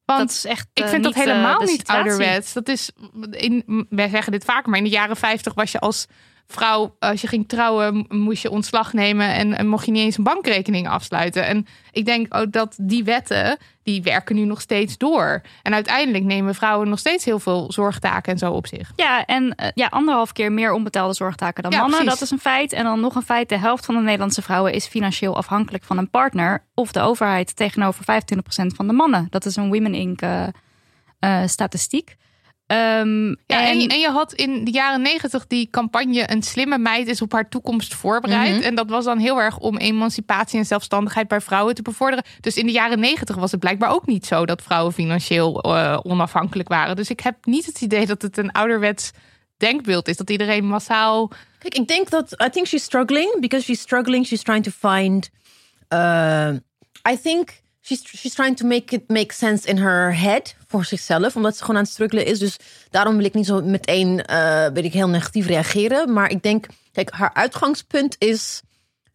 [0.05, 0.69] Want dat is echt.
[0.73, 2.53] ik eh, vind dat eh, helemaal de niet ouderwets.
[2.53, 2.91] Dat is,
[3.31, 6.07] in, wij zeggen dit vaker, maar in de jaren 50 was je als
[6.51, 10.19] vrouw, als je ging trouwen, moest je ontslag nemen en, en mocht je niet eens
[10.19, 11.47] een bankrekening afsluiten.
[11.47, 15.43] En ik denk ook dat die wetten, die werken nu nog steeds door.
[15.63, 18.93] En uiteindelijk nemen vrouwen nog steeds heel veel zorgtaken en zo op zich.
[18.97, 21.99] Ja, en eh, ja, anderhalf keer meer onbetaalde zorgtaken dan Ja, mannen.
[21.99, 22.19] precies.
[22.19, 22.73] Dat is een feit.
[22.73, 25.99] En dan nog een feit: de helft van de Nederlandse vrouwen is financieel afhankelijk van
[25.99, 29.27] een partner of de overheid tegenover 25% van de mannen.
[29.31, 30.21] Dat is een Women Inc.
[30.21, 30.47] eh,
[31.19, 32.17] eh, statistiek.
[32.69, 36.79] Ehm, Ja, en, en, en je had in de jaren negentig die campagne Een slimme
[36.79, 38.55] meid is op haar toekomst voorbereid.
[38.55, 38.65] Mhm.
[38.65, 42.25] En dat was dan heel erg om emancipatie en zelfstandigheid bij vrouwen te bevorderen.
[42.41, 45.99] Dus in de jaren negentig was het blijkbaar ook niet zo dat vrouwen financieel eh,
[46.03, 46.97] onafhankelijk waren.
[46.97, 49.11] Dus ik heb niet het idee dat het een ouderwets
[49.57, 50.17] denkbeeld is.
[50.17, 51.31] Dat iedereen massaal...
[51.59, 54.27] Kijk, ik denk dat I think she's struggling because she's struggling.
[54.27, 55.31] She's trying to find.
[55.93, 56.51] Uh,
[57.13, 61.37] I think she's she's trying to make it make sense in her head voor zichzelf,
[61.37, 62.39] omdat ze gewoon aan het struggelen is.
[62.39, 62.57] Dus
[62.91, 66.13] daarom wil ik niet zo meteen, uh, weet ik heel negatief reageren.
[66.13, 68.61] Maar ik denk, kijk, haar uitgangspunt is.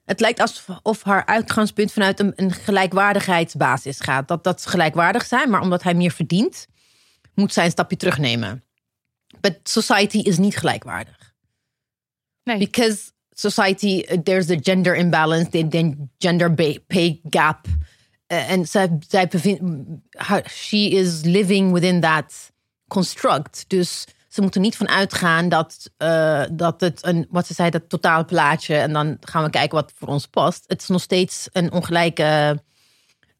[0.05, 4.27] Het lijkt alsof haar uitgangspunt vanuit een, een gelijkwaardigheidsbasis gaat.
[4.27, 6.67] Dat, dat ze gelijkwaardig zijn, maar omdat hij meer verdient,
[7.33, 8.63] moet zij een stapje terugnemen.
[9.41, 11.33] But society is niet gelijkwaardig.
[12.43, 12.57] Nee.
[12.57, 16.53] because society there's a gender imbalance the, gender
[16.87, 17.67] pay gap
[18.27, 19.61] en zij, zij bevindt
[20.49, 22.51] she is living within that
[22.87, 27.69] construct dus ze moeten niet van uitgaan dat, uh, dat het een wat ze zei
[27.69, 31.49] dat totaalplaatje en dan gaan we kijken wat voor ons past het is nog steeds
[31.51, 32.61] een ongelijke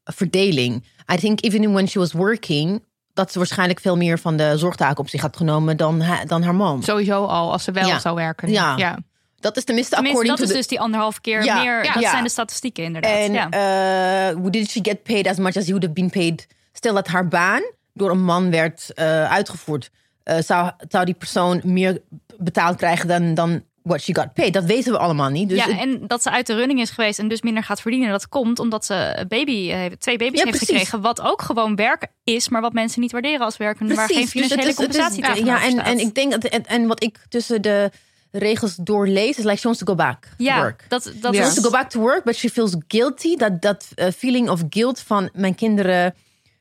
[0.04, 4.58] verdeling I think even when she was working, dat ze waarschijnlijk veel meer van de
[4.58, 6.84] zorgtaken op zich had genomen dan, dan haar man.
[6.84, 8.00] Sowieso al, als ze wel Ja.
[8.00, 8.50] zou werken.
[8.52, 8.78] Ja.
[8.78, 8.98] ja.
[9.44, 11.84] Dat is tenminste Tenminste, according dat is dus die anderhalf keer Ja, meer.
[11.84, 11.94] ja.
[11.94, 12.10] dat Ja.
[12.10, 13.12] zijn de statistieken inderdaad.
[13.12, 14.32] En ja.
[14.34, 16.48] uh, did she get paid as much as he would have been paid?
[16.74, 17.62] Stel dat haar baan
[17.94, 19.90] door een man werd uh, uitgevoerd.
[20.26, 22.02] Uh, zou, zou die persoon meer
[22.38, 24.54] betaald krijgen dan, dan what she got paid?
[24.54, 25.50] Dat weten we allemaal niet.
[25.50, 27.82] Dus ja, het- en dat ze uit de running is geweest en dus minder gaat
[27.82, 28.10] verdienen.
[28.10, 30.68] Dat komt omdat ze baby, eh, twee baby's Ja, heeft precies.
[30.68, 31.02] gekregen.
[31.02, 33.96] Wat ook gewoon werk is, maar wat mensen niet waarderen als werken.
[33.96, 35.86] Waar geen dus het financiële is- het is- compensatie Ja, tegenover en, staat.
[35.86, 37.92] en ik denk dat en, en wat ik tussen de
[38.36, 40.86] regels doorlees is like she wants to go back ja, to work.
[40.88, 41.34] dat, dat.
[41.34, 43.36] She wants is to go back to work, but she feels guilty.
[43.36, 46.16] Dat dat uh, feeling of guilt van mijn kinderen.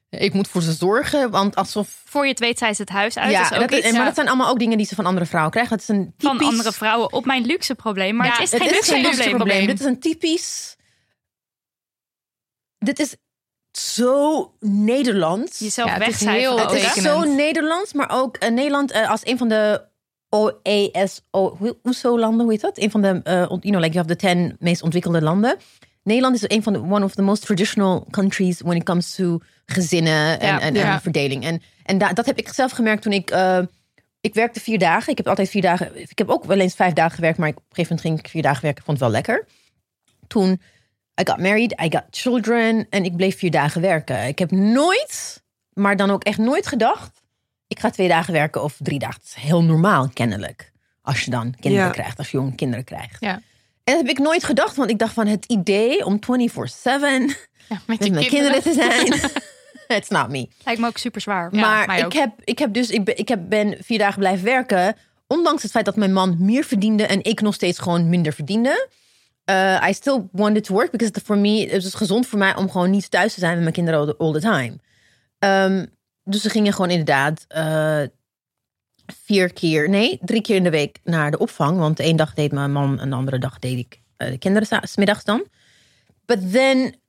[0.09, 2.03] Ik moet voor ze zorgen, want alsof.
[2.05, 3.31] voor je het weet, zij ze het huis uit.
[3.33, 4.87] ja, is ook dat is- iets, en, maar ja, dat zijn allemaal ook dingen die
[4.87, 5.77] ze van andere vrouwen krijgen.
[5.77, 8.17] Dat is een typisch, van andere vrouwen op mijn luxe probleem.
[8.17, 9.37] Maar Ja, het is Het geen is luxe geen luxe probleem.
[9.37, 9.67] probleem.
[9.67, 10.77] Dit is een typisch.
[12.79, 13.17] Dit is
[13.79, 15.59] zo Nederlands.
[15.59, 17.25] Jezelf Ja, het is heel ook, Het is tekenend.
[17.25, 19.91] zo Nederlands, maar ook eh, Nederland eh, als een van de
[20.35, 22.79] OESO, hoe- OESO-landen, hoe heet dat?
[22.79, 25.57] Een van de, eh, you know, like you have the ten meest ontwikkelde landen.
[26.03, 29.39] Nederland is een van de one of the most traditional countries when it comes to
[29.67, 30.93] gezinnen en, Ja, en, ja.
[30.95, 31.45] en verdeling.
[31.45, 33.59] En, en da- dat heb ik zelf gemerkt toen ik, eh,
[34.21, 35.11] ik werkte vier dagen.
[35.11, 37.57] Ik heb altijd vier dagen, ik heb ook wel eens vijf dagen gewerkt, maar ik,
[37.57, 38.81] op een gegeven moment ging ik vier dagen werken.
[38.81, 39.47] Ik vond het wel lekker.
[40.27, 40.51] Toen,
[41.21, 44.27] I got married, I got children en ik bleef vier dagen werken.
[44.27, 47.22] Ik heb nooit, maar dan ook echt nooit gedacht,
[47.73, 49.21] ik ga twee dagen werken of drie dagen.
[49.21, 50.73] Dat is heel normaal, kennelijk.
[51.03, 51.93] Als je dan kinderen Ja.
[51.93, 53.17] krijgt, als je jonge kinderen krijgt.
[53.21, 53.33] Ja.
[53.85, 57.37] En dat heb ik nooit gedacht, want ik dacht van het idee om 24-7
[57.69, 59.31] Ja, met mijn kinderen te zijn.
[59.99, 60.49] It's not me.
[60.65, 61.55] Lijkt me ook super zwaar.
[61.55, 64.97] Maar ik heb, ik heb dus, ik ben, ik heb, ben vier dagen blijven werken.
[65.27, 68.89] Ondanks het feit dat mijn man meer verdiende en ik nog steeds gewoon minder verdiende.
[69.51, 72.71] Uh, I still wanted to work because for me, het is gezond voor mij om
[72.71, 74.79] gewoon niet thuis te zijn met mijn kinderen all the, all the time.
[75.39, 75.91] Um,
[76.25, 78.03] dus ze gingen gewoon inderdaad uh,
[79.25, 81.79] vier keer, nee, drie keer in de week naar de opvang.
[81.79, 84.69] Want één dag deed mijn man en de andere dag deed ik uh, de kinderen
[84.69, 85.47] sa- 's middags dan.
[86.25, 87.01] But then,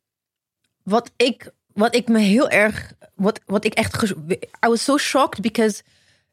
[0.84, 4.04] wat ik, wat ik me heel erg, wat, wat ik echt,
[4.66, 5.82] I was so shocked because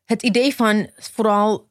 [0.05, 1.69] het idee van vooral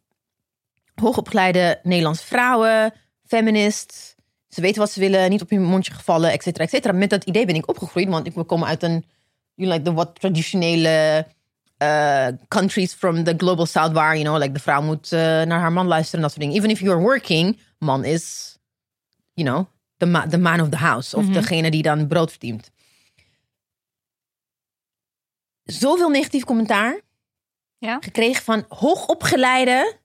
[0.96, 2.94] hoogopgeleide Nederlandse vrouwen,
[3.26, 4.16] feminist,
[4.50, 6.94] ze weten wat ze willen, niet op hun mondje gevallen, et cetera, et cetera.
[6.94, 9.06] Met dat idee ben ik opgegroeid, want ik kom uit een,
[9.60, 11.28] you like de wat traditionele
[11.82, 15.60] uh, countries from the global south waar, you know, like de vrouw moet uh, naar
[15.60, 16.58] haar man luisteren en dat soort dingen.
[16.58, 18.58] Even if you're working, man is,
[19.34, 19.66] you know,
[19.98, 21.18] the, ma the man of the house.
[21.18, 22.72] Of degene die dan brood verdient.
[25.64, 27.02] Zoveel negatief commentaar
[27.78, 27.98] Ja?
[28.00, 29.98] gekregen van hoogopgeleide,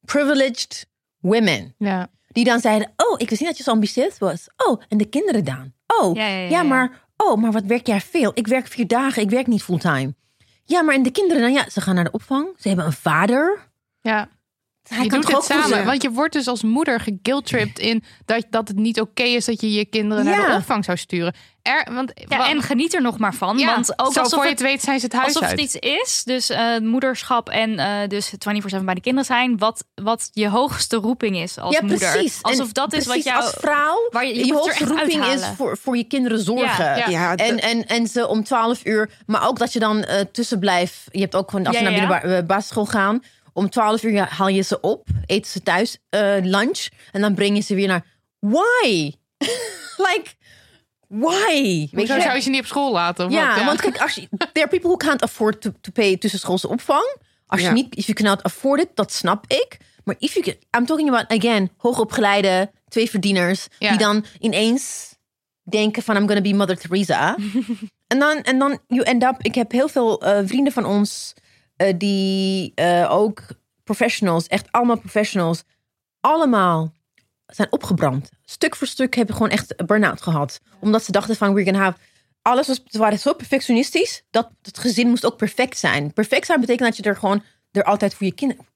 [0.00, 0.86] privileged
[1.18, 1.74] women.
[1.78, 2.10] Ja.
[2.28, 4.48] Die dan zeiden, oh, ik wist niet dat je zo ambitieus was.
[4.56, 5.72] Oh, en de kinderen dan.
[5.86, 6.62] Oh, ja, ja, ja.
[6.62, 8.30] maar, oh, maar wat werk jij veel?
[8.34, 10.14] Ik werk vier dagen, ik werk niet fulltime.
[10.64, 11.52] Ja, maar en de kinderen dan?
[11.52, 12.48] Ja, ze gaan naar de opvang.
[12.58, 13.68] Ze hebben een vader.
[14.00, 14.28] ja.
[14.88, 15.68] Hij je kan doet het samen.
[15.68, 19.44] ze- Want je wordt dus als moeder geguiltripped in dat, dat het niet oké is
[19.44, 21.34] dat je je kinderen naar de opvang zou sturen.
[21.62, 23.58] Er, want, Ja, en geniet er nog maar van.
[23.58, 25.42] ja, want ook zo alsof voor je het, het weet zijn ze het huis alsof
[25.42, 25.50] uit.
[25.50, 29.84] het iets is, dus eh, moederschap en eh, dus 24-7 bij de kinderen zijn, wat,
[29.94, 31.98] wat je hoogste roeping is als ja, moeder.
[32.12, 32.38] precies.
[32.42, 33.42] Alsof En dat is wat precies, jou...
[33.42, 36.84] Als vrouw, waar je- hoogste roeping is voor, voor je kinderen zorgen.
[36.84, 37.08] Ja, ja.
[37.08, 40.20] Ja, En, de- en, en ze om 12 uur, maar ook dat je dan eh
[40.32, 40.98] tussen blijft.
[41.10, 43.22] Je hebt ook gewoon, als Ja, ze naar binnen basisschool gaan,
[43.52, 47.56] om 12 uur haal je ze op, eten ze thuis eh, lunch en dan breng
[47.56, 48.04] je ze weer naar.
[48.38, 49.12] Why?
[50.06, 50.30] like,
[51.08, 51.88] why?
[51.92, 52.20] Weet je?
[52.20, 53.30] zou je ze niet op school laten?
[53.30, 53.64] Ja, wat?
[53.64, 57.16] want kijk, als je, there are people who can't afford to, to pay tussenschoolse opvang.
[57.46, 59.76] Als je niet, if you cannot afford it, dat snap ik.
[60.04, 63.88] Maar if you I'm talking about, again, hoogopgeleide, twee verdieners, Ja.
[63.88, 65.14] die dan ineens
[65.62, 67.36] denken van, I'm gonna be Mother Teresa.
[68.06, 71.34] en dan, en dan, you end up, ik heb heel veel eh, vrienden van ons,
[71.82, 73.42] eh, die eh, ook
[73.84, 75.62] professionals, echt allemaal professionals,
[76.20, 76.92] allemaal
[77.46, 78.30] zijn opgebrand.
[78.44, 80.60] Stuk voor stuk hebben gewoon echt burn-out gehad.
[80.80, 81.98] Omdat ze dachten van, we're gonna have...
[82.42, 86.12] Alles was, ze waren zo perfectionistisch, dat het gezin moest ook perfect zijn.
[86.12, 88.66] Perfect zijn betekent dat je er gewoon er altijd voor je kinderen...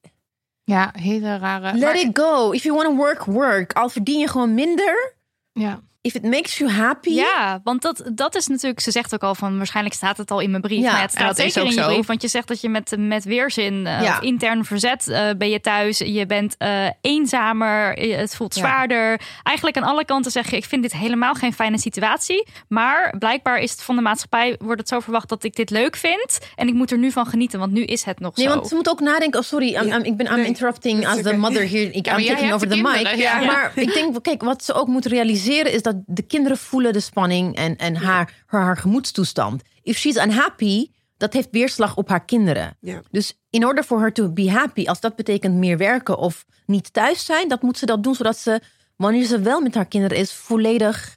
[0.65, 1.73] Ja, hele rare.
[1.73, 2.51] Let maar- it go.
[2.51, 3.73] If you want to work, work.
[3.73, 5.15] Al verdien je gewoon minder.
[5.53, 5.81] Ja.
[6.07, 7.11] If it makes you happy.
[7.11, 10.41] Ja, want dat, dat is natuurlijk, ze zegt ook al van waarschijnlijk staat het al
[10.41, 10.83] in mijn brief.
[10.83, 11.93] Ja, maar het en staat dat is zeker ook in je zo.
[11.93, 14.17] brief, want je zegt dat je met, met weerzin eh, Ja.
[14.17, 15.99] of intern verzet eh, ben je thuis.
[15.99, 18.61] Je bent eh, eenzamer, het voelt Ja.
[18.61, 19.21] zwaarder.
[19.43, 22.47] Eigenlijk aan alle kanten zeg je, ik vind dit helemaal geen fijne situatie.
[22.69, 25.97] Maar blijkbaar is het van de maatschappij, wordt het zo verwacht dat ik dit leuk
[25.97, 26.39] vind.
[26.55, 28.55] En ik moet er nu van genieten, want nu is het nog Nee, zo.
[28.55, 29.41] want ze moet ook nadenken.
[29.41, 31.91] Oh, sorry, I'm, I'm- ik ben I'm Nee, interrupting as the mother here.
[31.91, 33.05] Ik, I'm taking over de the mic.
[33.07, 33.47] kinderen.
[33.47, 37.01] Maar ik denk, kijk, wat ze ook moeten realiseren is dat de kinderen voelen de
[37.01, 39.63] spanning en, en haar, haar, haar gemoedstoestand.
[39.83, 42.77] If she's unhappy, dat heeft weerslag op haar kinderen.
[42.81, 43.01] Ja.
[43.11, 46.93] Dus in order for her to be happy, als dat betekent meer werken of niet
[46.93, 48.61] thuis zijn, dat moet ze dat doen zodat ze,
[48.97, 51.17] wanneer ze wel met haar kinderen is, volledig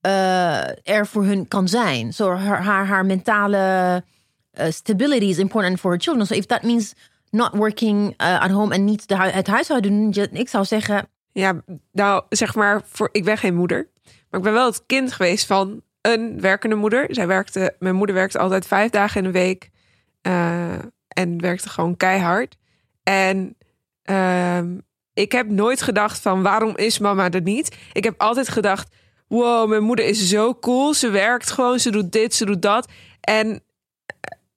[0.00, 2.12] eh, er voor hun kan zijn.
[2.12, 4.02] Zo haar, haar, haar mentale
[4.50, 6.26] eh, stability is important for her children.
[6.26, 6.94] So if that means
[7.30, 11.62] not working eh, at home en niet de het huishouden doen, ik zou zeggen, Ja,
[11.92, 13.88] nou zeg maar, voor, ik ben geen moeder.
[14.32, 17.06] Maar ik ben wel het kind geweest van een werkende moeder.
[17.10, 19.70] Zij werkte, mijn moeder werkte altijd vijf dagen in de week.
[20.22, 20.78] eh,
[21.08, 22.56] en werkte gewoon keihard.
[23.02, 23.56] En
[24.02, 24.78] ehm,
[25.14, 27.76] ik heb nooit gedacht van waarom is mama er niet?
[27.92, 28.94] Ik heb altijd gedacht,
[29.28, 30.94] wow, mijn moeder is zo cool.
[30.94, 32.88] Ze werkt gewoon, ze doet dit, ze doet dat.
[33.20, 33.62] En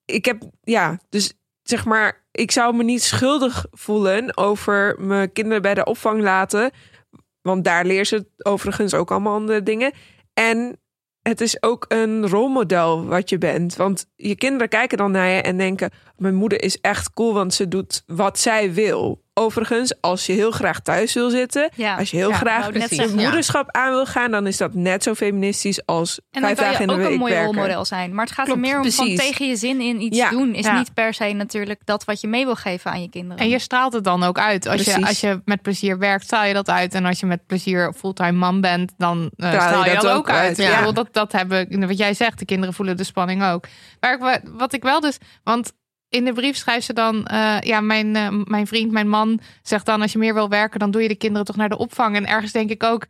[0.05, 5.61] ik heb, ja, dus zeg maar, ik zou me niet schuldig voelen over mijn kinderen
[5.61, 6.71] bij de opvang laten.
[7.45, 9.91] Want daar leert ze overigens ook allemaal andere dingen.
[10.33, 10.79] En
[11.21, 13.75] het is ook een rolmodel wat je bent.
[13.75, 17.53] Want je kinderen kijken dan naar je en denken: Mijn moeder is echt cool, want
[17.53, 19.23] ze doet wat zij wil.
[19.37, 21.95] Overigens, als je heel graag thuis wil zitten, Ja.
[21.95, 25.03] als je heel Ja, graag net je moederschap aan wil gaan, dan is dat net
[25.03, 27.33] zo feministisch als En dan vijf kan dagen je in de ook week een mooi
[27.33, 27.53] werken.
[27.53, 28.13] rolmodel zijn.
[28.15, 30.29] Maar het gaat Klopt, er meer om van tegen je zin in iets Ja.
[30.29, 30.53] doen.
[30.53, 30.77] Is Ja.
[30.77, 33.37] niet per se natuurlijk dat wat je mee wil geven aan je kinderen.
[33.37, 34.67] En je straalt het dan ook uit.
[34.67, 36.93] Als je, als je met plezier werkt, straal je dat uit.
[36.93, 40.17] En als je met plezier fulltime man bent, dan je straal je dat dat, ook
[40.17, 40.47] ook uit.
[40.47, 40.91] uit, ja.
[40.91, 43.65] dat, dat hebben, wat jij zegt, de kinderen voelen de spanning ook.
[43.99, 45.73] Maar wat ik wel dus, want
[46.09, 49.85] in de brief schrijft ze dan, eh, ja, mijn, eh, mijn vriend, mijn man zegt
[49.85, 52.15] dan, als je meer wil werken, dan doe je de kinderen toch naar de opvang.
[52.15, 53.05] En ergens denk ik ook,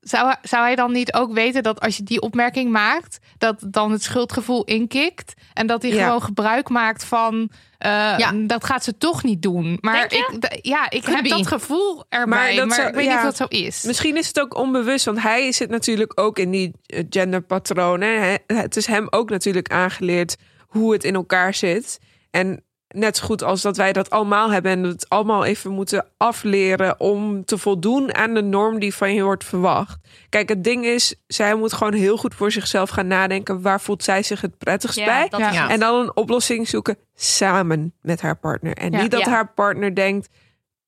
[0.00, 3.92] zou, zou hij dan niet ook weten dat als je die opmerking maakt, dat dan
[3.92, 6.04] het schuldgevoel inkikt en dat hij Ja.
[6.04, 8.32] gewoon gebruik maakt van, eh, Ja.
[8.32, 9.78] dat gaat ze toch niet doen.
[9.80, 11.28] Maar ik, ja, ik Could heb be.
[11.28, 13.10] dat gevoel erbij, Maar maar, dat zou- ik weet ja.
[13.10, 13.82] niet of dat zo is.
[13.82, 16.72] Misschien is het ook onbewust, want hij zit natuurlijk ook in die
[17.10, 18.38] genderpatronen.
[18.46, 20.36] Het is hem ook natuurlijk aangeleerd
[20.66, 21.98] hoe het in elkaar zit.
[22.30, 22.64] En
[22.94, 27.00] net zo goed als dat wij dat allemaal hebben en het allemaal even moeten afleren
[27.00, 29.98] om te voldoen aan de norm die van je wordt verwacht.
[30.28, 33.62] Kijk, het ding is, zij moet gewoon heel goed voor zichzelf gaan nadenken.
[33.62, 35.38] Waar voelt zij zich het prettigst Ja, bij?
[35.38, 35.68] Ja.
[35.70, 38.72] En dan een oplossing zoeken samen met haar partner.
[38.76, 39.02] En Ja.
[39.02, 39.30] niet dat Ja.
[39.30, 40.28] haar partner denkt,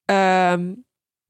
[0.05, 0.73] ehm,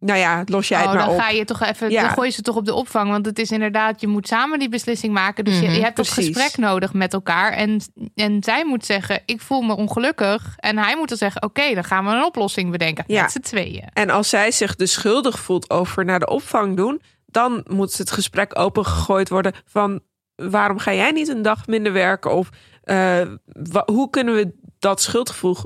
[0.04, 1.20] nou ja, los jij oh, het maar dan op.
[1.20, 2.02] ga je toch even, Ja.
[2.02, 3.10] dan gooi je ze toch op de opvang.
[3.10, 5.44] Want het is inderdaad, je moet samen die beslissing maken.
[5.44, 6.14] Dus je, Mhm, je hebt precies.
[6.14, 7.52] gesprek nodig met elkaar.
[7.52, 7.80] En,
[8.14, 10.54] en zij moet zeggen, ik voel me ongelukkig.
[10.56, 13.04] En hij moet dan zeggen, oké, dan gaan we een oplossing bedenken.
[13.06, 13.22] Ja.
[13.22, 13.88] Met z'n tweeën.
[13.92, 18.10] En als zij zich dus schuldig voelt over naar de opvang doen, dan moet het
[18.10, 20.00] gesprek opengegooid worden van
[20.36, 22.32] waarom ga jij niet een dag minder werken?
[22.34, 22.48] Of
[23.86, 25.56] hoe kunnen we dat schuldgevoel,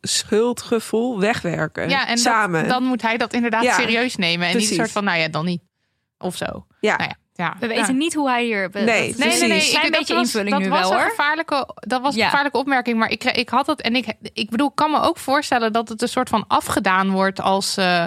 [0.00, 1.88] schuldgevoel wegwerken?
[1.88, 2.68] Ja, en dat- samen.
[2.68, 4.46] dan moet hij dat inderdaad Ja, serieus nemen.
[4.46, 4.70] En precies.
[4.70, 5.62] niet een soort van, nou ja, dan niet.
[6.18, 6.66] Of zo.
[6.80, 6.96] ja.
[6.96, 7.56] Nou ja, ja.
[7.60, 7.74] We Ja.
[7.74, 8.70] weten niet hoe hij hier...
[8.72, 9.48] Nee, dat is Nee, nee, nee.
[9.48, 9.74] Precies.
[9.74, 11.08] Een Ik- beetje was, invulling dat nu was wel een hoor.
[11.08, 12.98] Gevaarlijke, dat was een gevaarlijke opmerking.
[12.98, 15.88] Maar ik, ik had het en ik, ik bedoel, ik kan me ook voorstellen dat
[15.88, 18.04] het een soort van afgedaan wordt als, eh,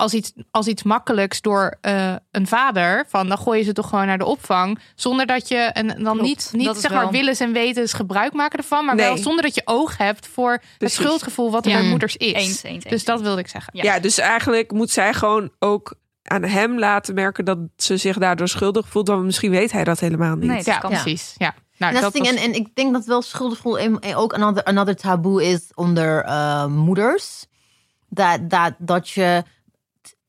[0.00, 3.04] als, iets, als iets makkelijks door eh, een vader.
[3.08, 4.78] Van dan gooi je ze toch gewoon naar de opvang.
[4.94, 8.32] Zonder dat je, en dan Klopt, niet, niet zeg maar wel- willens en wetens gebruik
[8.32, 8.84] maken ervan.
[8.84, 9.06] Maar Nee.
[9.06, 11.78] wel zonder dat je oog hebt voor het schuldgevoel wat er Ja.
[11.78, 12.32] bij moeders is.
[12.32, 13.04] Eens, eens, Dus eens.
[13.04, 13.72] dat wilde ik zeggen.
[13.76, 13.82] Ja.
[13.82, 18.48] Ja, dus eigenlijk moet zij gewoon ook aan hem laten merken dat ze zich daardoor
[18.48, 19.08] schuldig voelt.
[19.08, 20.48] Want misschien weet hij dat helemaal niet.
[20.48, 20.90] Nee, dat Ja, kan.
[20.90, 21.34] precies.
[21.36, 21.54] Ja.
[21.78, 23.78] Nou, En, dat was- en, en ik denk dat wel schuldgevoel
[24.14, 27.46] ook another, another taboe is onder eh, moeders.
[28.08, 29.42] Dat, dat, dat, je,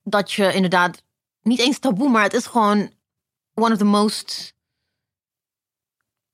[0.04, 1.04] dat je inderdaad,
[1.41, 2.91] niet eens taboe, maar het is gewoon
[3.54, 4.54] one of the most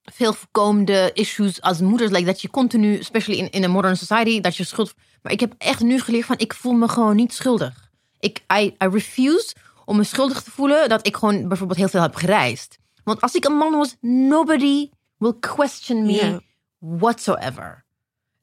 [0.02, 2.10] veel voorkomende issues als moeders.
[2.10, 4.94] Like dat je continu, especially in, in a modern society, dat je schuld...
[5.22, 7.90] Maar ik heb echt nu geleerd van, ik voel me gewoon niet schuldig.
[8.18, 9.54] Ik, I, I refuse
[9.84, 12.78] om me schuldig te voelen dat ik gewoon bijvoorbeeld heel veel heb gereisd.
[13.04, 16.42] Want als ik een man was, nobody will question me
[16.78, 17.84] whatsoever.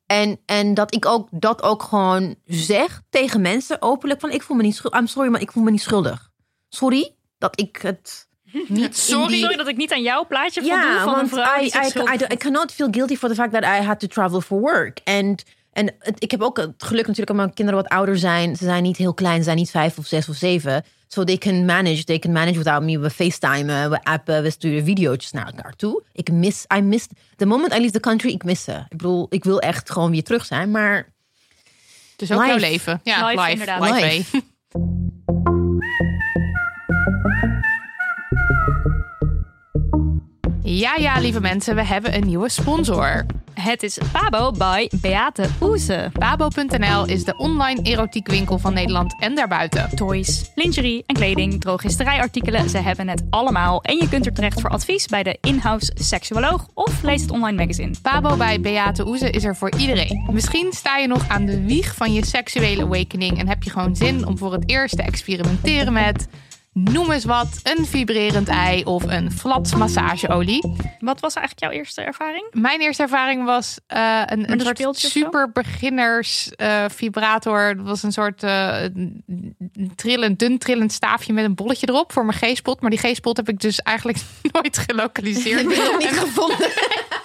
[0.06, 4.58] En, en dat ik ook dat ook gewoon zeg tegen mensen openlijk van ik voel
[4.58, 5.00] me niet schuldig.
[5.00, 6.30] I'm sorry, maar ik voel me niet schuldig.
[6.70, 8.28] Sorry dat ik het
[8.68, 11.28] niet Sorry, in die- sorry dat ik niet aan jouw plaatje voldoe ja, van een
[11.30, 14.08] vrouw I, I, I, I cannot feel guilty for the fact that I had to
[14.08, 15.00] travel for work.
[15.04, 15.36] En,
[15.72, 18.56] en ik heb ook het geluk natuurlijk dat mijn kinderen wat ouder zijn.
[18.56, 20.84] Ze zijn niet heel klein, ze zijn niet vijf of zes of zeven.
[21.16, 23.00] So they can manage, they can manage without me.
[23.00, 26.04] We facetimen, we appen, we sturen video's naar elkaar toe.
[26.14, 28.72] Ik mis, I miss, the moment I leave the country, ik mis ze.
[28.72, 31.14] Ik bedoel, ik wil echt gewoon weer terug zijn, maar...
[32.16, 32.50] Dus ook Live.
[32.50, 33.00] jouw leven.
[33.04, 33.52] Ja, Live, live.
[33.52, 34.02] inderdaad.
[34.02, 34.42] live.
[40.68, 43.26] Ja, ja, lieve mensen, we hebben een nieuwe sponsor.
[43.54, 46.12] Het is Pabo by Beate Oeze.
[46.14, 49.96] Babo.nl is de online erotiekwinkel van Nederland en daarbuiten.
[49.96, 53.82] Toys, lingerie en kleding, drogisterijartikelen, ze hebben het allemaal.
[53.82, 57.58] En je kunt er terecht voor advies bij de in-house seksuoloog of lees het online
[57.58, 57.94] magazine.
[58.02, 60.30] Pabo bij Beate Oeze is er voor iedereen.
[60.32, 63.96] Misschien sta je nog aan de wieg van je seksuele awakening en heb je gewoon
[63.96, 66.28] zin om voor het eerst te experimenteren met
[66.76, 70.76] noem eens wat, een vibrerend ei of een flat massageolie.
[71.00, 72.48] Wat was eigenlijk jouw eerste ervaring?
[72.52, 77.76] Mijn eerste ervaring was uh, een, een soort super beginners uh, vibrator.
[77.76, 78.84] Dat was een soort uh,
[79.96, 82.82] trillend, dun trillend staafje met een bolletje erop voor mijn G-spot.
[82.82, 84.18] Maar die G-spot heb ik dus eigenlijk
[84.52, 85.62] nooit gelokaliseerd.
[85.66, 86.70] Ik heb het nog niet gevonden.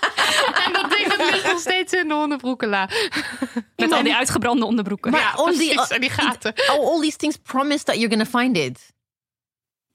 [0.67, 2.89] en dat ding dat ligt nog steeds in de hondenbroekela.
[3.77, 5.11] Met al die uitgebrande onderbroeken.
[5.11, 6.53] Maar Ja, all, precies, the, en die gaten.
[6.71, 8.99] oh, all these things promise that you're gonna find it.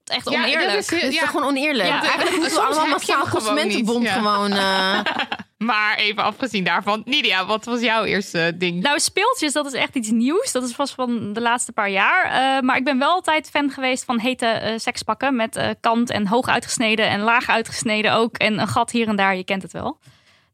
[0.09, 0.69] Echt Ja, oneerlijk.
[0.69, 1.19] dat is heel- Het is Ja.
[1.21, 1.87] toch gewoon oneerlijk?
[1.89, 4.51] Ja, Eigenlijk moeten we allemaal massaal gewoon consumentenbond gewoon...
[4.51, 4.99] eh,
[5.57, 7.01] Maar even afgezien daarvan.
[7.05, 8.81] Nidia, wat was jouw eerste ding?
[8.81, 10.51] Nou, speeltjes, dat is echt iets nieuws.
[10.51, 12.23] Dat is vast van de laatste paar jaar.
[12.25, 15.35] Eh, maar ik ben wel altijd fan geweest van hete eh, sekspakken.
[15.35, 18.37] Met eh, kant en hoog uitgesneden en laag uitgesneden ook.
[18.37, 19.99] En een gat hier en daar, je kent het wel.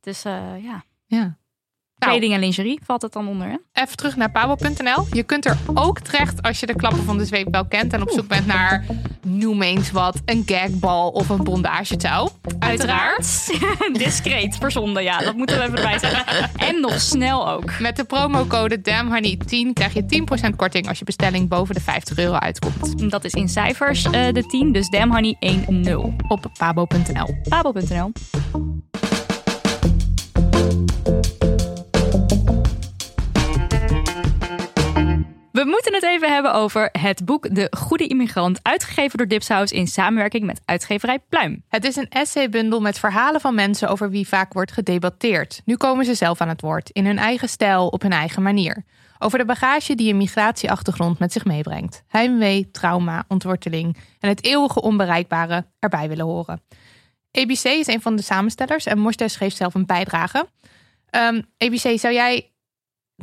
[0.01, 1.37] Dus eh, ja, ja.
[2.01, 3.47] Nou, kleding en lingerie valt het dan onder.
[3.47, 3.81] Hè?
[3.81, 5.05] even terug naar pabo.nl.
[5.11, 8.09] Je kunt er ook terecht als je de klappen van de zweepbel kent en op
[8.09, 8.85] zoek bent naar,
[9.21, 12.29] noem eens wat, een gagbal of een bondagetouw.
[12.59, 13.59] Uiteraard.
[13.93, 15.17] Discreet verzonden, ja.
[15.17, 16.49] Dat moeten we even erbij zeggen.
[16.55, 17.79] En nog snel ook.
[17.79, 22.35] Met de promocode DAMHoney10 krijg je 10% korting als je bestelling boven de 50 euro
[22.35, 23.09] uitkomt.
[23.11, 26.25] Dat is in cijfers eh, de 10, dus Damn Honey 1-0.
[26.27, 27.35] Op pabo.nl.
[27.49, 28.11] Pabo.nl.
[35.61, 39.87] We moeten het even hebben over het boek De Goede Immigrant, uitgegeven door Dipsaus in
[39.87, 41.63] samenwerking met uitgeverij Pluim.
[41.69, 45.61] Het is een essaybundel met verhalen van mensen over wie vaak wordt gedebatteerd.
[45.65, 48.83] Nu komen ze zelf aan het woord, in hun eigen stijl, op hun eigen manier.
[49.19, 52.03] Over de bagage die een migratieachtergrond met zich meebrengt.
[52.07, 56.61] Heimwee, trauma, ontworteling en het eeuwige onbereikbare erbij willen horen.
[57.31, 60.47] ABC is een van de samenstellers en Mostes geeft zelf een bijdrage.
[61.09, 62.50] Ehm, ABC, zou jij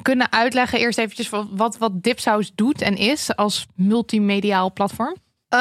[0.02, 5.16] kunnen uitleggen eerst eventjes wat, wat, Dipsaus doet en is als multimediaal platform?
[5.48, 5.58] Eh,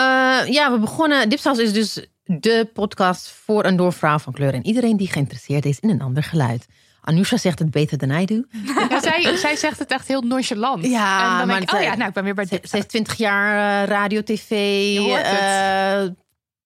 [0.47, 1.29] ja, we begonnen.
[1.29, 4.53] Dipsaus is dus de podcast voor en door vrouw van kleur.
[4.53, 6.65] En iedereen die geïnteresseerd is in een ander geluid.
[7.01, 8.43] Anusha zegt het beter dan I do.
[8.89, 10.85] Ja, zij, zij zegt het echt heel nonchalant.
[10.85, 12.75] Ja, en dan maar denk ik, oh ja, nou, ik ben weer bij Ze, ze
[12.75, 14.51] heeft 20 jaar eh, radio, tv,
[14.97, 16.07] eh,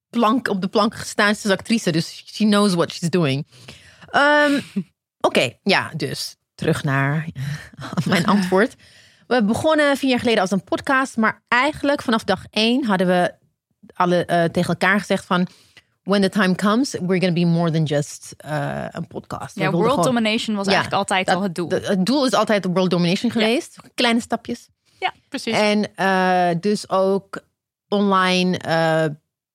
[0.10, 1.36] plank, op de plank gestaan.
[1.36, 3.48] Ze is actrice, dus she knows what she's doing.
[4.10, 4.60] Ehm,
[5.28, 7.28] Oké, ja, dus terug naar
[8.08, 8.76] mijn antwoord.
[9.28, 13.34] We begonnen vier jaar geleden als een podcast, maar eigenlijk vanaf dag één hadden we
[13.94, 15.48] alle eh, tegen elkaar gezegd van
[16.04, 19.56] when the time comes, we're going to be more than just eh, een podcast.
[19.56, 21.68] Ja, world gewoon- domination was Ja, eigenlijk altijd dat- al het doel.
[21.68, 23.76] de- het doel is altijd world domination geweest.
[23.96, 24.70] Kleine stapjes.
[25.30, 25.54] Precies.
[25.58, 27.44] En eh, dus ook
[27.88, 29.06] online eh,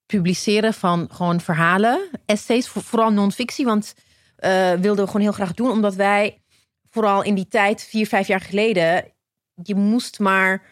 [0.06, 3.64] publiceren van gewoon verhalen, essays, voor- vooral non-fictie.
[3.64, 3.94] Want
[4.36, 6.42] eh wilden we gewoon heel graag doen, omdat wij
[6.96, 9.12] vooral in die tijd, vier, vijf jaar geleden,
[9.62, 10.62] je moest maar,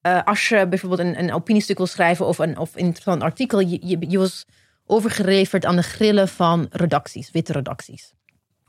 [0.00, 3.60] eh, als je bijvoorbeeld een, een opiniestuk wil schrijven of een, of een interessant artikel,
[3.60, 4.44] je, je, je was
[4.86, 8.12] overgeleverd aan de grillen van redacties, witte redacties.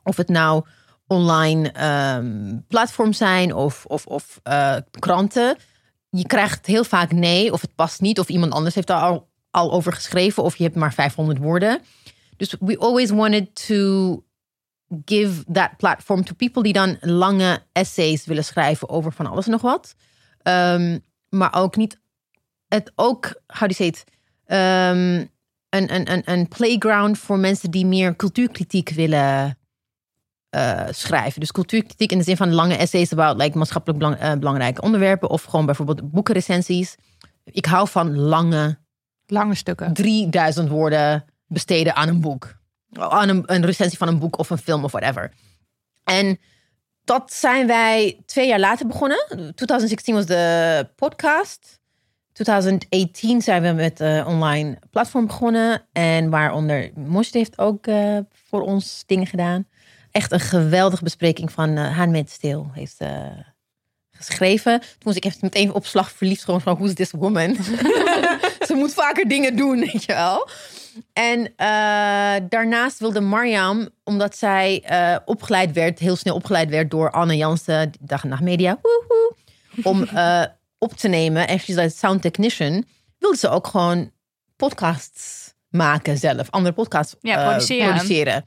[0.04, 0.66] Of het nou
[1.08, 5.58] online ehm, platforms zijn of, of, of eh, kranten.
[6.10, 9.30] Je krijgt heel vaak nee, of het past niet, of iemand anders heeft daar al,
[9.52, 11.82] al over geschreven, of je hebt maar 500 woorden.
[12.38, 14.24] Dus we always wanted to
[15.06, 19.52] give that platform to people die dan lange essays willen schrijven over van alles en
[19.52, 19.96] nog wat.
[20.42, 22.00] Ehm, maar ook niet,
[22.68, 24.04] het ook, how do you say it,
[24.46, 25.26] Ehm,
[25.70, 29.58] een, een, een, een playground voor mensen die meer cultuurkritiek willen
[30.50, 31.40] eh, schrijven.
[31.40, 35.30] Dus cultuurkritiek in de zin van lange essays about like, maatschappelijk belang- eh, belangrijke onderwerpen.
[35.30, 36.96] Of gewoon bijvoorbeeld boekenrecensies.
[37.44, 38.78] Ik hou van lange,
[39.28, 39.94] Lange stukken.
[39.94, 42.56] 3000 woorden besteden aan een boek.
[43.00, 45.32] Aan een, recensie van een boek of een film of whatever.
[46.04, 46.40] En
[47.04, 49.54] dat zijn wij twee jaar later begonnen.
[49.56, 51.80] 2016 was de podcast.
[52.34, 55.86] 2018 zijn we met een online platform begonnen.
[55.92, 58.18] En waaronder Mosje heeft ook eh,
[58.48, 59.68] voor ons dingen gedaan.
[60.12, 63.28] Echt een geweldige bespreking van uh, Handmaid's Tale heeft eh,
[64.12, 64.80] geschreven.
[64.80, 66.44] Toen moest ik even meteen op slag verliefd.
[66.44, 67.56] Gewoon van, who's this woman?
[68.68, 70.50] Ze moet vaker dingen doen, weet je wel.
[71.14, 77.12] En eh, daarnaast wilde Mariam, omdat zij eh, opgeleid werd, heel snel opgeleid werd door
[77.12, 79.36] Anne Jansen, dag en nacht media, woehoe,
[79.84, 80.44] om eh,
[80.78, 81.48] op te nemen.
[81.48, 82.86] En she's a sound technician.
[83.20, 84.12] Wilde ze ook gewoon
[84.56, 86.50] podcasts maken zelf.
[86.52, 87.94] Andere podcasts Ja, produceren.
[87.94, 88.46] produceren.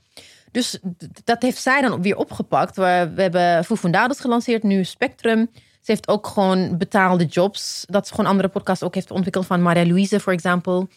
[0.50, 0.78] Dus
[1.24, 2.76] dat heeft zij dan weer opgepakt.
[2.76, 5.50] We, we hebben Fufundados gelanceerd, nu Spectrum.
[5.54, 7.84] Ze heeft ook gewoon betaalde jobs.
[7.88, 9.46] Dat ze gewoon andere podcasts ook heeft ontwikkeld.
[9.46, 10.88] Van Maria Louise, voor example.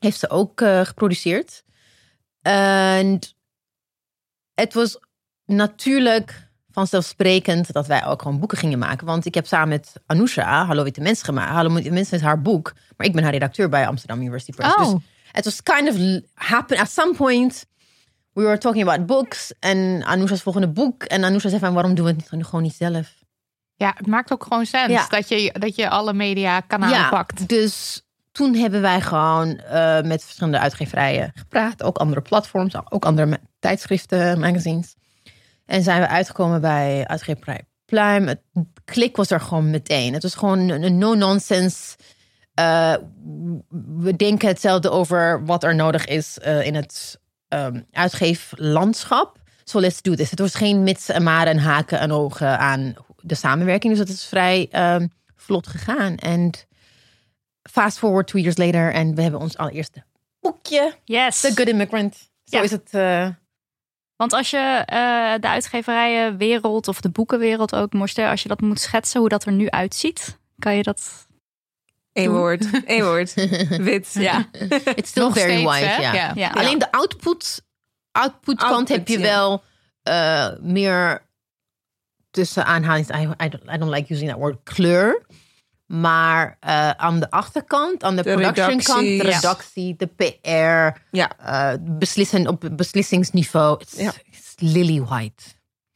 [0.00, 1.64] Heeft ze ook eh, geproduceerd.
[2.42, 3.18] En
[4.54, 4.98] het was
[5.46, 9.06] natuurlijk vanzelfsprekend dat wij ook gewoon boeken gingen maken.
[9.06, 11.50] Want ik heb samen met Anousha Hallo Witte Mensen gemaakt.
[11.50, 12.72] Hallo Witte Mensen is haar boek.
[12.96, 14.74] Maar ik ben haar redacteur bij Amsterdam University Press.
[14.74, 14.92] Oh.
[14.92, 17.66] Dus het was kind of happen at some point.
[18.32, 19.52] We were talking about books.
[19.58, 21.02] En Anousha's volgende boek.
[21.02, 23.18] En Anousha zei van waarom doen we het gewoon niet zelf?
[23.74, 25.06] Ja, het maakt ook gewoon sens Ja.
[25.08, 27.48] dat, je, dat je alle media kanalen pakt.
[27.48, 28.02] Dus
[28.40, 31.82] toen hebben wij gewoon eh, met verschillende uitgeverijen gepraat.
[31.82, 34.94] Ook andere platforms, ook andere tijdschriften, magazines.
[35.66, 38.26] En zijn we uitgekomen bij uitgeverij Pluim.
[38.26, 38.40] Het
[38.84, 40.12] klik was er gewoon meteen.
[40.12, 41.96] Het was gewoon een no-nonsense.
[42.54, 42.94] eh,
[43.98, 49.38] we denken hetzelfde over wat er nodig is eh, in het ehm, uitgeeflandschap.
[49.64, 50.30] So let's do this.
[50.30, 53.92] Het was geen mits en maren en haken en ogen aan de samenwerking.
[53.92, 56.16] Dus het is vrij ehm, vlot gegaan.
[56.16, 56.52] En
[57.62, 58.92] fast forward two years later.
[58.92, 60.02] En we hebben ons allereerste
[60.40, 60.94] boekje.
[61.04, 61.40] Yes.
[61.40, 62.16] The Good Immigrant.
[62.44, 62.62] Zo Ja.
[62.62, 62.88] is het.
[62.94, 63.28] eh,
[64.16, 68.80] Want als je eh, de uitgeverijenwereld of de boekenwereld ook, Morster, als je dat moet
[68.80, 71.26] schetsen hoe dat er nu uitziet, kan je dat...
[72.12, 72.66] Eén woord.
[72.86, 73.34] Eén woord.
[73.68, 74.12] Wit.
[74.12, 74.48] Ja.
[74.94, 75.96] it's still Nog very steeds?
[75.96, 76.12] Ja.
[76.12, 76.32] Ja.
[76.34, 76.48] Ja.
[76.50, 77.64] Alleen de output,
[78.12, 79.24] output kant heb je ja.
[79.24, 79.62] wel
[80.02, 81.22] eh, meer
[82.30, 83.08] tussen aanhalings.
[83.08, 85.22] I, I, don't, I don't like using that word kleur.
[85.90, 91.30] Maar eh, aan de achterkant, aan de, De production kant, de redactie, de PR, Ja.
[91.38, 93.80] eh, beslissen op beslissingsniveau.
[93.80, 94.12] It's, Ja.
[94.30, 95.42] it's lily white.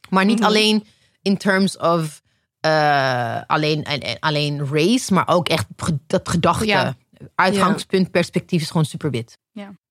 [0.09, 0.47] Maar niet Mhm.
[0.47, 0.85] alleen
[1.21, 2.21] in terms of
[2.59, 5.65] eh, alleen, en- en- alleen race, maar ook echt
[6.07, 6.65] dat gedachte.
[6.65, 6.95] Ja.
[7.35, 9.37] Uitgangspunt, perspectief is gewoon super wit.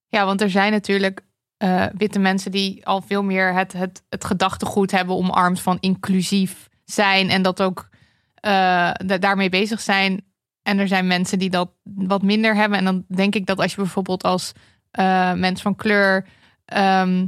[0.07, 1.21] Ja, want er zijn natuurlijk
[1.57, 6.67] eh, witte mensen die al veel meer het, het, het gedachtegoed hebben omarmd van inclusief
[6.85, 7.89] zijn en dat ook
[8.45, 10.25] eh, da- daarmee bezig zijn.
[10.63, 12.77] En er zijn mensen die dat wat minder hebben.
[12.77, 14.51] En dan denk ik dat als je bijvoorbeeld als
[14.91, 16.25] eh, mens van kleur
[16.65, 17.25] ehm,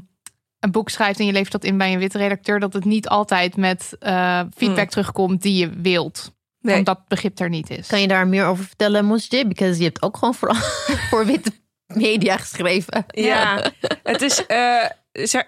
[0.60, 3.08] een boek schrijft en je levert dat in bij een witte redacteur, dat het niet
[3.08, 4.90] altijd met eh, feedback Mm.
[4.90, 6.36] terugkomt die je wilt.
[6.60, 6.78] Nee.
[6.78, 7.88] Omdat begrip er niet is.
[7.88, 9.48] Kan je daar meer over vertellen, Mosje?
[9.48, 10.62] Because je hebt ook gewoon vooral
[11.10, 11.52] voor witte
[11.88, 13.06] media geschreven.
[13.08, 13.72] Ja,
[14.04, 14.46] het is.
[14.46, 14.84] eh,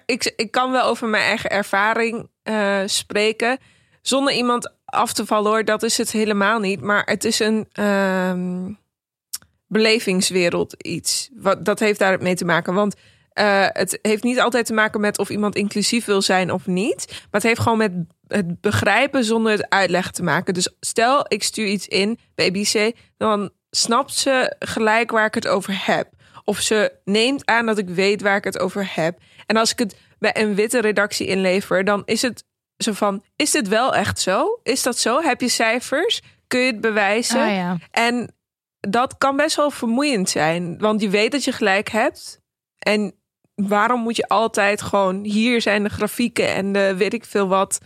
[0.05, 3.57] ik, ik kan wel over mijn eigen ervaring eh, spreken.
[4.01, 6.81] Zonder iemand af te vallen hoor, dat is het helemaal niet.
[6.81, 8.71] Maar het is een ehm,
[9.67, 11.29] belevingswereld iets.
[11.35, 12.73] Wat, dat heeft daar mee te maken.
[12.73, 12.95] Want
[13.29, 17.05] eh, het heeft niet altijd te maken met of iemand inclusief wil zijn of niet.
[17.07, 17.91] Maar het heeft gewoon met
[18.27, 20.53] het begrijpen zonder het uitleggen te maken.
[20.53, 25.47] Dus stel, ik stuur iets in bij ABC, dan snapt ze gelijk waar ik het
[25.47, 26.07] over heb.
[26.43, 29.19] Of ze neemt aan dat ik weet waar ik het over heb.
[29.45, 32.43] En als ik het bij een witte redactie inlever, dan is het
[32.84, 34.59] zo van: is dit wel echt zo?
[34.63, 35.21] Is dat zo?
[35.21, 36.21] Heb je cijfers?
[36.47, 37.41] Kun je het bewijzen?
[37.41, 37.77] Ah, ja.
[37.91, 38.34] En
[38.80, 42.41] dat kan best wel vermoeiend zijn, want je weet dat je gelijk hebt.
[42.80, 43.13] En
[43.55, 47.80] waarom moet je altijd gewoon hier zijn de grafieken en de weet ik veel wat,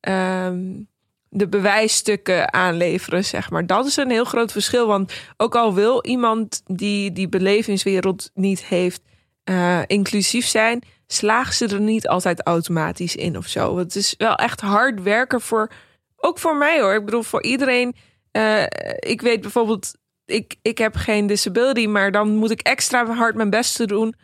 [0.00, 0.82] ehm,
[1.28, 3.66] de bewijsstukken aanleveren, zeg maar.
[3.66, 8.64] Dat is een heel groot verschil, want ook al wil iemand die die belevingswereld niet
[8.64, 9.02] heeft
[9.44, 10.82] eh, inclusief zijn,
[11.12, 13.78] slagen ze er niet altijd automatisch in of zo.
[13.78, 15.70] Het is wel echt hard werken voor,
[16.16, 16.94] ook voor mij hoor.
[16.94, 17.94] Ik bedoel, voor iedereen.
[18.30, 18.62] Eh,
[18.98, 19.94] ik weet bijvoorbeeld,
[20.24, 24.14] ik, ik heb geen disability, maar dan moet ik extra hard mijn best te doen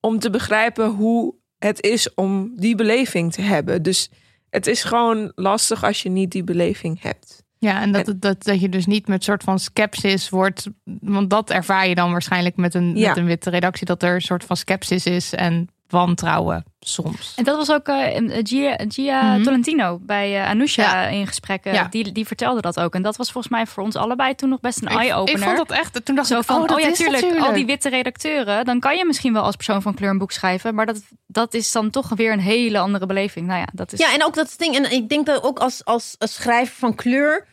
[0.00, 3.82] om te begrijpen hoe het is om die beleving te hebben.
[3.82, 4.10] Dus
[4.50, 7.44] het is gewoon lastig als je niet die beleving hebt.
[7.58, 10.66] Ja, en dat, dat, dat je dus niet met soort van skepsis wordt.
[11.00, 13.08] Want dat ervaar je dan waarschijnlijk met een, Ja.
[13.08, 13.86] met een witte redactie.
[13.86, 17.32] Dat er een soort van skepsis is en wantrouwen soms.
[17.36, 19.42] En dat was ook eh, Gia, Gia Mhm.
[19.42, 21.08] Tolentino bij eh Anousha Ja.
[21.08, 21.72] in gesprekken.
[21.72, 21.86] Ja.
[21.90, 22.94] Die, die vertelde dat ook.
[22.94, 25.40] En dat was volgens mij voor ons allebei toen nog best een eye-opener.
[25.40, 26.04] Ik vond dat echt.
[26.04, 27.46] Toen dacht Zo ik, van, oh, dat ja, is tuurlijk, natuurlijk.
[27.48, 28.64] al die witte redacteuren.
[28.64, 30.74] Dan kan je misschien wel als persoon van kleur een boek schrijven.
[30.74, 33.46] Maar dat, dat is dan toch weer een hele andere beleving.
[33.46, 33.98] Nou ja, dat is...
[33.98, 34.74] Ja, en ook dat ding.
[34.76, 37.46] En ik denk dat ook als, als, als schrijver van kleur.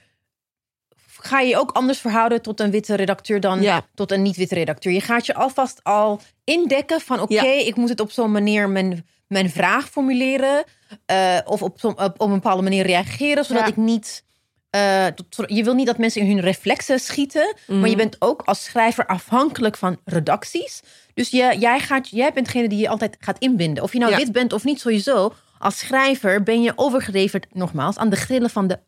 [1.26, 3.86] Ga je je ook anders verhouden tot een witte redacteur dan Ja.
[3.96, 4.94] tot een niet-witte redacteur.
[4.94, 7.44] Je gaat je alvast al indekken van: oké, Ja.
[7.66, 10.64] ik moet het op zo'n manier mijn, mijn vraag formuleren.
[11.06, 13.68] eh, of op, op, op een bepaalde manier reageren, zodat Ja.
[13.70, 14.24] ik niet.
[14.70, 18.42] eh, tot- je wil niet dat mensen in hun reflexen schieten, maar je bent ook
[18.42, 20.82] als schrijver afhankelijk van redacties.
[21.14, 23.84] Dus je, jij, gaat, jij bent degene die je altijd gaat inbinden.
[23.84, 25.34] Of je nou wit bent of niet, sowieso.
[25.60, 28.80] Als schrijver ben je overgeleverd, nogmaals, aan de grillen van de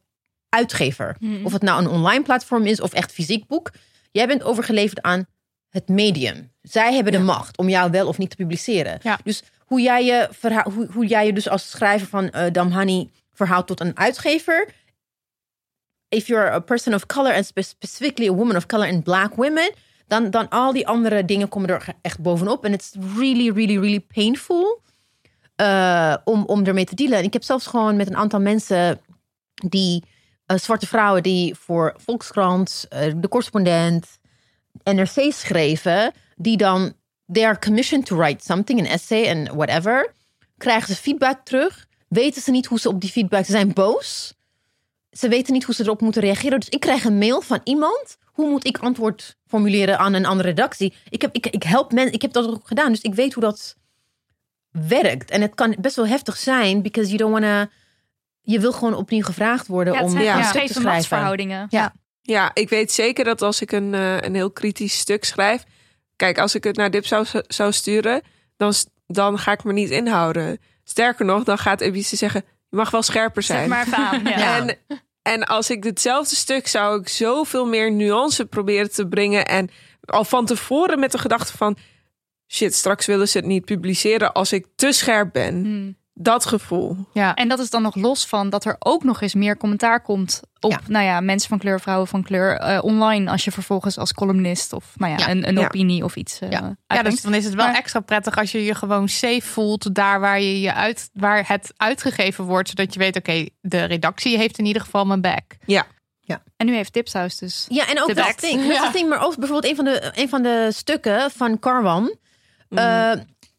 [0.56, 1.16] uitgever.
[1.20, 1.45] Mhm.
[1.45, 3.72] Of het nou een online platform is of echt fysiek boek.
[4.12, 5.26] Jij bent overgeleverd aan
[5.70, 6.51] het medium.
[6.62, 8.99] Zij hebben de macht om jou wel of niet te publiceren.
[9.01, 9.20] Ja.
[9.24, 13.12] Dus hoe jij, je verhaal, hoe, hoe jij je dus als schrijver van eh Damhani
[13.34, 14.68] verhoudt tot een uitgever.
[16.10, 19.36] If you're a person of color and spe- specifically a woman of color and black
[19.36, 19.74] women,
[20.08, 22.66] dan, dan al die andere dingen komen er echt bovenop.
[22.66, 24.82] En it's really, really, really painful
[25.56, 27.18] eh, om, om ermee te dealen.
[27.18, 28.99] En ik heb zelfs gewoon met een aantal mensen
[29.53, 30.03] die,
[30.46, 34.20] eh, zwarte vrouwen die voor Volkskrant, eh, De Correspondent,
[34.84, 36.93] NRC schreven, die dan,
[37.32, 40.14] they are commissioned to write something, een essay en whatever,
[40.58, 44.36] krijgen ze feedback terug, weten ze niet hoe ze op die feedback, ze zijn boos,
[45.12, 46.60] ze weten niet hoe ze erop moeten reageren.
[46.60, 50.50] Dus ik krijg een mail van iemand, hoe moet ik antwoord formuleren aan een andere
[50.50, 50.93] redactie?
[51.10, 53.43] Ik heb, ik, ik help mensen, ik heb dat ook gedaan, dus ik weet hoe
[53.43, 53.76] dat
[54.70, 55.30] werkt.
[55.30, 57.70] En het kan best wel heftig zijn, because you don't wanna,
[58.46, 60.91] je wil gewoon opnieuw gevraagd worden Ja, om zijn ja, een ja, stuk te schrijven.
[60.91, 61.68] machtsverhoudingen.
[61.70, 61.93] Ja.
[62.22, 65.64] Ja, ik weet zeker dat als ik een, eh, een heel kritisch stuk schrijf.
[66.16, 68.22] Kijk, als ik het naar Dip zou, zou sturen,
[68.58, 68.74] dan,
[69.08, 70.60] dan ga ik me niet inhouden.
[70.84, 73.70] Sterker nog, dan gaat Ebice zeggen: Je mag wel scherper zijn.
[73.70, 74.24] Zeg maar aan.
[74.24, 74.38] Ja.
[74.38, 74.58] Ja.
[74.58, 74.78] En,
[75.22, 79.46] en als ik hetzelfde stuk zou ik zoveel meer nuance proberen te brengen.
[79.46, 79.70] En
[80.06, 81.78] al van tevoren met de gedachte van...
[82.48, 85.64] Shit, straks willen ze het niet publiceren als ik te scherp ben.
[85.64, 85.98] Hmm.
[86.18, 86.97] Dat gevoel.
[87.13, 87.34] Ja.
[87.34, 90.39] En dat is dan nog los van dat er ook nog eens meer commentaar komt
[90.59, 90.80] op Ja.
[90.88, 93.32] nou ja, mensen van kleur, vrouwen van kleur eh, online.
[93.32, 95.30] Als je vervolgens als columnist of nou ja, Ja.
[95.30, 95.66] een, een Ja.
[95.66, 96.39] opinie of iets.
[96.39, 96.76] eh Ja.
[96.88, 99.95] ja, dus dan is het wel Maar- extra prettig als je je gewoon safe voelt
[99.95, 102.70] daar waar, je je uit, waar het uitgegeven wordt.
[102.70, 105.43] Zodat je weet, oké, de redactie heeft in ieder geval mijn back.
[106.57, 107.66] En nu heeft Tipshuis dus.
[107.70, 108.61] Ja, en ook dat ding.
[108.68, 108.91] Dat Ja.
[108.91, 109.09] ding.
[109.09, 112.16] Maar ook bijvoorbeeld een van de, een van de stukken van Carwan...
[112.70, 113.11] eh,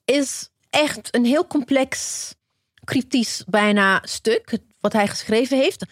[0.04, 2.24] is echt een heel complex,
[2.86, 4.58] cryptisch bijna stuk...
[4.80, 5.84] wat hij geschreven heeft.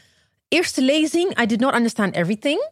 [0.48, 2.70] Eerste lezing, I did not understand everything.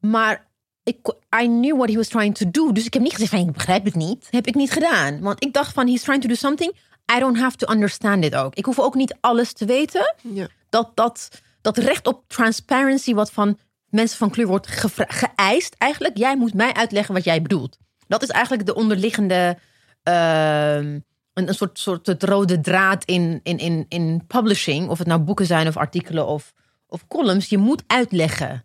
[0.00, 0.46] Maar
[0.82, 0.96] ik,
[1.42, 2.72] I knew what he was trying to do.
[2.72, 4.28] Dus ik heb niet gezegd van, ik begrijp het niet.
[4.30, 5.20] Heb ik niet gedaan.
[5.20, 6.74] Want ik dacht van, he's trying to do something.
[7.16, 8.54] I don't have to understand it ook.
[8.54, 10.48] Ik hoef ook niet alles te weten Ja.
[10.68, 15.74] dat, dat, dat recht op transparency wat van mensen van kleur wordt geëist.
[15.78, 17.78] Eigenlijk, jij moet mij uitleggen wat jij bedoelt.
[18.08, 19.58] Dat is eigenlijk de onderliggende,
[20.02, 20.98] ehm,
[21.36, 24.88] een, een soort, soort het rode draad in, in, in, in publishing.
[24.88, 26.52] Of het nou boeken zijn of artikelen of,
[26.88, 27.48] of columns.
[27.48, 28.64] Je moet uitleggen.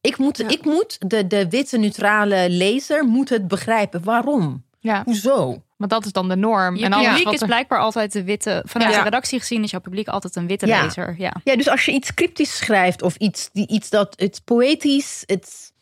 [0.00, 0.48] Ik moet, Ja.
[0.48, 4.04] ik moet de, de witte neutrale lezer moet het begrijpen.
[4.04, 4.64] Waarom?
[4.80, 5.62] Ja, Hoezo?
[5.76, 6.76] maar dat is dan de norm.
[6.76, 8.62] Je en publiek is blijkbaar altijd de witte.
[8.66, 8.98] Vanuit Ja.
[8.98, 10.82] de redactie gezien is jouw publiek altijd een witte Ja.
[10.82, 11.14] lezer.
[11.18, 11.34] Ja.
[11.44, 15.72] Ja, dus als je iets cryptisch schrijft of iets, die, iets dat it's poëtisch, it's,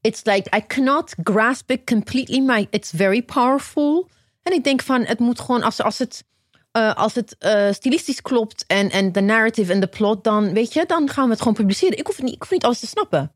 [0.00, 4.08] it's like I cannot grasp it completely, maar it's very powerful.
[4.42, 6.24] En ik denk van het moet gewoon als, als het,
[6.72, 10.72] eh, als het eh, stilistisch klopt en, en de narrative en de plot, dan weet
[10.72, 11.98] je, dan gaan we het gewoon publiceren.
[11.98, 13.32] Ik hoef niet, ik hoef niet alles te snappen.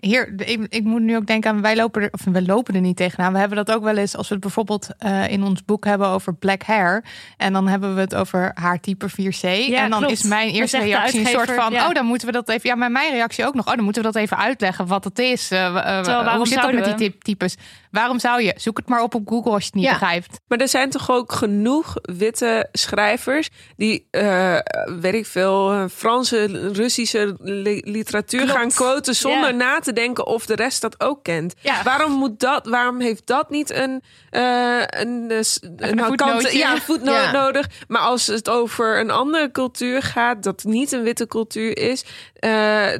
[0.00, 2.80] Hier, ik, ik moet nu ook denken aan, wij lopen er, of we lopen er
[2.80, 3.32] niet tegenaan.
[3.32, 6.08] We hebben dat ook wel eens als we het bijvoorbeeld eh, in ons boek hebben
[6.08, 7.04] over black hair.
[7.36, 9.42] En dan hebben we het over haartype 4C.
[9.74, 10.12] en dan klopt.
[10.12, 11.88] is mijn eerste reactie een soort van, ja.
[11.88, 14.02] oh dan moeten we dat even, ja maar mijn reactie ook nog, oh dan moeten
[14.02, 15.50] we dat even uitleggen wat het is.
[15.50, 15.74] Eh, eh,
[16.04, 17.18] waarom hoe zit dat met die we?
[17.18, 17.56] types?
[17.90, 18.54] Waarom zou je?
[18.56, 19.90] Zoek het maar op op Google als je het niet Ja.
[19.90, 20.40] begrijpt.
[20.46, 24.56] Maar er zijn toch ook genoeg witte schrijvers die, eh,
[25.00, 28.58] weet ik veel, Franse, Russische li- literatuur Klopt.
[28.58, 29.54] gaan quoten zonder Ja.
[29.56, 31.54] na te denken of de rest dat ook kent.
[31.60, 31.82] Ja.
[31.82, 32.66] Waarom moet dat?
[32.66, 34.40] Waarom heeft dat niet een eh,
[34.86, 35.38] een, eh,
[35.76, 36.58] een, kant, voetnootje.
[36.58, 37.66] ja, een voetnoot nodig?
[37.88, 42.04] Maar als het over een andere cultuur gaat, dat niet een witte cultuur is,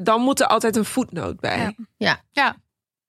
[0.02, 1.76] dan moet er altijd een voetnoot bij.
[1.96, 2.20] Ja.
[2.32, 2.56] Ja.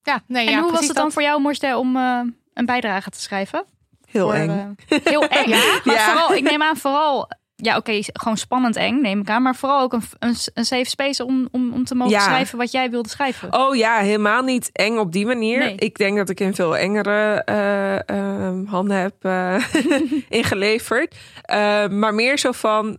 [0.02, 1.12] Ja, ja nee, En ja, hoe was het dan dat.
[1.12, 2.20] voor jou, Morste, om eh,
[2.54, 3.64] een bijdrage te schrijven?
[4.10, 4.76] Heel Voor, eng.
[4.88, 5.50] eh, heel eng.
[5.84, 6.04] Maar Ja.
[6.10, 7.28] vooral, ik neem aan, vooral.
[7.56, 9.42] Ja, oké, gewoon spannend eng, neem ik aan.
[9.42, 12.20] Maar vooral ook een, een, een safe space om, om, om te mogen Ja.
[12.20, 13.52] schrijven wat jij wilde schrijven.
[13.54, 15.58] Oh ja, helemaal niet eng op die manier.
[15.58, 15.74] Nee.
[15.76, 19.64] Ik denk dat ik in veel engere eh, ehm, handen heb eh,
[20.28, 21.16] ingeleverd.
[21.42, 22.98] Eh, maar meer zo van.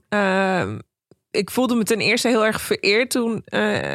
[1.34, 3.44] Ik voelde me ten eerste heel erg vereerd toen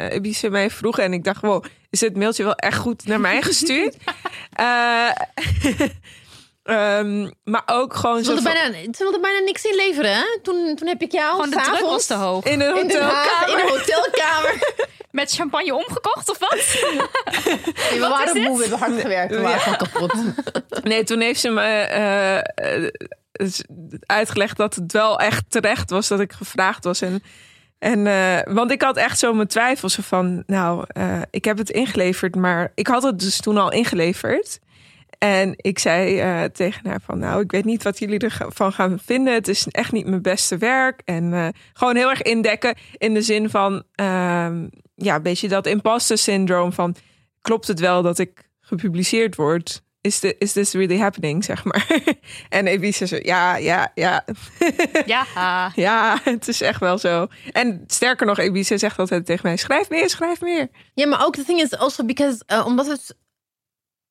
[0.09, 0.99] Ebice mij vroeg.
[0.99, 3.95] En ik dacht, wow, is dit mailtje wel echt goed naar mij gestuurd?
[4.53, 5.09] Eh,
[6.69, 10.13] ehm, maar ook gewoon Ze zo wilde, van- bijna, ze wilde bijna niks inleveren.
[10.13, 10.23] Hè?
[10.43, 12.43] Toen, toen heb ik jou Gewoon de druk was te hoog.
[12.45, 13.49] in een hotelkamer.
[13.49, 14.73] in een hotelkamer.
[15.11, 16.53] Met champagne omgekocht of wat?
[17.91, 19.35] we waren moe, we hebben hard gewerkt.
[19.35, 19.63] We waren Ja.
[19.63, 20.13] gewoon kapot.
[20.83, 22.89] Nee, toen heeft ze me eh, eh,
[24.05, 27.01] uitgelegd dat het wel echt terecht was dat ik gevraagd was.
[27.01, 27.23] En,
[27.79, 31.69] en, eh, want ik had echt zo mijn twijfels van, nou, eh, ik heb het
[31.69, 34.59] ingeleverd, maar ik had het dus toen al ingeleverd.
[35.19, 38.99] En ik zei eh, tegen haar van, nou, ik weet niet wat jullie ervan gaan
[39.05, 39.33] vinden.
[39.33, 41.01] Het is echt niet mijn beste werk.
[41.05, 45.65] En eh, gewoon heel erg indekken in de zin van, ehm, ja, een beetje dat
[45.65, 46.95] imposter syndroom van,
[47.41, 49.83] klopt het wel dat ik gepubliceerd wordt.
[50.01, 52.01] Is, the, is this really happening, zeg maar.
[52.49, 54.25] en Ebice zo, ja, ja, ja.
[55.05, 55.25] Ja.
[55.75, 57.27] ja, het is echt wel zo.
[57.51, 60.69] En sterker nog, Ebice zegt altijd tegen mij, schrijf meer, schrijf meer.
[60.93, 63.15] Ja, maar ook de thing is also because uh, omdat het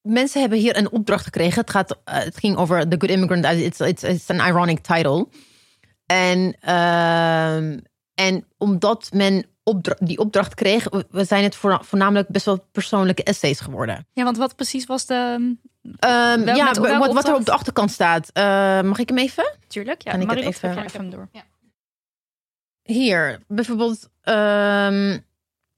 [0.03, 1.61] mensen hebben hier een opdracht gekregen.
[1.61, 3.45] Het gaat, uh, het ging over The Good Immigrant.
[3.45, 5.29] Uh, It's it's it's an ironic title.
[6.07, 6.39] En
[6.75, 7.83] um,
[8.15, 13.23] en omdat men opdra die opdracht kreeg, we zijn het voor, voornamelijk best wel persoonlijke
[13.23, 14.07] essays geworden.
[14.13, 15.35] Ja, want wat precies was de.
[15.35, 15.59] Um,
[16.45, 18.31] ja, wat, wat er op de achterkant staat.
[18.35, 18.43] Uh,
[18.83, 19.57] mag ik hem even?
[19.67, 20.11] Tuurlijk, ja.
[20.11, 21.29] Kan ik het even- hem door.
[22.83, 24.09] Hier, bijvoorbeeld.
[24.25, 25.25] Um,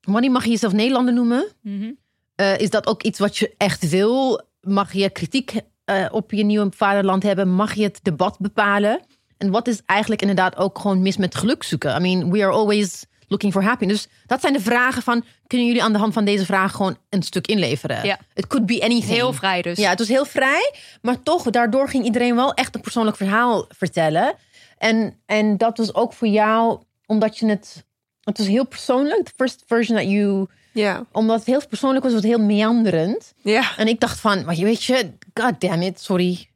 [0.01, 1.49] wanneer mag je jezelf Nederlander noemen?
[1.63, 1.93] Mhm.
[2.41, 4.43] Uh, is dat ook iets wat je echt wil?
[4.61, 5.53] Mag je kritiek
[5.85, 7.49] uh, op je nieuwe vaderland hebben?
[7.49, 9.01] Mag je het debat bepalen?
[9.39, 11.97] En wat is eigenlijk inderdaad ook gewoon mis met geluk zoeken?
[11.97, 14.03] I mean, we are always looking for happiness.
[14.03, 15.25] Dus dat zijn de vragen van...
[15.47, 18.05] kunnen jullie aan de hand van deze vraag gewoon een stuk inleveren?
[18.05, 18.19] Ja.
[18.35, 19.15] It could be anything.
[19.15, 19.79] Heel vrij dus.
[19.79, 20.73] Ja, het was heel vrij.
[21.03, 24.35] Maar toch, daardoor ging iedereen wel echt een persoonlijk verhaal vertellen.
[24.79, 27.85] En, en dat was ook voor jou, omdat je het...
[28.21, 29.25] Het was heel persoonlijk.
[29.25, 30.47] The first version that you...
[30.73, 33.33] Ja, Omdat het heel persoonlijk was, was het heel meanderend.
[33.43, 33.77] ja.
[33.77, 36.49] En ik dacht van, maar je weet je, god damn it, sorry.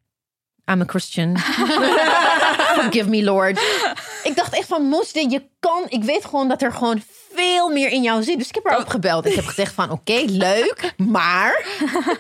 [0.71, 1.39] I'm a Christian.
[2.79, 3.59] Forgive me, Lord.
[4.23, 5.85] Ik dacht echt van, Mosde, je kan...
[5.89, 7.03] Ik weet gewoon dat er gewoon
[7.35, 8.39] veel meer in jou zit.
[8.39, 9.27] Dus ik heb haar opgebeld.
[9.27, 11.67] Ik heb gezegd van, oké, leuk, maar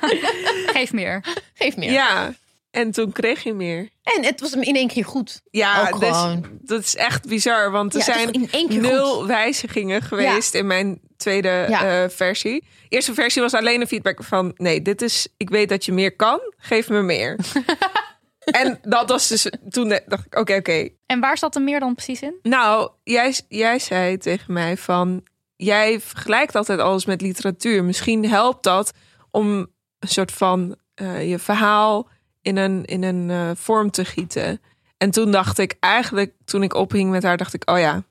[0.74, 1.24] Geef meer.
[1.54, 1.90] geef meer.
[1.92, 2.34] ja.
[2.70, 3.88] En toen kreeg je meer.
[4.02, 5.40] En het was hem in één keer goed.
[5.50, 6.44] Ja, dus, gewoon.
[6.60, 7.70] dat is echt bizar.
[7.70, 8.48] Want er Ja, zijn
[8.80, 12.03] nul wijzigingen geweest in mijn tweede Ja.
[12.03, 12.65] eh, versie.
[12.89, 14.53] Eerste versie was alleen een feedback van...
[14.57, 15.28] nee, dit is...
[15.36, 17.39] ik weet dat je meer kan, geef me meer.
[18.45, 19.51] en dat was dus...
[19.69, 20.89] toen dacht ik, oké, oké.
[21.07, 22.35] En waar zat er meer dan precies in?
[22.43, 25.23] Nou, jij, jij zei tegen mij van...
[25.57, 27.85] jij vergelijkt altijd alles met literatuur.
[27.85, 28.93] Misschien helpt dat
[29.31, 29.59] om
[29.99, 32.09] een soort van eh, je verhaal
[32.43, 34.61] in een, in een eh, vorm te gieten.
[34.97, 38.03] En toen dacht ik eigenlijk, toen ik ophing met haar, dacht ik, oh ja,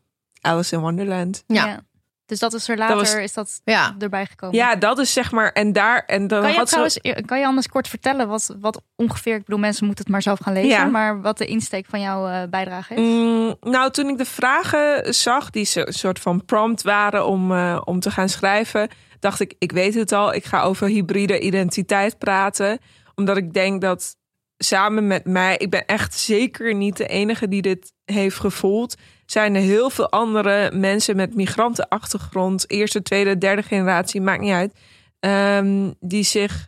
[0.42, 1.44] Alice in Wonderland.
[1.48, 1.84] Ja.
[2.34, 3.96] Dus dat is er later, was- is dat Ja.
[4.00, 4.56] erbij gekomen.
[4.56, 6.76] Ja, dat is zeg maar, en daar, en dan Kan je, had ze.
[7.00, 10.22] trouwens, kan je anders kort vertellen wat, wat ongeveer, ik bedoel, mensen moeten het maar
[10.22, 10.86] zelf gaan lezen, Ja.
[10.86, 13.00] maar wat de insteek van jouw eh, bijdrage is?
[13.00, 17.82] Mm, nou, toen ik de vragen zag, die een soort van prompt waren om, eh,
[17.86, 18.90] om te gaan schrijven,
[19.20, 22.80] dacht ik, ik weet het al, ik ga over hybride identiteit praten.
[23.16, 24.16] Omdat ik denk dat
[24.58, 28.96] samen met mij, ik ben echt zeker niet de enige die dit heeft gevoeld.
[29.26, 34.74] Zijn er heel veel andere mensen met migrantenachtergrond, eerste, tweede, derde generatie, maakt niet uit,
[35.20, 36.68] ehm, die zich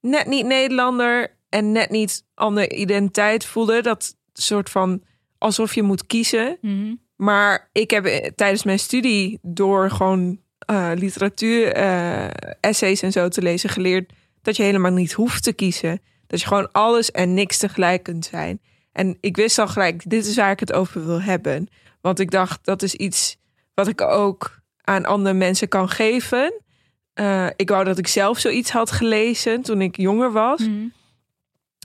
[0.00, 3.82] net niet Nederlander en net niet andere identiteit voelden.
[3.82, 5.02] Dat soort van
[5.38, 6.58] alsof je moet kiezen.
[6.60, 6.94] Mhm.
[7.16, 12.26] Maar ik heb eh, tijdens mijn studie door gewoon eh, literatuur, eh,
[12.60, 14.12] essays en zo te lezen geleerd
[14.42, 16.00] dat je helemaal niet hoeft te kiezen.
[16.26, 18.60] Dat je gewoon alles en niks tegelijk kunt zijn.
[18.94, 21.68] En ik wist al gelijk, dit is waar ik het over wil hebben.
[22.00, 23.36] Want ik dacht, dat is iets
[23.74, 26.52] wat ik ook aan andere mensen kan geven.
[27.14, 30.60] Eh, ik wou dat ik zelf zoiets had gelezen toen ik jonger was.
[30.60, 30.86] Mhm.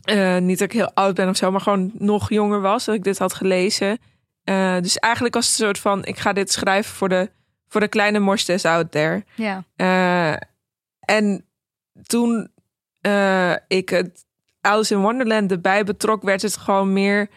[0.04, 2.96] Eh, niet dat ik heel oud ben of zo, maar gewoon nog jonger was dat
[2.96, 3.98] ik dit had gelezen.
[4.44, 7.30] Eh, dus eigenlijk was het een soort van: ik ga dit schrijven voor de,
[7.68, 9.24] voor de kleine morstes out there.
[9.36, 9.64] Ja.
[11.00, 11.46] En
[12.04, 12.52] toen
[13.68, 14.26] ik het
[14.70, 17.30] Alice in Wonderland erbij betrok, werd het gewoon meer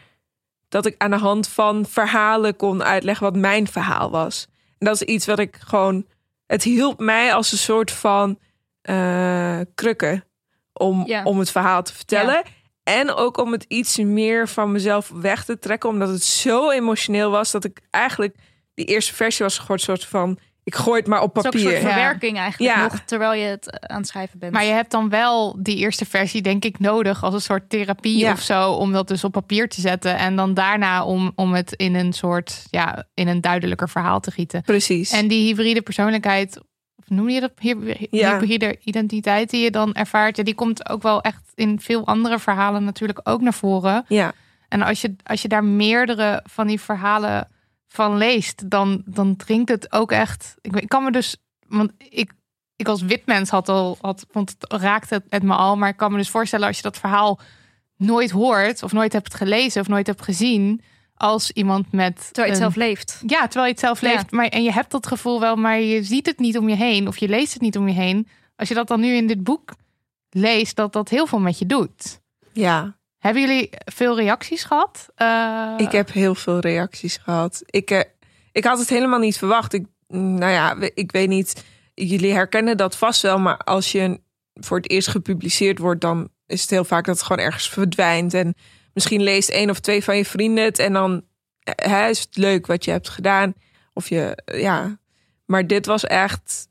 [0.68, 4.46] dat ik aan de hand van verhalen kon uitleggen wat mijn verhaal was.
[4.78, 6.06] En dat is iets wat ik gewoon.
[6.46, 8.38] Het hielp mij als een soort van
[8.82, 10.24] eh krukken
[10.72, 11.22] om, Ja.
[11.24, 12.42] om het verhaal te vertellen.
[12.82, 17.30] En ook om het iets meer van mezelf weg te trekken, omdat het zo emotioneel
[17.30, 18.36] was dat ik eigenlijk
[18.74, 20.38] die eerste versie was een soort van.
[20.64, 21.78] Ik gooi het maar op Het is ook een papier.
[21.80, 21.98] soort Ja.
[21.98, 22.82] verwerking eigenlijk Ja.
[22.82, 24.52] nog, terwijl je het eh, aan het schrijven bent.
[24.52, 28.18] Maar je hebt dan wel die eerste versie, denk ik, nodig als een soort therapie
[28.18, 28.32] Ja.
[28.32, 28.70] of zo.
[28.72, 30.16] Om dat dus op papier te zetten.
[30.16, 34.30] En dan daarna om, om het in een soort, ja, in een duidelijker verhaal te
[34.30, 34.62] gieten.
[34.62, 35.10] Precies.
[35.10, 36.58] En die hybride persoonlijkheid,
[36.96, 37.52] of noem je dat?
[38.10, 38.30] Ja.
[38.38, 40.36] Hybride identiteit die je dan ervaart.
[40.36, 44.04] Ja, die komt ook wel echt in veel andere verhalen natuurlijk ook naar voren.
[44.08, 44.32] ja,
[44.68, 47.48] En als je, als je daar meerdere van die verhalen
[47.92, 50.54] van leest, dan, dan dringt het ook echt.
[50.60, 51.36] Ik, weet- ik kan me dus,
[51.68, 52.32] want ik,
[52.76, 55.96] ik als witmens had al, had, want het raakte het, het me al, maar ik
[55.96, 57.40] kan me dus voorstellen als je dat verhaal
[57.96, 60.80] nooit hoort, of nooit hebt gelezen, of nooit hebt gezien,
[61.14, 62.16] als iemand met.
[62.16, 63.22] terwijl je het zelf leeft.
[63.26, 64.08] Ja, terwijl je het zelf Ja.
[64.12, 64.30] leeft.
[64.30, 67.08] Maar, en je hebt dat gevoel wel, maar je ziet het niet om je heen,
[67.08, 68.28] of je leest het niet om je heen.
[68.56, 69.72] Als je dat dan nu in dit boek
[70.30, 72.20] leest, dat dat heel veel met je doet.
[72.52, 73.00] ja.
[73.22, 75.08] Hebben jullie veel reacties gehad?
[75.14, 77.62] Eh, Ik heb heel veel reacties gehad.
[77.66, 78.00] Ik, eh,
[78.52, 79.72] ik had het helemaal niet verwacht.
[79.72, 81.64] Ik, nou ja, ik weet niet.
[81.94, 83.38] Jullie herkennen dat vast wel.
[83.38, 84.20] Maar als je
[84.54, 88.34] voor het eerst gepubliceerd wordt, dan is het heel vaak dat het gewoon ergens verdwijnt.
[88.34, 88.54] En
[88.94, 91.22] misschien leest één of twee van je vrienden het en dan
[91.60, 93.54] eh, hè, is het leuk wat je hebt gedaan.
[93.92, 94.98] Of je, ja.
[95.46, 96.68] Maar dit was echt.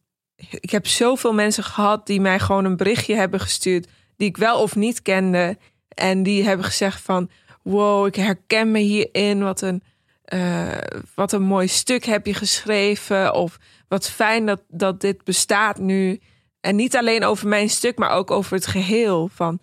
[0.49, 3.87] Ik heb zoveel mensen gehad die mij gewoon een berichtje hebben gestuurd.
[4.17, 5.57] Die ik wel of niet kende.
[5.93, 7.29] En die hebben gezegd van.
[7.61, 9.43] Wow, ik herken me hierin.
[9.43, 9.83] Wat een,
[10.23, 10.77] eh,
[11.15, 13.33] wat een mooi stuk heb je geschreven.
[13.33, 13.57] Of
[13.87, 16.19] wat fijn dat, dat dit bestaat nu.
[16.59, 19.29] En niet alleen over mijn stuk, maar ook over het geheel.
[19.33, 19.59] Van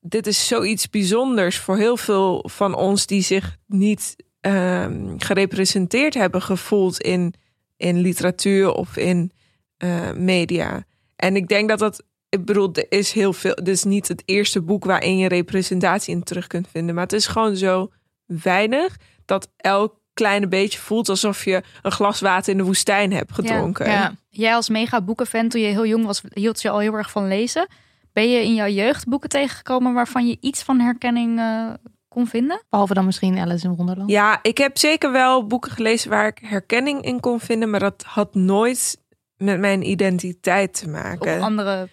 [0.00, 6.42] dit is zoiets bijzonders voor heel veel van ons die zich niet ehm, gerepresenteerd hebben
[6.42, 7.34] gevoeld in,
[7.76, 9.32] in literatuur of in
[9.76, 10.84] eh, media.
[11.16, 12.04] En ik denk dat dat,
[12.34, 13.54] ik bedoel, er is heel veel.
[13.54, 17.12] Dit is niet het eerste boek waarin je representatie in terug kunt vinden, maar het
[17.12, 17.90] is gewoon zo
[18.26, 23.32] weinig dat elk kleine beetje voelt alsof je een glas water in de woestijn hebt
[23.32, 23.90] gedronken.
[23.90, 24.14] Ja.
[24.28, 27.28] Jij als mega boekenfan, toen je heel jong was, hield je al heel erg van
[27.28, 27.66] lezen.
[28.12, 31.70] Ben je in jouw jeugd boeken tegengekomen waarvan je iets van herkenning eh,
[32.08, 32.62] kon vinden?
[32.70, 34.10] Behalve dan misschien Alice in Wonderland.
[34.10, 38.04] Ja, ik heb zeker wel boeken gelezen waar ik herkenning in kon vinden, maar dat
[38.06, 39.02] had nooit
[39.36, 41.40] met mijn identiteit te Op maken.
[41.40, 41.88] andere.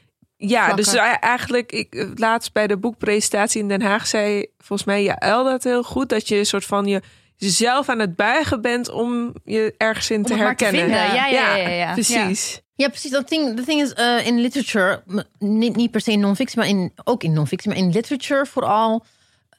[0.50, 0.84] Ja, vlakken.
[0.84, 5.64] dus eigenlijk, ik, laatst bij de boekpresentatie in Den Haag zei volgens mij Jaël dat
[5.64, 7.02] heel goed, dat je een soort van je
[7.36, 10.90] jezelf aan het buigen bent om je ergens in Om te herkennen.
[10.90, 11.94] Ja, ja, ja, ja, ja.
[11.94, 12.62] precies.
[12.76, 13.12] Ja, precies.
[13.12, 15.04] Dat ding, the thing is, uh, in literature,
[15.40, 19.06] niet, niet per se in non-fictie, maar in, ook in non-fictie, maar in literature vooral,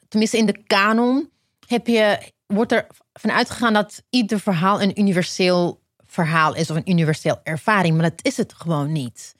[0.08, 1.30] tenminste in de kanon,
[1.66, 6.90] heb je, wordt er vanuit gegaan dat ieder verhaal een universeel verhaal is of een
[6.90, 9.34] universeel ervaring, maar dat is het gewoon niet.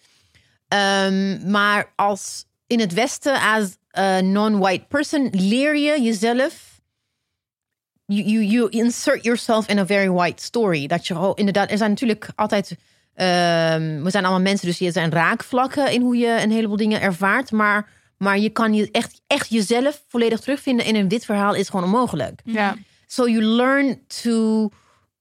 [0.73, 6.81] Ehm, maar als in het Westen, als a non-white person, leer je jezelf
[8.07, 10.87] you, you, you insert yourself in a very white story.
[10.87, 12.77] Dat je gewoon, inderdaad, er zijn natuurlijk altijd.
[13.15, 17.01] ehm, we zijn allemaal mensen, dus er zijn raakvlakken in hoe je een heleboel dingen
[17.01, 17.51] ervaart.
[17.51, 21.69] Maar, maar je kan je echt, echt jezelf volledig terugvinden in een wit verhaal is
[21.69, 22.41] gewoon onmogelijk.
[22.45, 22.77] Ja.
[23.07, 24.69] So you learn to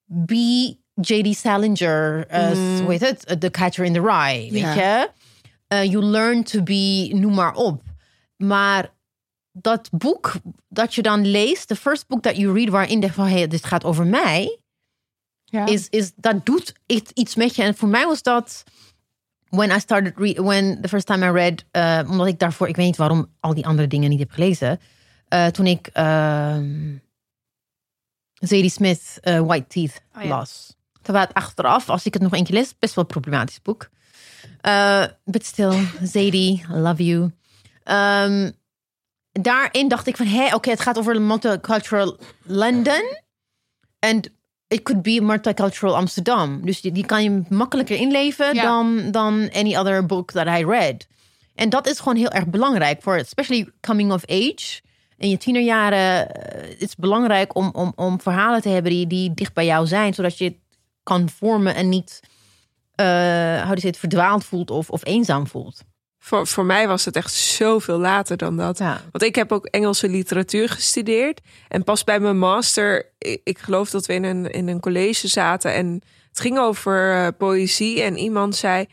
[0.06, 1.36] be J.D.
[1.36, 3.41] Salinger, uh, hoe heet het?
[3.41, 5.10] The Catcher in the Rye, weet je?
[5.73, 7.81] Uh, you learn to be, noem maar op.
[8.38, 8.93] Maar
[9.52, 10.34] dat boek
[10.69, 13.48] dat je dan leest, the first book that you read, waarin je denkt van, hey,
[13.48, 14.60] dit gaat over mij,
[15.45, 15.65] Ja.
[15.65, 16.73] is, is dat doet
[17.14, 17.64] iets- met je.
[17.64, 18.64] En voor mij was dat
[19.49, 21.65] when I started read, when the first time I read,
[22.06, 24.80] uh, omdat ik daarvoor, ik weet niet waarom al die andere dingen niet heb gelezen,
[25.34, 26.95] uh, toen ik ehm
[28.34, 30.27] Zadie Smith uh, White Teeth Oh ja.
[30.30, 30.76] las.
[31.02, 33.89] Terwijl het achteraf, als ik het nog één keer lees, best wel een problematisch boek.
[34.67, 35.73] Uh, but still,
[36.03, 37.31] Zadie, I love you.
[37.83, 38.51] Ehm,
[39.31, 43.17] daarin dacht ik van, hé, oké, het gaat over multicultural London.
[43.99, 44.21] En
[44.67, 46.65] it could be multicultural Amsterdam.
[46.65, 51.07] Dus die, die kan je makkelijker inleven dan, dan any other book that I read.
[51.55, 54.81] En dat is gewoon heel erg belangrijk voor, especially coming of age.
[55.17, 56.27] In je tienerjaren
[56.69, 60.13] het is belangrijk om, om, om verhalen te hebben die, die dicht bij jou zijn,
[60.13, 60.57] zodat je het
[61.03, 62.19] kan vormen en niet,
[63.02, 65.82] eh hoe het, verdwaald voelt of, of eenzaam voelt.
[66.23, 68.78] Voor, voor mij was het echt zoveel later dan dat.
[68.78, 69.02] Ja.
[69.11, 71.41] Want ik heb ook Engelse literatuur gestudeerd.
[71.68, 75.28] En pas bij mijn master, ik, ik geloof dat we in een, in een college
[75.28, 75.73] zaten.
[75.73, 78.02] En het ging over eh, poëzie.
[78.02, 78.86] En iemand zei,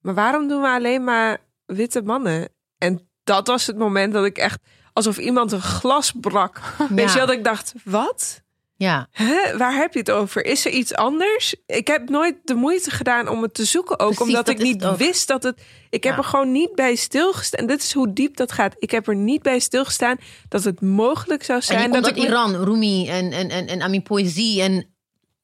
[0.00, 2.48] maar waarom doen we alleen maar witte mannen?
[2.78, 4.60] En dat was het moment dat ik echt,
[4.92, 6.60] alsof iemand een glas brak.
[6.88, 8.42] Weet je dat ik dacht, wat?
[8.78, 9.08] Ja.
[9.56, 10.44] Waar heb je het over?
[10.44, 11.54] Is er iets anders?
[11.66, 13.98] Ik heb nooit de moeite gedaan om het te zoeken.
[13.98, 15.62] Ook Precies, omdat dat ik niet wist dat het.
[15.90, 17.60] Ik heb er gewoon niet bij stilgestaan.
[17.60, 18.74] En dit is hoe diep dat gaat.
[18.78, 20.16] Ik heb er niet bij stilgestaan
[20.48, 21.90] dat het mogelijk zou En zijn.
[21.90, 24.94] komt dat ik Iran, Rumi en, en, en, en Ami poëzie en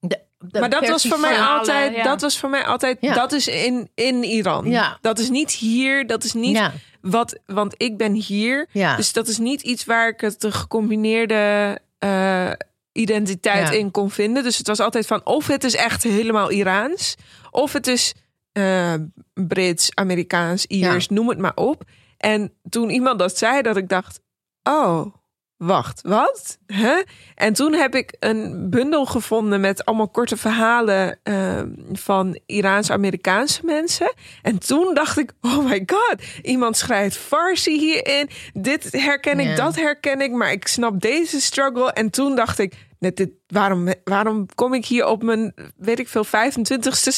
[0.00, 1.94] de, de Maar dat was voor mij altijd.
[1.96, 2.02] ja.
[2.02, 2.98] Dat was voor mij altijd.
[3.00, 3.14] Ja.
[3.14, 4.70] Dat is in, in Iran.
[4.70, 4.98] Ja.
[5.00, 6.06] Dat is niet hier.
[6.06, 6.60] Dat is niet
[7.00, 7.38] wat.
[7.46, 8.68] Want ik ben hier.
[8.72, 8.96] Ja.
[8.96, 12.50] Dus dat is niet iets waar ik het de gecombineerde eh,
[12.92, 13.74] identiteit Ja.
[13.78, 14.42] in kon vinden.
[14.42, 17.14] Dus het was altijd van of het is echt helemaal Iraans,
[17.50, 18.14] of het is
[18.52, 18.94] eh,
[19.34, 21.82] Brits, Amerikaans, Iers, noem het maar op.
[22.16, 24.20] En toen iemand dat zei, dat ik dacht,
[24.62, 25.14] oh,
[25.62, 26.58] wacht, wat?
[26.66, 27.02] Huh?
[27.34, 31.62] En toen heb ik een bundel gevonden met allemaal korte verhalen eh,
[31.92, 34.12] van Iraans-Amerikaanse mensen.
[34.42, 38.28] En toen dacht ik, oh my god, iemand schrijft Farsi hierin.
[38.52, 41.92] Dit herken ik, dat herken ik, maar ik snap deze struggle.
[41.92, 46.08] En toen dacht ik, net dit, waarom, waarom kom ik hier op mijn, weet ik
[46.08, 47.12] veel, 25ste,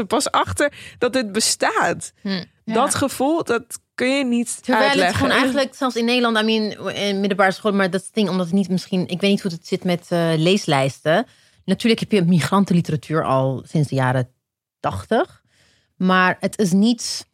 [0.00, 2.12] 26ste pas achter dat dit bestaat?
[2.64, 6.94] Dat gevoel, dat kun je niet Terwijl het gewoon eigenlijk, zelfs in Nederland, I mean,
[6.94, 9.66] in middelbare school, maar dat ding, omdat het niet misschien, ik weet niet hoe het
[9.66, 11.26] zit met eh, leeslijsten.
[11.64, 14.28] Natuurlijk heb je migrantenliteratuur al sinds de jaren
[14.80, 15.42] tachtig,
[15.96, 17.26] maar het is niet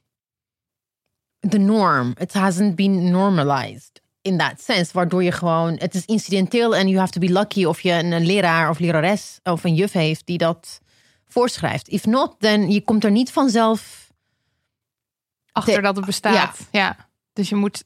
[1.49, 2.15] the norm.
[2.21, 4.93] It hasn't been normalized in that sense.
[4.93, 8.13] Waardoor je gewoon, het is incidenteel en you have to be lucky of je een,
[8.13, 10.81] een leraar of lerares of een juf heeft die dat
[11.29, 11.89] voorschrijft.
[11.89, 14.06] If not, then je komt er niet vanzelf.
[15.57, 16.59] Achter De- dat het bestaat.
[16.73, 16.97] Ja.
[17.33, 17.85] Dus je moet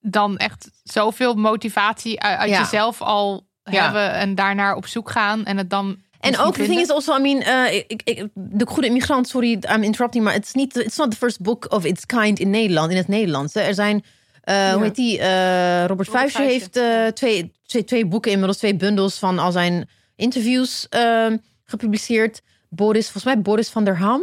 [0.00, 2.60] dan echt zoveel motivatie uit, uit Ja.
[2.60, 5.96] jezelf al hebben en daarnaar op zoek gaan en het dan.
[6.20, 6.84] En ook, the thing vinden.
[6.84, 10.52] is also, I mean, eh, ik, ik, de Goede Immigrant, sorry, I'm interrupting, maar it's,
[10.52, 13.54] niet, it's not the first book of its kind in Nederland, in het Nederlands.
[13.54, 14.04] Er zijn,
[14.42, 16.52] eh, hoe heet die, eh, Robert Vuijsje Vuijsje.
[16.52, 21.26] heeft twee, twee, twee boeken, inmiddels twee bundels van al zijn interviews eh,
[21.64, 22.42] gepubliceerd.
[22.68, 24.22] Boris, volgens mij Boris van der Ham,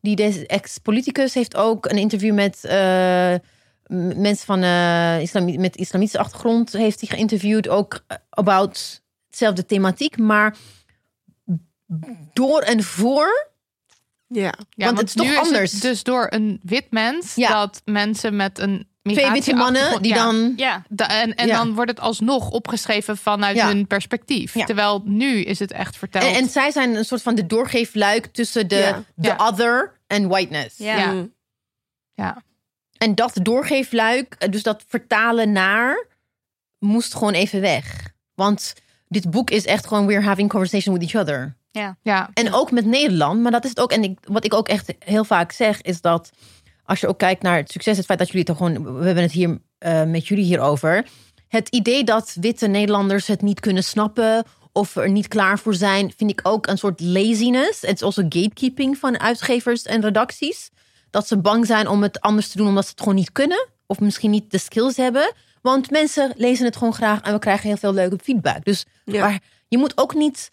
[0.00, 3.34] die deze ex-politicus, heeft ook een interview met eh,
[4.16, 10.18] mensen van, eh, islami- met islamitische achtergrond, heeft hij geïnterviewd, ook eh, about hetzelfde thematiek,
[10.18, 10.56] maar
[12.32, 13.50] door en voor.
[14.28, 14.54] Ja.
[14.70, 15.72] Ja, want het is toch nu anders.
[15.72, 17.48] het dus door een wit mens Ja.
[17.52, 20.52] dat mensen met een Twee witte mannen die ja, dan.
[20.56, 21.56] Ja, Da- en en Ja.
[21.56, 23.66] dan wordt het alsnog opgeschreven vanuit Ja.
[23.66, 24.54] hun perspectief.
[24.54, 24.64] Ja.
[24.64, 26.24] Terwijl nu is het echt verteld.
[26.24, 29.02] En, en zij zijn een soort van de doorgeefluik tussen de, Ja.
[29.14, 29.36] de Ja.
[29.46, 30.76] other en whiteness.
[30.78, 30.96] ja.
[30.96, 31.12] Ja.
[31.12, 31.32] Mm.
[32.14, 32.42] ja.
[32.98, 36.06] En dat doorgeefluik, eh, dus dat vertalen naar,
[36.78, 38.08] moest gewoon even weg.
[38.34, 38.74] Want
[39.08, 41.56] dit boek is echt gewoon we're having conversation with each other.
[42.02, 42.30] ja.
[42.34, 43.92] En ook met Nederland, maar dat is het ook.
[43.92, 46.30] En ik, wat ik ook echt heel vaak zeg, is dat
[46.86, 49.22] als je ook kijkt naar het succes, het feit dat jullie er gewoon, we hebben
[49.22, 51.06] het hier eh, met jullie hierover.
[51.48, 56.12] Het idee dat witte Nederlanders het niet kunnen snappen of er niet klaar voor zijn,
[56.16, 57.80] vind ik ook een soort laziness.
[57.80, 60.70] Het is also gatekeeping van uitgevers en redacties.
[61.10, 63.68] Dat ze bang zijn om het anders te doen omdat ze het gewoon niet kunnen.
[63.86, 65.32] Of misschien niet de skills hebben.
[65.62, 68.64] Want mensen lezen het gewoon graag en we krijgen heel veel leuke feedback.
[68.64, 69.20] Dus Ja.
[69.20, 70.50] maar je moet ook niet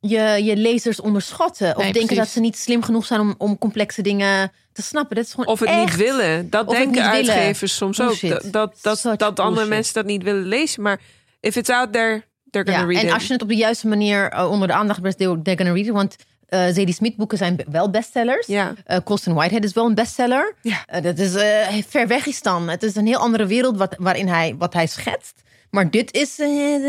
[0.00, 1.68] je, je lezers onderschatten.
[1.76, 2.16] Of Nee, denken precies.
[2.16, 5.16] dat ze niet slim genoeg zijn om, om complexe dingen te snappen.
[5.16, 5.80] Dat is gewoon Of het echt...
[5.80, 6.50] niet willen.
[6.50, 7.10] Dat Of denken willen.
[7.10, 8.20] uitgevers soms ook.
[8.52, 10.82] Dat, dat, dat, andere mensen dat niet willen lezen.
[10.82, 11.00] Maar
[11.40, 13.14] if it's out there, they're gonna Ja, read en it.
[13.14, 15.86] als je het op de juiste manier eh, onder de aandacht brengt, they're gonna read
[15.86, 15.92] it.
[15.92, 16.16] Want
[16.48, 18.46] eh Zadie Smith boeken zijn wel bestsellers.
[18.46, 18.74] Ja.
[19.04, 20.54] Colson Whitehead is wel een bestseller.
[20.62, 21.00] Ja.
[21.00, 21.32] Dat is
[21.88, 22.68] ver weg is dan.
[22.68, 25.42] Het is een heel andere wereld wat, waarin hij, wat hij schetst.
[25.70, 26.36] Maar dit is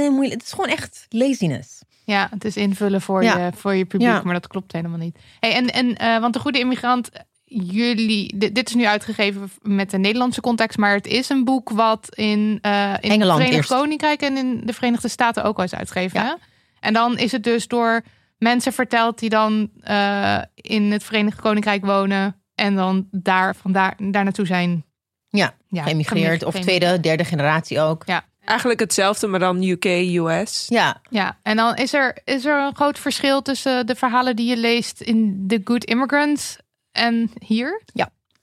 [0.09, 0.31] moeilijk.
[0.33, 1.80] Het is gewoon echt laziness.
[2.05, 3.45] Ja, het is invullen voor, Ja.
[3.45, 4.21] je, voor je publiek, Ja.
[4.23, 5.17] maar dat klopt helemaal niet.
[5.39, 7.09] Hey, en, en, eh, want de Goede Immigrant,
[7.45, 11.69] jullie, dit, dit is nu uitgegeven met de Nederlandse context, maar het is een boek
[11.69, 13.69] wat in, eh in Engeland het Verenigd.
[13.69, 16.21] Koninkrijk en in de Verenigde Staten ook al is uitgegeven.
[16.21, 16.37] Ja.
[16.79, 18.01] En dan is het dus door
[18.37, 24.23] mensen verteld die dan eh, in het Verenigd Koninkrijk wonen en dan daar, vandaar, daar
[24.23, 24.85] naartoe zijn
[25.29, 26.43] Ja, ja, geëmigreerd.
[26.43, 28.03] Of tweede, derde generatie ook.
[28.05, 28.23] Ja.
[28.51, 30.65] Eigenlijk hetzelfde, maar dan UK, US.
[30.69, 34.49] Ja, Ja, en dan is er, is er een groot verschil tussen de verhalen die
[34.49, 36.57] je leest in The Good Immigrants
[36.91, 37.81] en hier.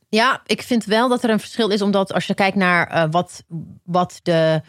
[0.09, 3.05] Ja, ik vind wel dat er een verschil is, omdat als je kijkt naar eh,
[3.11, 3.45] wat,
[3.85, 4.61] wat de.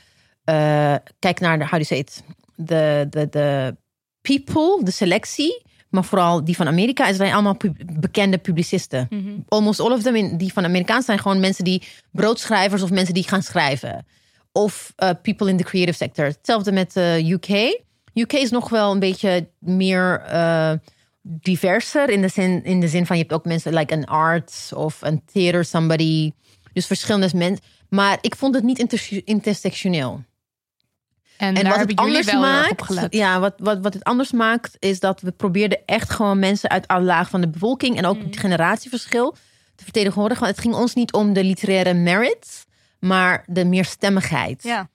[0.43, 2.23] eh kijk naar de, how do you say it?
[2.55, 3.75] De, de, de
[4.21, 9.07] people, de selectie, maar vooral die van Amerika, zijn allemaal pub- bekende publicisten.
[9.47, 13.13] Almost all of them, in, die van Amerikaans zijn gewoon mensen die broodschrijvers of mensen
[13.13, 14.05] die gaan schrijven.
[14.51, 16.25] Of eh, people in the creative sector.
[16.25, 17.49] Hetzelfde met eh, UK.
[18.13, 20.71] UK is nog wel een beetje meer eh,
[21.21, 24.73] diverser in de, zin, in de zin van je hebt ook mensen like een arts
[24.73, 26.31] of een theater somebody.
[26.73, 27.65] Dus verschillende mensen.
[27.89, 30.23] Maar ik vond het niet inter- intersectioneel.
[31.37, 35.21] En, wat het anders wel maakt, ja, wat, wat, wat het anders maakt, is dat
[35.21, 38.25] we probeerden echt gewoon mensen uit alle lagen van de bevolking en ook Mhm.
[38.25, 39.35] het generatieverschil
[39.75, 40.43] te vertegenwoordigen.
[40.43, 42.65] Want het ging ons niet om de literaire merits,
[42.99, 44.63] maar de meerstemmigheid.
[44.63, 44.87] Ja,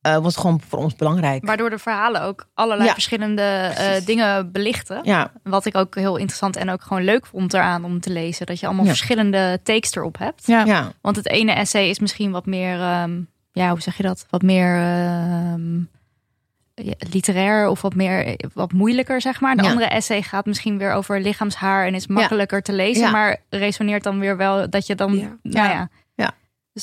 [0.00, 1.46] Eh, was gewoon voor ons belangrijk.
[1.46, 2.92] waardoor de verhalen ook allerlei Ja.
[2.92, 5.00] verschillende eh, dingen belichten.
[5.02, 8.46] ja, Wat ik ook heel interessant en ook gewoon leuk vond eraan om te lezen.
[8.46, 8.90] Dat je allemaal Ja.
[8.90, 10.46] verschillende takes erop hebt.
[10.46, 10.64] Ja.
[10.64, 13.20] ja, Want het ene essay is misschien wat meer, ehm,
[13.52, 14.26] ja, hoe zeg je dat?
[14.30, 15.80] Wat meer ehm,
[17.10, 19.56] literair of wat meer, wat moeilijker, zeg maar.
[19.56, 19.68] De Ja.
[19.70, 23.10] andere essay gaat misschien weer over lichaamshaar en is makkelijker te lezen, Ja.
[23.10, 25.36] maar resoneert dan weer wel dat je dan, Ja.
[25.42, 25.88] nou Ja.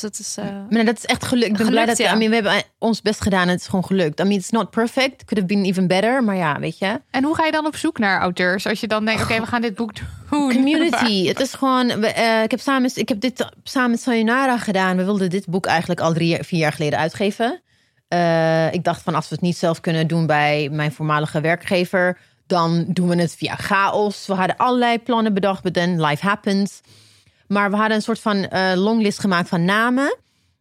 [0.02, 1.48] Dus dat is, eh, maar dat is echt gelukt.
[1.48, 2.14] Ik ben blij Gelukt, dat ja.
[2.14, 4.20] I mean, we hebben ons best gedaan en het is gewoon gelukt.
[4.20, 5.26] I mean, it's not perfect.
[5.26, 6.24] Could have been even better.
[6.24, 7.02] Maar ja, weet je.
[7.12, 8.68] En hoe ga je dan op zoek naar auteurs?
[8.68, 10.08] Als je dan denkt, oké, we gaan dit boek doen.
[10.30, 11.26] Community.
[11.28, 11.90] Het is gewoon.
[11.90, 14.98] eh, ik, heb samen, ik heb dit samen met Sayonara gedaan.
[14.98, 17.62] We wilden dit boek eigenlijk al drie, vier jaar geleden uitgeven.
[18.08, 22.18] Eh, ik dacht van als we het niet zelf kunnen doen bij mijn voormalige werkgever,
[22.48, 24.28] dan doen we het via chaos.
[24.28, 26.82] We hadden allerlei plannen bedacht, but then life happens.
[27.48, 30.18] Maar we hadden een soort van eh, longlist gemaakt van namen.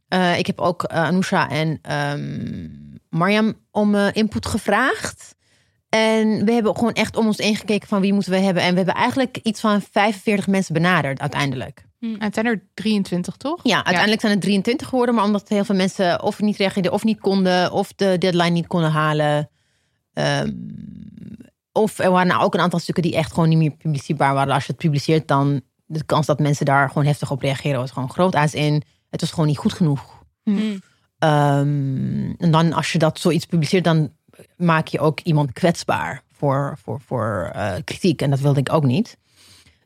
[0.09, 2.69] Eh, ik heb ook eh Anousha en ehm
[3.09, 5.35] Mariam om input gevraagd.
[5.89, 8.63] En we hebben gewoon echt om ons heen gekeken van wie moeten we hebben.
[8.63, 11.87] En we hebben eigenlijk iets van 45 mensen benaderd uiteindelijk.
[12.01, 13.61] En het zijn er 23, toch?
[13.63, 17.05] Ja, uiteindelijk zijn het 23 geworden, maar omdat heel veel mensen of niet reageerden of
[17.05, 19.51] niet konden, of de deadline niet konden halen.
[20.13, 20.53] Ehm,
[21.73, 24.55] of er waren ook een aantal stukken die echt gewoon niet meer publiceerbaar waren.
[24.55, 27.91] Als je het publiceert, dan de kans dat mensen daar gewoon heftig op reageren was
[27.91, 28.35] gewoon groot.
[28.35, 30.25] Als in, het was gewoon niet goed genoeg.
[30.45, 30.81] Mm.
[31.19, 34.13] Ehm, en dan als je dat zoiets publiceert, dan
[34.57, 38.23] maak je ook iemand kwetsbaar voor, voor, voor eh, kritiek.
[38.23, 39.17] En dat wilde ik ook niet.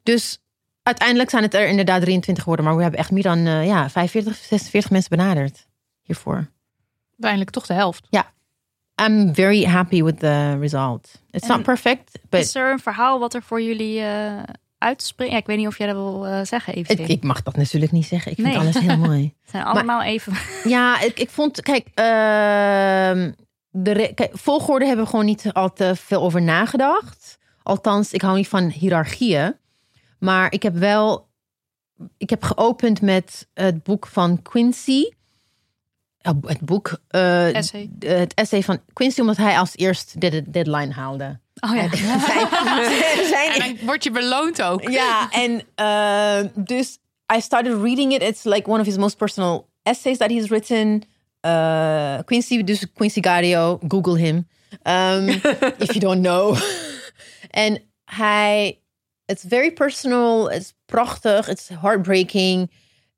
[0.03, 0.43] Dus
[0.83, 2.67] uiteindelijk zijn het er inderdaad 23 geworden.
[2.67, 5.69] Maar we hebben echt meer dan eh, ja, 45, 46 mensen benaderd
[6.03, 6.49] hiervoor.
[7.11, 8.07] Uiteindelijk toch de helft.
[9.03, 11.23] I'm very happy with the result.
[11.31, 14.43] It's En not perfect, but Is er een verhaal wat er voor jullie eh
[14.81, 15.33] uitspringt?
[15.33, 16.99] Ja, ik weet niet of jij dat wil eh, zeggen, even.
[16.99, 18.31] ik, ik mag dat natuurlijk niet zeggen.
[18.31, 18.59] Ik vind Nee.
[18.59, 19.35] alles heel mooi.
[19.41, 20.33] Het zijn allemaal even.
[20.65, 23.33] Ja, ik, ik vond, kijk, ehm,
[23.71, 27.39] de kijk, volgorde hebben we gewoon niet al te veel over nagedacht.
[27.63, 29.57] Althans, ik hou niet van hiërarchieën.
[30.19, 31.29] Maar ik heb wel,
[32.17, 35.03] ik heb geopend met het boek van Quincy.
[36.47, 37.91] Het boek, eh, Essay.
[37.99, 41.39] het essay van Quincy, omdat hij als eerst de de deadline haalde.
[41.61, 41.89] Oh ja.
[41.97, 42.49] Zijn-
[43.29, 44.89] zijn- En dan word je beloond ook.
[44.91, 46.99] ja, en uh, dus
[47.37, 48.23] I started reading it.
[48.23, 51.03] It's like one of his most personal essays that he's written.
[51.47, 54.47] Uh, Quincy, dus Quincy Gario, Google him.
[54.83, 55.29] Um,
[55.85, 56.57] if you don't know.
[57.51, 58.79] en hij,
[59.27, 62.71] it's very personal, it's prachtig, it's heartbreaking.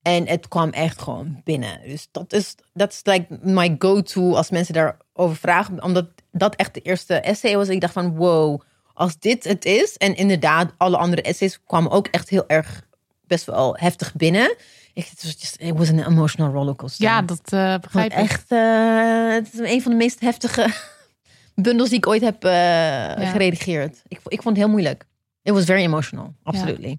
[0.03, 1.81] En het kwam echt gewoon binnen.
[1.85, 4.75] Dus dat is, dat is like my go-to als mensen
[5.13, 5.83] daarover vragen.
[5.83, 7.69] Omdat dat echt de eerste essay was.
[7.69, 8.61] Ik dacht van, wow,
[8.95, 9.97] als dit het is.
[9.97, 12.83] En inderdaad, alle andere essays kwamen ook echt heel erg
[13.27, 14.57] best wel heftig binnen.
[14.95, 17.05] Ik, het was just, it was an emotional rollercoaster.
[17.05, 18.19] Ja, dat eh, begrijp ik.
[18.19, 20.67] echt, eh, het is een van de meest heftige
[21.55, 24.03] bundels die ik ooit heb eh, geredigeerd.
[24.09, 25.07] Ik, ik vond het heel moeilijk.
[25.43, 26.99] It was very emotional, absolutely.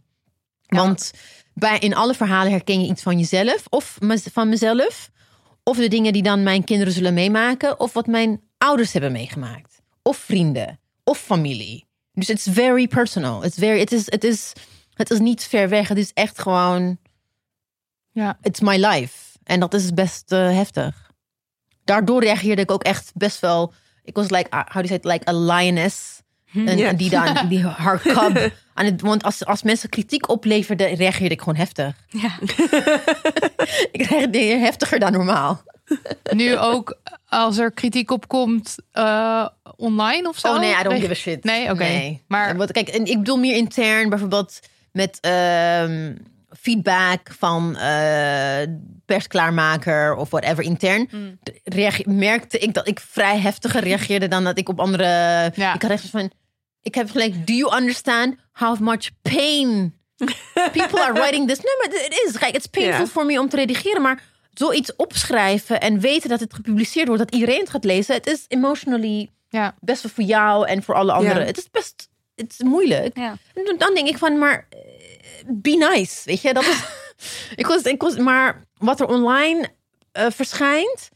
[0.67, 1.11] Want
[1.53, 3.97] bij, in alle verhalen herken je iets van jezelf of
[4.31, 5.11] van mezelf.
[5.63, 7.79] Of de dingen die dan mijn kinderen zullen meemaken.
[7.79, 9.81] Of wat mijn ouders hebben meegemaakt.
[10.01, 10.79] Of vrienden.
[11.03, 11.85] Of familie.
[12.13, 13.43] Dus it's very personal.
[13.43, 14.53] It's very, het, is, het, is,
[14.93, 15.87] het is niet ver weg.
[15.87, 16.97] Het is echt gewoon
[18.11, 18.37] Ja.
[18.41, 19.37] it's my life.
[19.43, 21.11] En dat is best eh, heftig.
[21.83, 23.73] Daardoor reageerde ik ook echt best wel.
[24.03, 26.21] Ik was like, uh, how do you say it, like a lioness.
[26.53, 26.87] En, Ja.
[26.87, 28.53] en die dan, die haar cub.
[28.73, 31.95] Aan het, want als, als mensen kritiek opleverden, reageerde ik gewoon heftig.
[32.07, 32.29] Ja.
[33.91, 35.61] Ik reageerde heftiger dan normaal.
[36.31, 40.47] Nu ook als er kritiek op komt eh, online of zo.
[40.53, 41.43] Oh nee, I don't give a shit.
[41.43, 41.83] Nee, oké.
[41.83, 42.23] Nee.
[42.27, 44.59] Maar- kijk, en ik bedoel meer intern, bijvoorbeeld
[44.91, 46.15] met ehm,
[46.61, 48.61] feedback van eh
[49.05, 51.07] persklaarmaker of whatever intern.
[51.11, 51.39] Mm.
[51.63, 55.03] reage- merkte ik dat ik vrij heftiger reageerde dan dat ik op andere.
[55.55, 55.73] Ja.
[55.73, 56.31] Ik had echt van.
[56.83, 59.93] Ik heb gelijk, do you understand how much pain
[60.71, 61.57] people are writing this?
[61.57, 62.37] Nee, maar het is.
[62.37, 63.07] Kijk, it's painful Ja.
[63.07, 64.23] voor me om te redigeren, maar
[64.53, 68.45] zoiets opschrijven en weten dat het gepubliceerd wordt, dat iedereen het gaat lezen, het is
[68.47, 69.29] emotionally
[69.79, 71.45] best wel voor jou en voor alle anderen.
[71.45, 73.15] Het is best het is moeilijk.
[73.15, 73.39] En
[73.77, 74.79] dan- denk ik van, maar eh,
[75.47, 76.53] be nice, weet je?
[76.53, 76.83] Dat is,
[77.55, 79.69] ik was, ik was, maar wat er online
[80.11, 81.09] eh, verschijnt,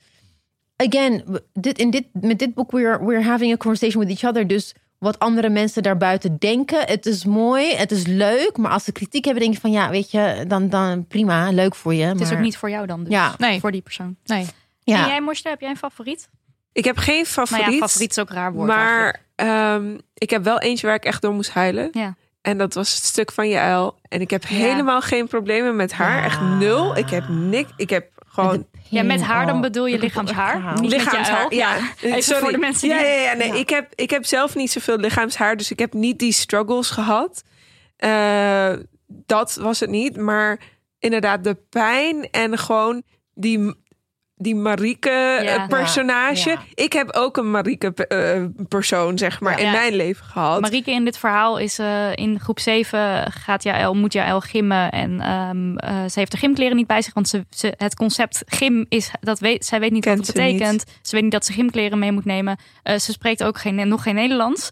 [0.75, 4.47] again, dit, in dit, met dit boek we're, we're having a conversation with each other.
[4.47, 8.91] Dus wat andere mensen daarbuiten denken, het is mooi, het is leuk, maar als ze
[8.91, 12.03] kritiek hebben, denk ik van, ja, weet je, dan, dan prima, leuk voor je.
[12.03, 13.03] Het is maar, ook niet voor jou dan.
[13.03, 13.13] Dus.
[13.13, 13.35] Ja.
[13.37, 13.59] Nee.
[13.59, 14.15] Voor die persoon.
[14.25, 14.45] Nee.
[14.79, 15.01] ja.
[15.01, 16.29] En jij, Mosje, heb jij een favoriet?
[16.71, 17.65] Ik heb geen favoriet.
[17.65, 18.67] Nou ja, favoriet is ook raar woord.
[18.67, 21.89] Maar ehm, ik heb wel eentje waar ik echt door moest huilen.
[21.91, 22.15] Ja.
[22.41, 23.99] En dat was het stuk van Jaël.
[24.01, 26.17] En ik heb helemaal geen problemen met haar.
[26.17, 26.23] Ja.
[26.23, 26.97] Echt nul.
[26.97, 27.71] Ik heb niks.
[27.75, 29.61] Ik heb gewoon Ja, met haar dan Oh.
[29.61, 30.55] bedoel je lichaamshaar.
[30.81, 31.53] Niet met je lichaamshaar.
[31.53, 32.41] Ja, Even sorry.
[32.41, 32.97] voor de mensen die...
[32.97, 33.33] Ja, ja, ja.
[33.33, 33.53] Nee, Ja.
[33.53, 35.57] Ik, heb, ik heb zelf niet zoveel lichaamshaar.
[35.57, 37.43] Dus ik heb niet die struggles gehad.
[37.97, 38.73] Eh,
[39.07, 40.17] dat was het niet.
[40.17, 40.59] Maar
[40.99, 43.03] inderdaad, de pijn en gewoon
[43.33, 43.73] die.
[44.39, 45.09] Die Marieke
[45.43, 45.67] Ja.
[45.67, 46.43] eh.
[46.43, 46.61] Ja.
[46.73, 49.65] Ik heb ook een Marieke eh, persoon, zeg maar, Ja.
[49.65, 50.61] in mijn leven gehad.
[50.61, 54.91] Marieke in dit verhaal is eh, in groep 7 gaat Jaël, moet Jaël gimmen.
[54.91, 57.13] En ehm, eh, ze heeft de gymkleren niet bij zich.
[57.13, 60.35] Want ze, ze, het concept gym is, dat weet, zij weet niet Kent wat het
[60.35, 60.83] betekent.
[61.01, 62.57] Ze weet niet dat ze gymkleren mee moet nemen.
[62.83, 64.69] Ze spreekt ook geen, nog geen Nederlands.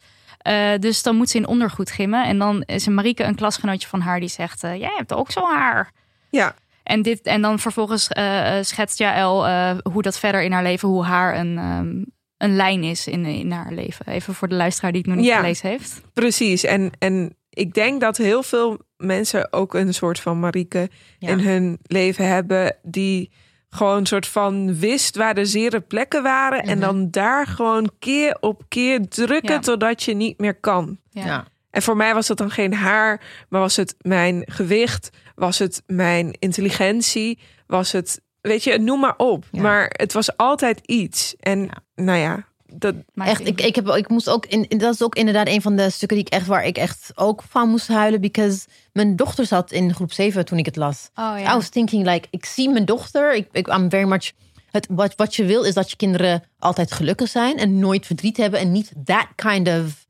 [0.80, 2.26] Dus dan moet ze in ondergoed gimmen.
[2.26, 4.62] En dan is een Marieke een klasgenootje van haar die zegt...
[4.62, 5.92] jij hebt ook zo haar.
[6.30, 6.56] Ja.
[6.86, 10.64] En, dit, en dan vervolgens eh, eh, schetst Jaël eh, hoe dat verder in haar
[10.64, 10.88] leven...
[10.90, 12.04] hoe haar een, ehm,
[12.38, 14.08] een lijn is in, in haar leven.
[14.08, 15.38] Even voor de luisteraar die het nog niet Ja.
[15.40, 16.02] gelezen heeft.
[16.14, 16.64] Precies.
[16.64, 20.90] En, en ik denk dat heel veel mensen ook een soort van Marieke
[21.20, 21.30] Ja.
[21.30, 22.76] in hun leven hebben.
[22.84, 23.32] Die
[23.70, 26.62] gewoon een soort van wist waar de zere plekken waren.
[26.64, 26.80] En Mhm.
[26.88, 29.60] dan daar gewoon keer op keer drukken Ja.
[29.60, 30.98] totdat je niet meer kan.
[31.10, 31.26] Ja.
[31.26, 31.46] Ja.
[31.72, 35.84] En voor mij was dat dan geen haar, maar was het mijn gewicht, was het
[35.88, 39.46] mijn intelligentie, was het, weet je, noem maar op.
[39.52, 39.62] Ja.
[39.62, 41.36] Maar het was altijd iets.
[41.40, 45.16] En nou ja, dat, Echt, ik, ik, heb, ik moest ook, in, dat is ook
[45.16, 48.22] inderdaad een van de stukken die ik echt, waar ik echt ook van moest huilen.
[48.22, 51.10] Because mijn dochter zat in groep 7 toen ik het las.
[51.16, 51.56] Oh, I ja.
[51.56, 53.36] was thinking like, ik zie mijn dochter.
[53.36, 54.32] Ik, ik, I'm very much,
[54.72, 58.38] het, wat, wat je wil is dat je kinderen altijd gelukkig zijn en nooit verdriet
[58.38, 60.08] hebben en niet that kind of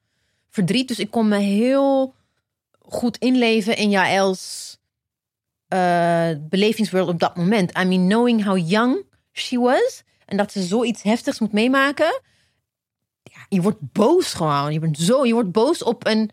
[0.49, 0.87] verdriet.
[0.87, 2.15] Dus ik kon me heel
[2.81, 4.64] goed inleven in Jaël's
[5.67, 7.77] eh belevingswereld op dat moment.
[7.77, 12.21] I mean, knowing how young she was en dat ze zoiets heftigs moet meemaken.
[13.23, 14.73] Ja, je wordt boos gewoon.
[14.73, 16.29] Je, bent zo, je wordt boos op een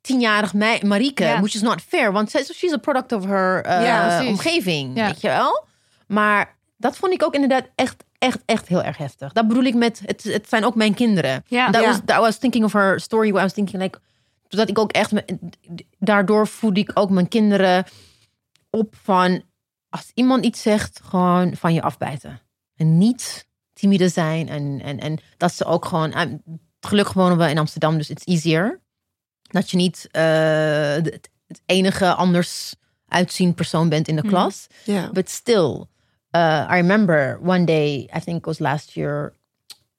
[0.00, 1.40] tienjarig mei- Marieke, Ja.
[1.40, 2.12] which is not fair.
[2.12, 4.28] Want she's a product of her Ja, precies.
[4.30, 5.06] omgeving, Ja.
[5.06, 5.64] weet je wel?
[6.06, 9.32] Maar dat vond ik ook inderdaad echt, echt, echt heel erg heftig.
[9.32, 11.44] Dat bedoel ik met, het, het zijn ook mijn kinderen.
[11.46, 11.70] Ja.
[11.70, 13.26] that, was, that was thinking of her story.
[13.28, 13.98] Where I was thinking like,
[14.48, 15.12] dat ik ook echt,
[15.98, 17.84] daardoor voelde ik ook mijn kinderen
[18.70, 19.42] op van,
[19.88, 22.40] als iemand iets zegt, gewoon van je afbijten.
[22.76, 24.48] En niet timide zijn.
[24.48, 26.32] En, en, en dat ze ook gewoon, eh,
[26.80, 28.80] gelukkig wonen we in Amsterdam, dus it's easier.
[29.42, 32.74] Dat je niet eh, de- het, het enige anders
[33.08, 34.30] uitzien persoon bent in de Mhm.
[34.30, 34.66] klas.
[34.84, 35.10] ja.
[35.12, 35.84] But still,
[36.36, 39.32] uh, I remember one day, I think it was last year.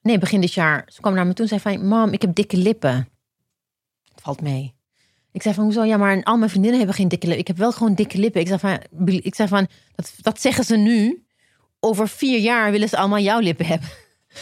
[0.01, 0.83] Nee, begin dit jaar.
[0.93, 1.87] Ze kwam naar me toe en zei van...
[1.87, 3.09] Mam, ik heb dikke lippen.
[4.13, 4.73] Het valt mee.
[5.31, 5.83] Ik zei van, hoezo?
[5.83, 7.41] Ja, maar al mijn vriendinnen hebben geen dikke lippen.
[7.41, 8.41] Ik heb wel gewoon dikke lippen.
[8.41, 11.25] Ik zei van, ik zei van dat, dat zeggen ze nu.
[11.79, 13.89] Over vier jaar willen ze allemaal jouw lippen hebben.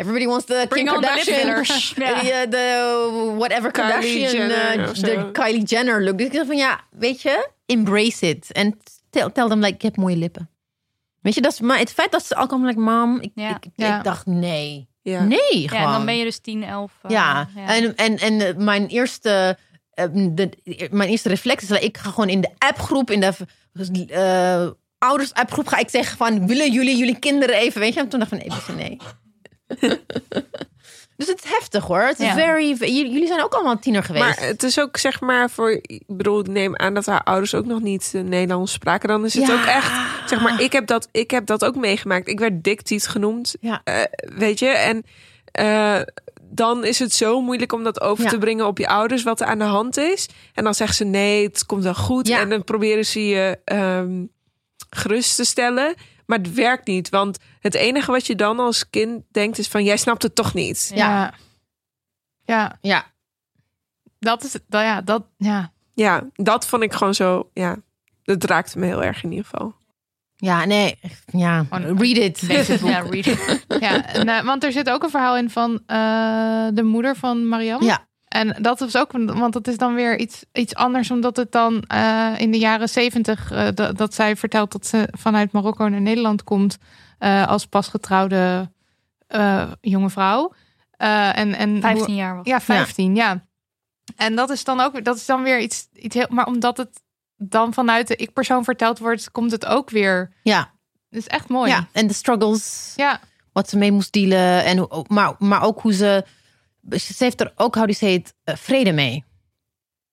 [0.00, 1.64] Everybody wants the Kim Bring the Kardashian.
[1.64, 2.02] The,
[2.44, 5.30] uh, the whatever Kylie Kardashian, Jenner uh, zo.
[5.30, 6.18] Kylie Jenner look.
[6.18, 8.52] Dus ik dacht van ja, weet je, embrace it.
[8.52, 8.78] En
[9.10, 10.50] tell, tell them like, ik heb mooie lippen.
[11.20, 13.48] Weet je, dat is maar het feit dat ze al komen like, mam, ik, Ja.
[13.50, 14.02] ik, ik Ja.
[14.02, 14.88] dacht nee.
[15.02, 15.24] Ja.
[15.24, 15.84] Nee, Ja, gewoon.
[15.84, 16.92] en dan ben je dus 10, 11.
[17.02, 17.66] eh, Ja, ja.
[17.76, 19.58] en, en, en eh, mijn eerste...
[19.94, 24.06] eh, de, mijn eerste reflex is dat ik ga gewoon in de appgroep, in de
[24.08, 28.00] eh ouders appgroep, ga ik zeggen van, willen jullie jullie kinderen even, weet je?
[28.00, 28.98] En toen dacht ik van, nee, nee.
[31.20, 32.00] dus het is heftig hoor.
[32.00, 32.34] Het is Ja.
[32.34, 34.24] very, jullie zijn ook allemaal tiener geweest.
[34.24, 37.54] Maar het is ook zeg maar voor, ik bedoel, ik neem aan dat haar ouders
[37.54, 39.08] ook nog niet eh, Nederlands spraken.
[39.08, 39.54] Dan is het Ja.
[39.54, 39.92] ook echt,
[40.28, 42.28] zeg maar, ik heb dat, ik heb dat ook meegemaakt.
[42.28, 43.80] Ik werd diktiet genoemd, Ja.
[43.84, 43.94] eh,
[44.36, 44.66] weet je.
[44.68, 45.04] En
[45.52, 46.00] eh,
[46.42, 48.30] dan is het zo moeilijk om dat over Ja.
[48.30, 50.28] te brengen op je ouders, wat er aan de hand is.
[50.54, 52.28] En dan zeggen ze nee, het komt wel goed.
[52.28, 52.38] Ja.
[52.40, 54.24] En dan proberen ze je ehm,
[54.90, 55.94] gerust te stellen.
[56.30, 59.84] Maar het werkt niet, want het enige wat je dan als kind denkt is van,
[59.84, 60.90] jij snapt het toch niet.
[60.94, 61.34] Ja.
[62.44, 62.78] Ja.
[62.80, 63.06] Ja,
[64.18, 65.72] dat is, dat, ja, dat, ja.
[65.94, 67.76] Ja, dat vond ik gewoon zo, ja,
[68.22, 69.74] dat raakte me heel erg in ieder geval.
[70.36, 72.40] ja, nee, ja, read it.
[72.82, 73.66] Ja, read it.
[73.80, 77.86] ja en, want er zit ook een verhaal in van eh, de moeder van Marianne.
[77.86, 78.08] Ja.
[78.30, 81.82] En dat is ook, want dat is dan weer iets, iets anders, omdat het dan
[81.82, 86.00] eh, in de jaren zeventig, eh, dat, dat zij vertelt dat ze vanuit Marokko naar
[86.00, 86.78] Nederland komt
[87.18, 88.70] eh, als pasgetrouwde
[89.26, 90.52] eh, jonge vrouw.
[90.90, 92.46] Eh, en, en hoe- 15 jaar was.
[92.46, 93.44] Ja, 15, ja.
[94.16, 96.76] En dat is dan ook weer, dat is dan weer iets, iets heel, maar omdat
[96.76, 97.02] het
[97.36, 100.32] dan vanuit de ik-persoon verteld wordt, komt het ook weer.
[100.42, 100.70] Ja,
[101.08, 101.70] Het is echt mooi.
[101.70, 102.92] ja, en de struggles.
[102.96, 103.20] ja.
[103.52, 104.64] wat ze mee moest dealen.
[104.64, 106.24] En, hoe- maar, maar ook hoe ze.
[106.90, 109.24] Ze heeft er ook, say it, eh, vrede mee.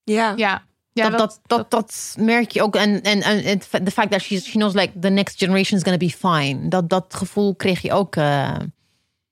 [0.02, 0.62] Ja, ja.
[0.92, 2.76] ja dat, dat, dat, dat, merk je ook.
[2.76, 5.82] En, en, en het- the fact that she, she knows like the next generation is
[5.82, 6.68] gonna be fine.
[6.68, 8.54] Dat, dat gevoel kreeg je ook eh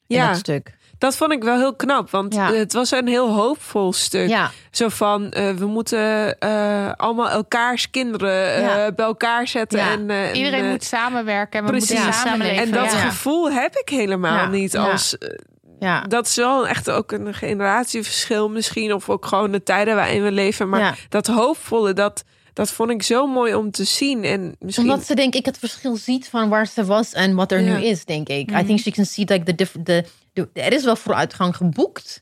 [0.06, 0.28] in Ja.
[0.28, 0.74] dat stuk.
[0.98, 2.52] dat vond ik wel heel knap, want Ja.
[2.52, 4.28] het was een heel hoopvol stuk.
[4.28, 8.92] Ja, Zo van, eh, we moeten eh, allemaal elkaars kinderen eh, Ja.
[8.92, 9.78] bij elkaar zetten.
[9.78, 9.90] Ja.
[9.90, 11.90] En, Iedereen en, moet samenwerken en we precies.
[11.90, 12.62] moeten Ja, samenleven.
[12.62, 12.98] En dat ja.
[12.98, 14.46] gevoel heb ik helemaal Ja.
[14.48, 14.76] niet.
[14.76, 15.16] Als,
[15.78, 16.00] ja.
[16.02, 18.92] Dat is wel echt ook een generatieverschil misschien.
[18.92, 20.68] Of ook gewoon de tijden waarin we leven.
[20.68, 20.94] Maar Ja.
[21.08, 24.24] dat hoopvolle, dat, dat vond ik zo mooi om te zien.
[24.24, 24.90] En misschien...
[24.90, 27.76] Omdat ze denk ik het verschil ziet van waar ze was en wat er Ja.
[27.76, 28.50] nu is, denk ik.
[28.50, 32.20] I think she can see like the, diff- the, the er is wel vooruitgang geboekt,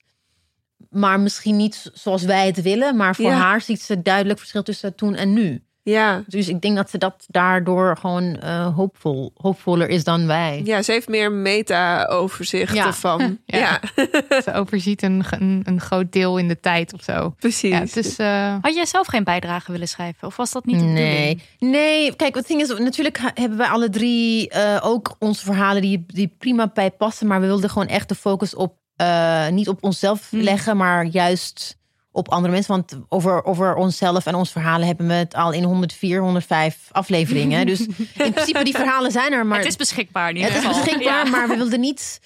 [0.91, 2.97] maar misschien niet zoals wij het willen.
[2.97, 3.37] Maar voor Ja.
[3.37, 5.64] haar ziet ze duidelijk verschil tussen toen en nu.
[5.87, 6.23] Ja.
[6.27, 10.61] Dus ik denk dat ze dat daardoor gewoon eh, hoopvol, hoopvoller is dan wij.
[10.65, 12.87] ja, ze heeft meer meta-overzicht Ja.
[12.87, 13.23] ervan.
[13.47, 13.59] Ja.
[13.59, 13.81] ja.
[14.45, 17.35] Ze overziet een, een, een groot deel in de tijd of zo.
[17.39, 17.71] precies.
[17.71, 20.27] Ja, het is, eh, Had jij zelf geen bijdrage willen schrijven?
[20.29, 21.43] Of was dat niet Nee, bedoeling?
[21.59, 22.17] nee.
[22.17, 26.35] Kijk, het ding is, natuurlijk hebben wij alle drie eh, ook onze verhalen die, die
[26.39, 27.27] prima bij passen.
[27.27, 30.41] Maar we wilden gewoon echt de focus op, eh, niet op onszelf Hmm.
[30.41, 31.77] leggen, maar juist
[32.15, 32.73] op andere mensen.
[32.73, 37.67] Want over, over onszelf en ons verhalen hebben we het al in 104, 105 afleveringen.
[37.67, 37.81] dus
[38.15, 39.47] in principe, die verhalen zijn er.
[39.47, 41.31] Maar het is beschikbaar in ieder Het is beschikbaar, Ja.
[41.31, 42.21] maar we wilden niet.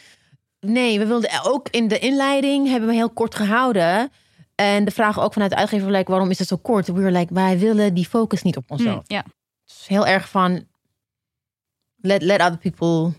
[0.60, 4.10] Nee, we wilden ook in de inleiding hebben we heel kort gehouden.
[4.54, 6.86] En de vraag ook vanuit de uitgever, like, waarom is het zo kort?
[6.86, 9.02] We were like, wij willen die focus niet op onszelf.
[9.06, 9.24] Hm, ja.
[9.64, 10.66] Het is heel erg van,
[11.96, 13.12] let, let other people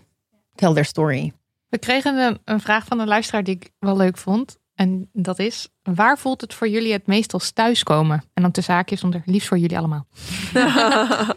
[0.54, 1.32] tell their story.
[1.68, 4.58] We kregen een, een vraag van een luisteraar die ik wel leuk vond.
[4.80, 8.22] En dat is, waar voelt het voor jullie het meest als thuiskomen?
[8.34, 10.06] En dan tussen haakjes onder liefst voor jullie allemaal.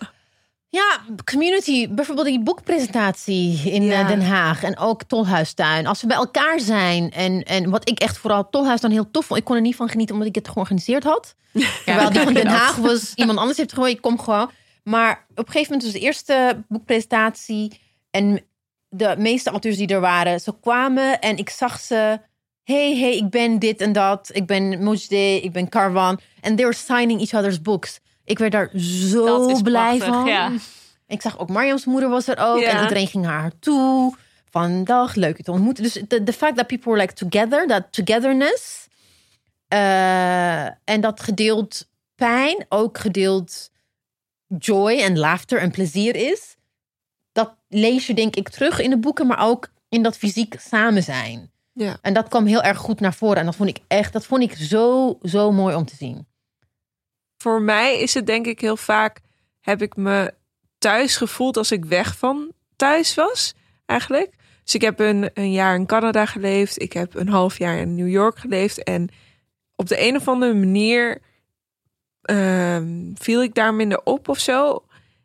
[0.70, 4.02] Ja, community, bijvoorbeeld die boekpresentatie in Ja.
[4.02, 5.88] eh, Den Haag en ook Tolhuistuin.
[5.88, 9.40] Als we bij elkaar zijn en, en wat ik echt vooral Tolhuistuin heel tof vond.
[9.40, 11.36] Ik kon er niet van genieten omdat ik het georganiseerd had.
[11.86, 14.50] Terwijl die van Den Haag was, iemand anders heeft gewoon, ik kom gewoon.
[14.84, 17.80] Maar op een gegeven moment was de eerste boekpresentatie
[18.12, 18.42] en
[18.90, 22.20] de meeste auteurs die er waren, ze kwamen en ik zag ze.
[22.64, 24.30] Hey, hey, ik ben dit en dat.
[24.34, 26.20] Ik ben Mojde, ik ben Karwan.
[26.42, 28.00] En they were signing each other's books.
[28.24, 30.26] Ik werd daar zo blij prachtig, van.
[30.26, 30.52] ja.
[31.08, 32.60] Ik zag ook Mariam's moeder was er ook.
[32.60, 32.70] Ja.
[32.70, 34.16] En iedereen ging haar toe.
[34.50, 35.84] Van dag, leuk te ontmoeten.
[35.84, 38.88] Dus de, fact that people were like together, dat togetherness.
[39.68, 43.72] eh, en dat gedeeld pijn, ook gedeeld
[44.60, 46.56] joy en laughter en plezier is.
[47.32, 51.04] Dat lees je denk ik terug in de boeken, maar ook in dat fysiek samen
[51.04, 51.52] zijn.
[51.74, 51.98] Ja.
[52.02, 53.38] En dat kwam heel erg goed naar voren.
[53.38, 56.28] En dat vond ik echt, dat vond ik zo, zo mooi om te zien.
[57.38, 59.20] Voor mij is het denk ik heel vaak,
[59.60, 60.34] heb ik me
[60.78, 63.54] thuis gevoeld als ik weg van thuis was,
[63.86, 64.34] eigenlijk.
[64.64, 66.82] Dus ik heb een, een jaar in Canada geleefd.
[66.82, 68.84] Ik heb een half jaar in New York geleefd.
[68.84, 69.10] En
[69.76, 71.22] op de een of andere manier
[72.22, 74.84] ehm, viel ik daar minder op of zo.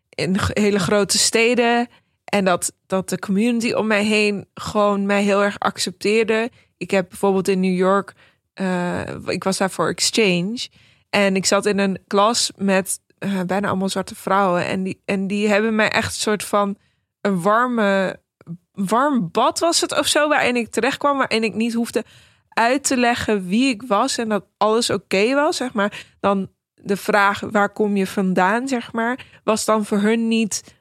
[0.08, 1.88] In hele grote steden.
[2.28, 6.50] En dat, dat de community om mij heen gewoon mij heel erg accepteerde.
[6.76, 8.14] Ik heb bijvoorbeeld in New York,
[8.54, 10.68] eh, ik was daar voor exchange.
[11.10, 14.66] En ik zat in een klas met eh, bijna allemaal zwarte vrouwen.
[14.66, 16.76] En die, en die hebben mij echt een soort van
[17.20, 18.20] een warme,
[18.72, 20.28] warm bad was het of zo.
[20.28, 22.04] Waarin ik terecht kwam, waarin ik niet hoefde
[22.48, 24.18] uit te leggen wie ik was.
[24.18, 26.06] En dat alles oké was, zeg maar.
[26.20, 29.26] Dan de vraag, waar kom je vandaan, zeg maar.
[29.44, 30.77] Was dan voor hun niet,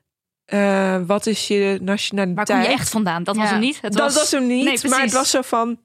[0.47, 2.47] eh, wat is je nationaliteit?
[2.47, 3.23] Waar kom je echt vandaan?
[3.23, 3.81] Dat was hem niet.
[3.81, 5.79] Het dat was, hem niet, Nee, maar het was zo van...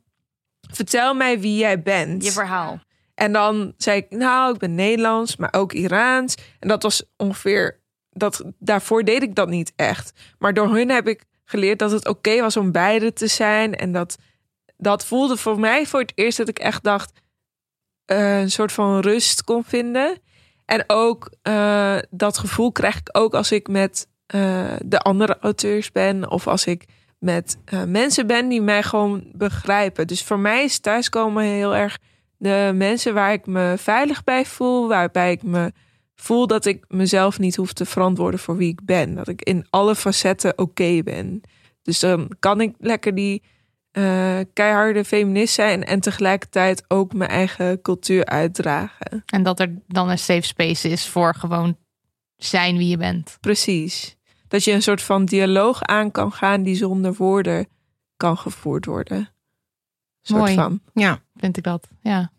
[0.72, 2.24] Vertel mij wie jij bent.
[2.24, 2.80] je verhaal.
[3.14, 6.34] En dan zei ik, nou, ik ben Nederlands, maar ook Iraans.
[6.58, 7.80] En dat was ongeveer,
[8.10, 10.12] dat, daarvoor deed ik dat niet echt.
[10.38, 13.74] Maar door hun heb ik geleerd dat het oké was om beide te zijn.
[13.74, 14.18] En dat,
[14.76, 17.12] dat voelde voor mij voor het eerst dat ik echt dacht,
[18.04, 20.18] eh, een soort van rust kon vinden.
[20.64, 25.92] En ook eh, dat gevoel krijg ik ook als ik met eh, de andere auteurs
[25.92, 26.30] ben.
[26.30, 26.84] Of als ik
[27.18, 30.06] met eh, mensen ben die mij gewoon begrijpen.
[30.06, 31.98] Dus voor mij is thuiskomen heel erg
[32.36, 35.72] de mensen waar ik me veilig bij voel, waarbij ik me
[36.14, 39.14] voel dat ik mezelf niet hoef te verantwoorden voor wie ik ben.
[39.14, 41.40] Dat ik in alle facetten oké ben.
[41.82, 43.42] Dus dan kan ik lekker die
[43.90, 49.22] eh, keiharde feminist zijn en tegelijkertijd ook mijn eigen cultuur uitdragen.
[49.26, 51.76] En dat er dan een safe space is voor gewoon
[52.36, 53.36] zijn wie je bent.
[53.40, 54.16] Precies.
[54.52, 57.68] Dat je een soort van dialoog aan kan gaan die zonder woorden
[58.16, 59.28] kan gevoerd worden.
[60.22, 60.54] Soort Mooi.
[60.54, 60.80] van.
[60.94, 61.18] Ja.
[61.36, 61.88] Vind ik dat.
[62.02, 62.30] Ja.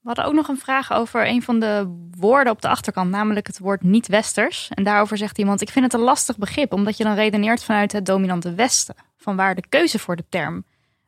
[0.00, 3.46] We hadden ook nog een vraag over een van de woorden op de achterkant, namelijk
[3.46, 4.68] het woord niet-westers.
[4.68, 7.92] En daarover zegt iemand: Ik vind het een lastig begrip, omdat je dan redeneert vanuit
[7.92, 8.94] het dominante Westen.
[9.16, 10.64] Vanwaar de keuze voor de term.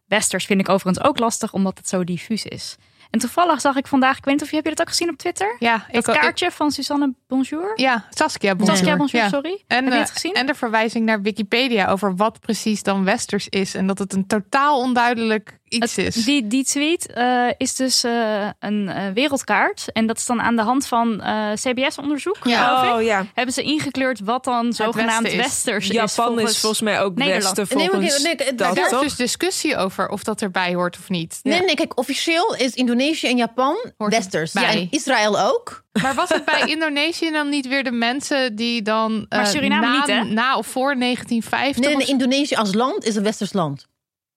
[0.06, 2.76] Westers vind ik overigens ook lastig, omdat het zo diffuus is.
[3.14, 5.08] En toevallig zag ik vandaag, ik weet niet of je, heb je dat ook gezien
[5.08, 5.56] op Twitter?
[5.58, 7.72] Ja, ik, kaartje van Suzanne Bonjour.
[7.74, 8.76] ja, Saskia Bonjour.
[8.76, 9.28] Saskia Bonjour, Ja.
[9.28, 9.62] sorry.
[9.66, 10.32] En, heb je eh, het gezien?
[10.34, 13.74] en de verwijzing naar Wikipedia over wat precies dan westers is.
[13.74, 16.24] En dat het een totaal onduidelijk iets Het- is.
[16.24, 19.92] Die, die tweet eh, is dus eh, een eh, wereldkaart.
[19.92, 22.36] En dat is dan aan de hand van eh, CBS-onderzoek.
[22.44, 22.94] Ja.
[22.96, 23.26] Oh ja.
[23.34, 25.46] Hebben ze ingekleurd wat dan zogenaamd westen is.
[25.46, 25.94] westers is.
[25.94, 27.56] Japan volgens- is volgens mij ook Nederland.
[27.56, 29.02] westen Nee, maar volgens nee, nee, dat, Daar is toch?
[29.02, 31.40] dus discussie over of dat erbij hoort of niet.
[31.42, 34.52] Nee, nee, kijk, officieel is Indonesië en Japan Hoort westers.
[34.52, 34.62] bij.
[34.62, 35.82] Ja, en Israël ook.
[36.02, 39.86] Maar was het bij Indonesië dan niet weer de mensen die dan Maar eh, Suriname
[39.86, 40.24] na, niet, hè?
[40.24, 41.84] na of voor 1950?
[41.84, 43.86] Nee, of nee, Indonesië als land is een westers land.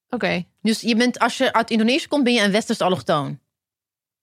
[0.10, 0.46] Oké.
[0.62, 3.40] Dus je bent, als je uit Indonesië komt, ben je een westers allochtoon.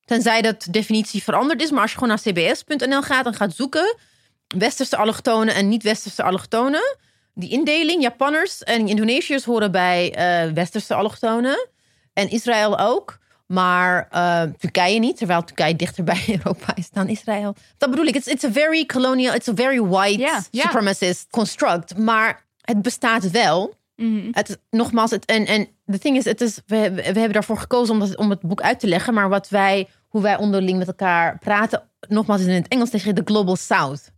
[0.04, 1.70] Tenzij dat de definitie veranderd is.
[1.70, 3.96] Maar als je gewoon naar cbs.nl gaat en gaat zoeken...
[4.46, 6.96] westerse allochtonen en niet-westerse allochtonen...
[7.34, 11.68] die indeling, Japanners en Indonesiërs horen bij eh, westerse allochtonen.
[12.12, 13.18] En Israël ook.
[13.46, 17.54] Maar eh, Turkije niet, terwijl Turkije dichter bij Europa is dan Israël.
[17.78, 18.14] Dat bedoel ik.
[18.14, 21.98] It's, it's a very colonial, it's a very white supremacist construct.
[21.98, 23.74] Maar het bestaat wel.
[23.96, 24.28] Mhm.
[24.30, 27.94] Het, nogmaals, het, en, en de thing is, het is we, we hebben daarvoor gekozen
[27.94, 29.14] om, dat, om het boek uit te leggen.
[29.14, 33.22] Maar wat wij, hoe wij onderling met elkaar praten, nogmaals in het Engels tegen de
[33.24, 34.12] Global South.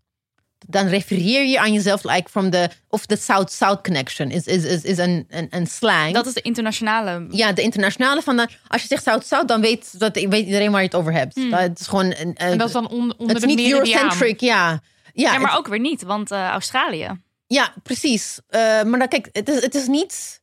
[0.69, 4.83] dan refereer je aan jezelf like from the of the South-South connection is, is, is,
[4.83, 6.15] is een, een, een slang.
[6.15, 7.27] Dat is de internationale.
[7.31, 10.81] ja, de internationale van de, als je zegt South-South, dan weet, dat, weet iedereen waar
[10.81, 11.35] je het over hebt.
[11.35, 11.51] Hmm.
[11.51, 13.71] Dat het is gewoon een, een- En dat is dan on- onder het is niet.
[13.73, 14.71] Eurocentric, ja.
[15.13, 17.21] Ja, Ja, maar het- ook weer niet, want eh, Australië.
[17.47, 18.41] ja, precies.
[18.49, 20.41] Eh, maar dan, kijk, het is, het is niet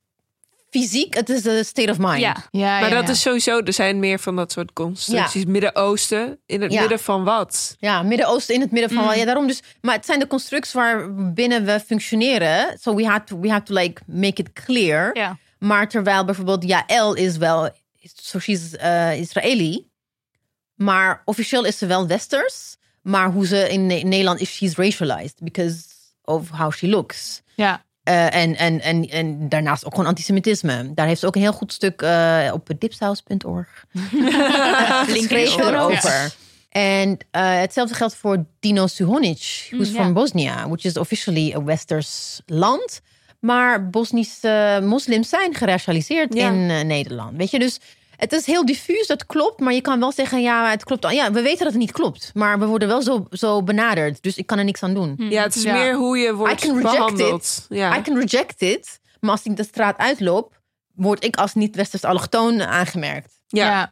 [0.80, 2.20] fysiek, het is de state of mind.
[2.20, 2.36] Ja.
[2.52, 3.12] Ja, Maar ja, dat ja.
[3.12, 5.46] is sowieso, er zijn meer van dat soort constructies.
[5.46, 6.80] Midden-Oosten, in het Ja.
[6.80, 7.76] midden van wat?
[7.80, 9.04] Ja, Midden-Oosten in het midden van.
[9.04, 9.14] Mm.
[9.14, 9.62] Ja, daarom dus.
[9.82, 12.78] Maar het zijn de constructs waar binnen we functioneren.
[12.82, 15.10] So we have to, we have to like make it clear.
[15.18, 15.38] Ja.
[15.60, 17.70] Maar terwijl bijvoorbeeld Jaël is wel,
[18.16, 19.88] so she's uh, Israëli.
[20.76, 22.76] Maar officieel is ze wel Westers.
[23.02, 25.78] Maar hoe ze in Ne- Nederland is, she's racialized because
[26.24, 27.42] of how she looks.
[27.56, 27.84] Ja.
[28.04, 30.94] Eh, en, en, en, en daarnaast ook gewoon antisemitisme.
[30.94, 33.86] Daar heeft ze ook een heel goed stuk eh, op dipsaus.org
[35.52, 35.60] ook.
[35.60, 36.34] erover.
[36.70, 40.14] En eh, hetzelfde geldt voor Dino Suhonic, who's Mm, from.
[40.14, 43.02] Bosnia, which is officially a Westers land.
[43.40, 47.38] Maar Bosnische moslims zijn geracialiseerd in Nederland.
[47.38, 47.80] Weet je, dus
[48.24, 49.60] het is heel diffuus, dat klopt.
[49.60, 51.12] Maar je kan wel zeggen, ja, het klopt.
[51.12, 52.32] Ja, we weten dat het niet klopt.
[52.34, 54.24] Maar we worden wel zo, zo benaderd.
[54.24, 55.16] Dus ik kan er niks aan doen.
[55.18, 55.74] Ja, het is Ja.
[55.74, 57.66] meer hoe je I wordt can reject behandeld.
[57.70, 57.98] Ja.
[57.98, 59.00] I can reject it.
[59.20, 60.62] Maar als ik de straat uitloop,
[60.96, 63.34] word ik als niet-Westers allochtoon aangemerkt.
[63.48, 63.66] Ja.
[63.66, 63.92] ja.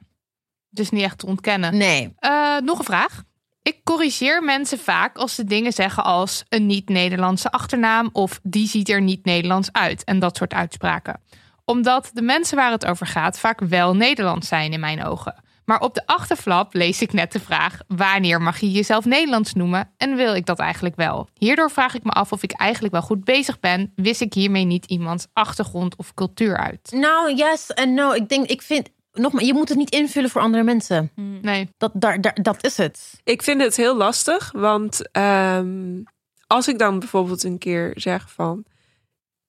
[0.69, 1.77] Dus niet echt te ontkennen.
[1.77, 2.13] Nee.
[2.17, 3.23] Eh, nog een vraag.
[3.63, 8.89] Ik corrigeer mensen vaak als ze dingen zeggen als een niet-Nederlandse achternaam of die ziet
[8.89, 11.21] er niet Nederlands uit en dat soort uitspraken.
[11.65, 15.43] Omdat de mensen waar het over gaat vaak wel Nederlands zijn in mijn ogen.
[15.65, 19.91] Maar op de achterflap lees ik net de vraag: wanneer mag je jezelf Nederlands noemen
[19.97, 21.27] en wil ik dat eigenlijk wel?
[21.33, 23.91] Hierdoor vraag ik me af of ik eigenlijk wel goed bezig ben.
[23.95, 26.91] Wist ik hiermee niet iemands achtergrond of cultuur uit?
[26.91, 28.11] Nou, yes en no.
[28.11, 31.11] Ik denk, ik vind, nogmaals, je moet het niet invullen voor andere mensen.
[31.41, 31.69] Nee.
[31.77, 33.21] Dat, daar, daar, dat is het.
[33.23, 36.01] Ik vind het heel lastig, want ehm,
[36.47, 38.63] als ik dan bijvoorbeeld een keer zeg van...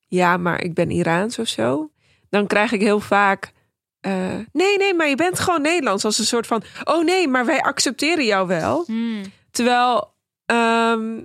[0.09, 1.92] Ja, maar ik ben Iraans of zo.
[2.33, 3.53] Dan krijg ik heel vaak...
[4.01, 6.05] eh, nee, nee, maar je bent gewoon Nederlands.
[6.05, 6.63] Als een soort van...
[6.85, 8.85] Oh nee, maar wij accepteren jou wel.
[8.87, 9.23] Hmm.
[9.51, 10.15] Terwijl...
[10.47, 11.21] ehm,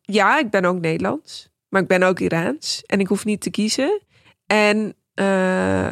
[0.00, 1.48] ja, ik ben ook Nederlands.
[1.68, 2.82] Maar ik ben ook Iraans.
[2.86, 4.00] En ik hoef niet te kiezen.
[4.46, 5.88] En eh,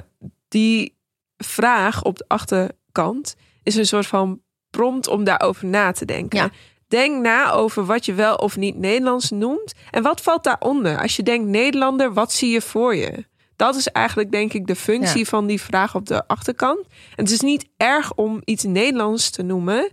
[0.49, 0.99] die
[1.37, 6.39] vraag op de achterkant is een soort van prompt om daarover na te denken.
[6.39, 6.51] Ja.
[6.89, 9.75] Denk na over wat je wel of niet Nederlands noemt.
[9.91, 11.01] En wat valt daaronder?
[11.01, 13.25] Als je denkt Nederlander, wat zie je voor je?
[13.63, 15.25] Dat is eigenlijk denk ik de functie Ja.
[15.25, 16.81] van die vraag op de achterkant.
[17.17, 19.91] En het is niet erg om iets Nederlands te noemen.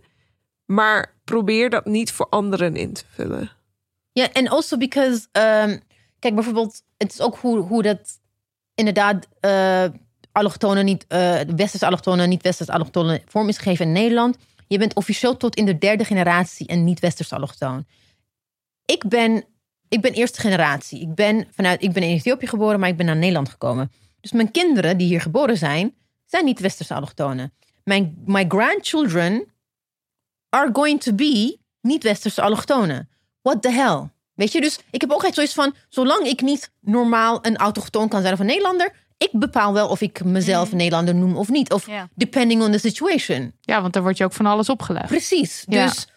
[0.65, 3.51] Maar probeer dat niet voor anderen in te vullen.
[4.11, 5.77] Ja, en also because, ehm,
[6.19, 8.19] kijk bijvoorbeeld, het is ook hoe, hoe dat
[8.75, 9.85] inderdaad eh
[10.31, 14.37] allochtonen niet, eh westerse allochtonen, niet westerse allochtonen vorm is gegeven in Nederland.
[14.67, 17.85] Je bent officieel tot in de derde generatie een niet-westerse allochtoon.
[18.85, 19.43] Ik ben,
[19.89, 21.01] ik ben eerste generatie.
[21.01, 23.91] Ik ben, vanuit, ik ben in Ethiopië geboren, maar ik ben naar Nederland gekomen.
[24.21, 25.93] Dus mijn kinderen die hier geboren zijn,
[26.25, 27.53] zijn niet-westerse allochtonen.
[27.83, 29.45] Mijn my grandchildren
[30.49, 33.09] are going to be niet-westerse allochtonen.
[33.41, 34.09] What the hell?
[34.33, 35.75] Weet je, dus ik heb ook echt zoiets van...
[35.89, 38.91] zolang ik niet normaal een autochtoon kan zijn of een Nederlander...
[39.17, 41.71] ik bepaal wel of ik mezelf een Nederlander noem of niet.
[41.71, 42.09] Of Ja.
[42.15, 43.53] depending on the situation.
[43.61, 45.07] Ja, want daar wordt je ook van alles opgelegd.
[45.07, 45.63] Precies.
[45.67, 46.07] Dus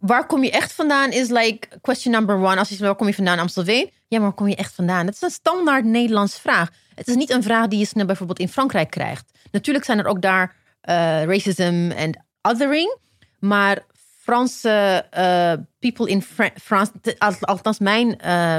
[0.00, 2.56] waar kom je echt vandaan is like question number one.
[2.56, 3.38] Als je zegt, waar kom je vandaan?
[3.38, 3.90] Amstelveen?
[4.08, 5.06] Ja, maar waar kom je echt vandaan?
[5.06, 6.70] Het is een standaard Nederlands vraag.
[6.94, 9.30] Het is niet een vraag die je snel bijvoorbeeld in Frankrijk krijgt.
[9.50, 10.94] Natuurlijk zijn er ook daar eh,
[11.24, 12.96] racism en othering.
[13.38, 13.78] Maar
[14.22, 16.92] Franse eh, people in Fra- France,
[17.40, 18.56] althans mijn eh,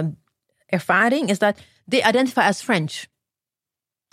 [0.65, 1.57] ervaring, is dat
[1.87, 3.03] they identify as French.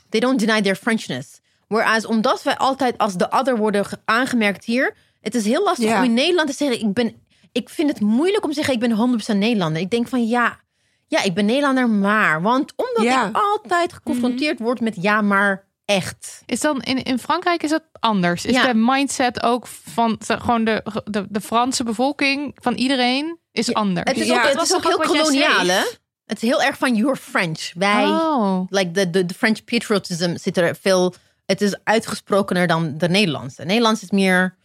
[0.08, 1.40] They don't deny their Frenchness.
[1.68, 5.88] Whereas omdat wij altijd als de other worden ge- aangemerkt hier, het is heel lastig
[5.88, 5.98] Ja.
[5.98, 7.22] om in Nederland te zeggen, ik ben,
[7.52, 9.82] ik vind het moeilijk om te zeggen, ik ben 100% Nederlander.
[9.82, 10.60] Ik denk van ja,
[11.06, 13.28] ja, ik ben Nederlander, maar, want omdat Ja.
[13.28, 16.42] ik altijd geconfronteerd word met ja, maar echt.
[16.46, 18.44] Is dan in, in Frankrijk is dat anders?
[18.44, 18.66] Is Ja.
[18.66, 24.10] de mindset ook van de, gewoon de, de, de Franse bevolking, van iedereen, is anders?
[24.10, 25.82] Het is ook, het het was is ook heel koloniaal, hè?
[26.26, 27.72] Het is heel erg van you're French.
[27.74, 28.66] Wij, Oh.
[28.68, 31.14] like the, the, the French patriotism zit er veel.
[31.46, 33.64] Het is uitgesprokener dan de Nederlandse.
[33.64, 34.56] Nederlands is meer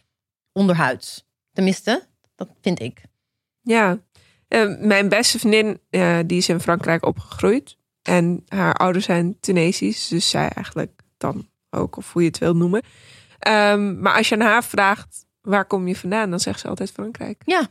[0.54, 1.26] onderhuids.
[1.52, 3.02] Tenminste, dat vind ik.
[3.62, 3.98] Ja,
[4.48, 5.80] Eh, mijn beste vriendin,
[6.26, 7.76] die is in Frankrijk opgegroeid.
[8.02, 12.56] En haar ouders zijn Tunesisch, dus zij eigenlijk dan ook, of hoe je het wil
[12.56, 12.82] noemen.
[13.38, 16.30] Ehm, maar als je aan haar vraagt, waar kom je vandaan?
[16.30, 17.42] Dan zegt ze altijd Frankrijk.
[17.44, 17.68] Het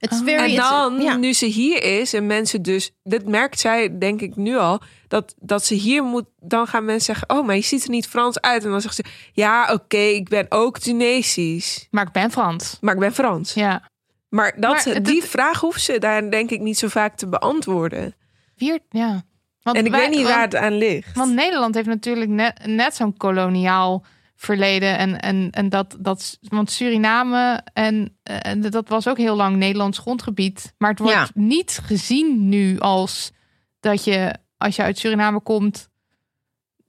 [0.00, 0.18] Oh.
[0.24, 4.36] very, En dan, nu ze hier is en mensen dus, dit merkt zij denk ik
[4.36, 7.84] nu al, dat, dat ze hier moet, dan gaan mensen zeggen, oh, maar je ziet
[7.84, 8.64] er niet Frans uit.
[8.64, 12.76] En dan zegt ze, ja, oké, ik ben ook Tunesisch, Maar ik ben Frans.
[12.80, 13.54] maar ik ben Frans.
[13.54, 13.88] Ja.
[14.28, 17.28] Maar, dat, Maar het- die vraag hoeft ze daar denk ik niet zo vaak te
[17.28, 18.14] beantwoorden.
[18.56, 19.22] Vier, ja.
[19.62, 21.16] Want En ik wij- weet niet want- waar het aan ligt.
[21.16, 24.04] Want Nederland heeft natuurlijk net, net zo'n koloniaal
[24.40, 24.98] verleden.
[24.98, 29.98] En, en, en dat, dat, want Suriname, en, en dat was ook heel lang Nederlands
[29.98, 30.74] grondgebied.
[30.78, 31.28] Maar het wordt Ja.
[31.34, 33.32] niet gezien nu als
[33.80, 35.88] dat je, als je uit Suriname komt,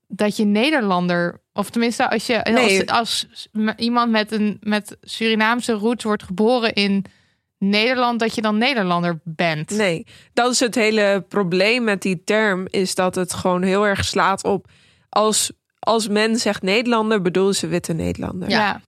[0.07, 2.91] dat je Nederlander, of tenminste als je Nee.
[2.91, 3.47] als, als
[3.77, 7.05] iemand met een met Surinaamse roots wordt geboren in
[7.57, 9.69] Nederland, dat je dan Nederlander bent.
[9.69, 12.65] Nee, dat is het hele probleem met die term.
[12.69, 14.67] Is dat het gewoon heel erg slaat op.
[15.09, 18.49] Als, als men zegt Nederlander, bedoelen ze witte Nederlander.
[18.49, 18.81] Ja.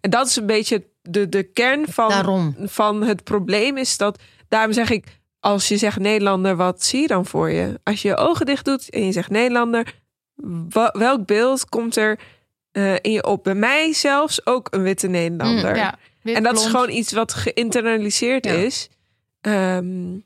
[0.00, 2.54] En dat is een beetje de, de kern van, Daarom.
[2.58, 3.76] van het probleem.
[3.76, 4.18] Is dat,
[4.48, 5.06] daarom zeg ik,
[5.40, 7.80] als je zegt Nederlander, wat zie je dan voor je?
[7.82, 9.94] Als je je ogen dicht doet en je zegt Nederlander,
[10.92, 12.18] welk beeld komt er
[12.72, 13.44] eh, in je op?
[13.44, 15.70] Bij mij zelfs ook een witte Nederlander.
[15.70, 15.98] Mm, ja.
[16.22, 18.52] Wit, En dat is gewoon iets wat geïnternaliseerd Ja.
[18.52, 18.88] is.
[19.40, 20.18] Ehm,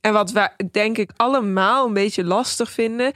[0.00, 3.12] en wat wij denk ik allemaal een beetje lastig vinden.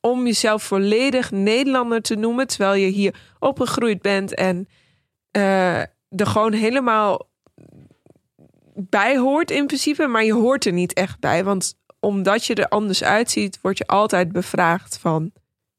[0.00, 2.46] Om jezelf volledig Nederlander te noemen.
[2.46, 4.68] Terwijl je hier opgegroeid bent en
[5.30, 7.28] eh, er gewoon helemaal
[8.74, 10.06] bij hoort in principe.
[10.06, 11.44] Maar je hoort er niet echt bij.
[11.44, 15.32] Want omdat je er anders uitziet, word je altijd bevraagd van.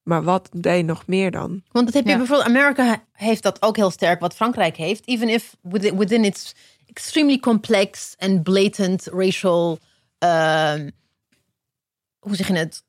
[0.04, 1.64] Maar wat ben je nog meer dan?
[1.72, 2.18] Want dat heb je Ja.
[2.18, 5.08] bijvoorbeeld, Amerika heeft dat ook heel sterk, wat Frankrijk heeft.
[5.08, 6.56] Even if within, within its
[6.86, 9.80] extremely complex and blatant racial,
[10.20, 10.91] um,
[12.20, 12.84] hoe zeg je het,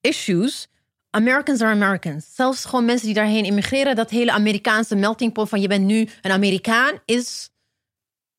[0.00, 0.68] issues.
[1.16, 2.34] Americans are Americans.
[2.34, 6.08] Zelfs gewoon mensen die daarheen immigreren, dat hele Amerikaanse melting pot van je bent nu
[6.20, 7.50] een Amerikaan is,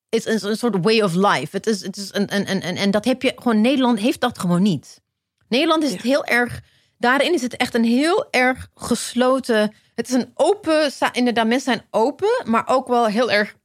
[0.09, 1.47] is een, een soort way of life.
[1.51, 4.39] Het is, het is een, een, een, en dat heb je gewoon, Nederland heeft dat
[4.39, 5.01] gewoon niet.
[5.49, 6.61] Nederland is het heel erg,
[6.97, 9.73] daarin is het echt een heel erg gesloten.
[9.95, 13.55] Het is een open, inderdaad, mensen zijn open, maar ook wel heel erg.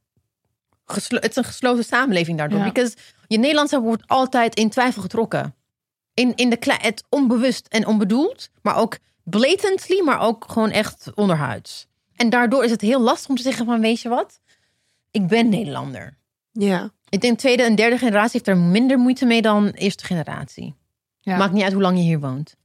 [0.85, 2.59] Geslo- het is een gesloten samenleving daardoor.
[2.59, 2.65] Ja.
[2.65, 2.95] Because
[3.27, 5.55] je Nederlandse wordt altijd in twijfel getrokken.
[6.13, 11.87] In, in de het onbewust en onbedoeld, maar ook blatantly, maar ook gewoon echt onderhuids.
[12.15, 14.39] En daardoor is het heel lastig om te zeggen van, weet je wat?
[15.11, 16.17] Ik ben Nederlander.
[16.51, 16.91] Ja.
[17.09, 20.75] Ik denk tweede en derde generatie heeft er minder moeite mee dan eerste generatie.
[21.19, 21.37] Ja.
[21.37, 22.55] Maakt niet uit hoe lang je hier woont.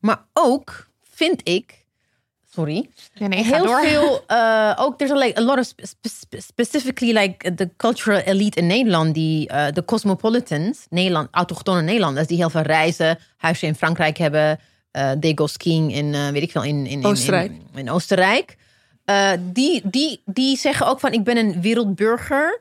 [0.00, 1.79] Maar ook vind ik,
[2.50, 3.80] sorry, nee, heel door.
[3.80, 4.24] veel.
[4.28, 8.56] uh, ook there's a, like a lot of spe- spe- specifically like the cultural elite
[8.56, 13.74] in Nederland, die uh, de cosmopolitans, Nederland, autochtone Nederlanders, die heel veel reizen, huisje in
[13.74, 14.60] Frankrijk hebben,
[14.92, 17.50] uh, they go skiing in, uh, weet ik veel, in, in, in Oostenrijk.
[17.50, 18.56] In, in Oostenrijk.
[19.04, 22.60] Uh, die, die, die zeggen ook van, ik ben een wereldburger.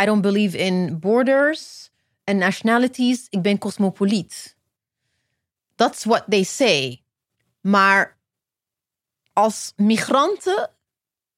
[0.00, 1.90] I don't believe in borders
[2.24, 3.26] and nationalities.
[3.30, 4.56] Ik ben cosmopoliet.
[5.74, 7.02] That's what they say.
[7.60, 8.17] Maar
[9.38, 10.70] als migranten,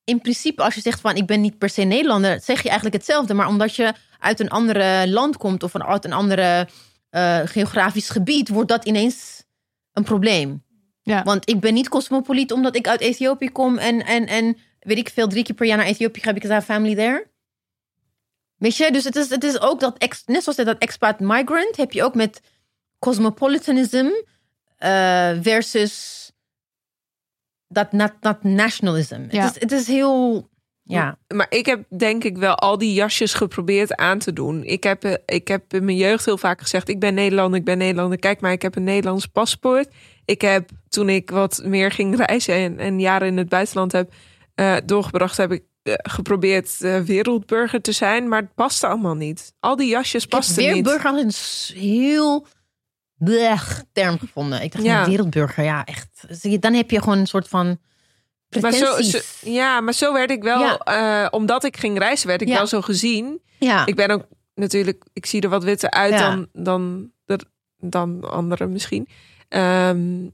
[0.05, 2.97] in principe, als je zegt van ik ben niet per se Nederlander, zeg je eigenlijk
[2.97, 3.35] hetzelfde.
[3.35, 6.69] Maar omdat je uit een andere land komt of een- uit een andere
[7.11, 9.45] eh, geografisch gebied, wordt dat ineens
[9.93, 10.63] een probleem.
[11.03, 11.23] Ja.
[11.23, 15.09] Want ik ben niet cosmopoliet omdat ik uit Ethiopië kom en, en, en weet ik
[15.11, 17.27] veel, drie keer per jaar naar Ethiopië ga, because I have family there.
[18.57, 21.77] Weet je, dus het is, het is ook dat, ex, net zoals dat expat migrant,
[21.77, 22.41] heb je ook met
[22.99, 24.09] cosmopolitanism
[24.77, 26.30] eh, versus
[27.73, 29.21] dat nat, dat nationalism.
[29.31, 29.43] Ja.
[29.45, 30.49] Het, is, het is heel,
[30.83, 31.19] ja.
[31.35, 34.65] Maar ik heb denk ik wel al die jasjes geprobeerd aan te doen.
[34.65, 37.65] Ik heb, eh, ik heb in mijn jeugd heel vaak gezegd: ik ben Nederlander, ik
[37.65, 38.19] ben Nederlander.
[38.19, 39.89] Kijk maar, ik heb een Nederlands paspoort.
[40.25, 44.13] Ik heb toen ik wat meer ging reizen en, en jaren in het buitenland heb
[44.55, 49.53] eh, doorgebracht, heb ik eh, geprobeerd eh, wereldburger te zijn, maar het paste allemaal niet.
[49.61, 50.67] Al die jasjes pasten niet.
[50.67, 52.47] wereldburger als een s- heel
[53.25, 54.63] blech term gevonden.
[54.63, 55.07] Ik dacht, Ja.
[55.07, 56.09] wereldburger, ja, echt.
[56.29, 57.79] Zie je, Dan heb je gewoon een soort van
[58.61, 58.97] Maar zo,
[59.41, 60.79] ja, maar zo werd ik wel, Ja.
[60.79, 62.55] eh, omdat ik ging reizen, werd ik Ja.
[62.55, 63.43] wel zo gezien.
[63.59, 63.87] ja.
[63.87, 67.11] Ik ben ook natuurlijk, ik zie er wat witter uit dan, dan,
[67.79, 69.09] dan anderen misschien.
[69.49, 70.29] Ehm,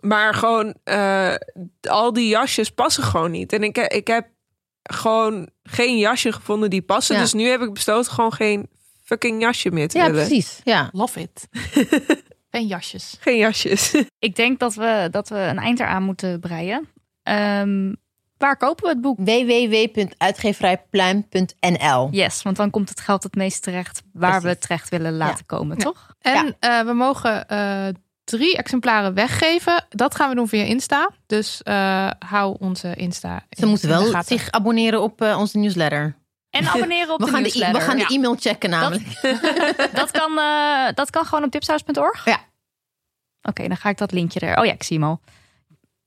[0.00, 1.34] maar gewoon, eh,
[1.88, 3.52] al die jasjes passen gewoon niet.
[3.52, 4.26] En ik, ik heb
[4.82, 7.18] gewoon geen jasje gevonden die passen.
[7.18, 8.68] Dus nu heb ik besloten gewoon geen
[9.04, 10.26] fucking jasje meer te ja, willen.
[10.26, 10.60] precies.
[10.64, 10.88] Ja.
[10.92, 11.48] Love it.
[12.50, 13.16] en jasjes.
[13.20, 13.94] Geen jasjes.
[14.18, 16.88] Ik denk dat we, dat we een eind eraan moeten breien.
[17.22, 17.92] Ehm,
[18.38, 19.18] waar kopen we het boek?
[19.18, 25.16] www.uitgeverijpluim.nl Yes, want dan komt het geld het meest terecht waar we het terecht willen
[25.16, 25.82] laten komen, Ja.
[25.84, 26.14] toch?
[26.20, 27.86] En eh, we mogen eh,
[28.24, 29.84] drie exemplaren weggeven.
[29.88, 31.10] Dat gaan we doen via Insta.
[31.26, 33.42] Dus eh, hou onze Insta.
[33.50, 36.16] Ze moeten in wel zich abonneren op eh, onze newsletter.
[36.54, 38.06] En abonneren op We de gaan, de, e- we gaan Ja.
[38.06, 39.20] de e-mail checken namelijk.
[40.00, 42.24] dat, kan, eh, dat kan gewoon op dipsaus.org?
[42.24, 42.40] Ja.
[43.42, 44.58] Oké, dan ga ik dat linkje er.
[44.58, 45.20] Oh ja, ik zie hem al.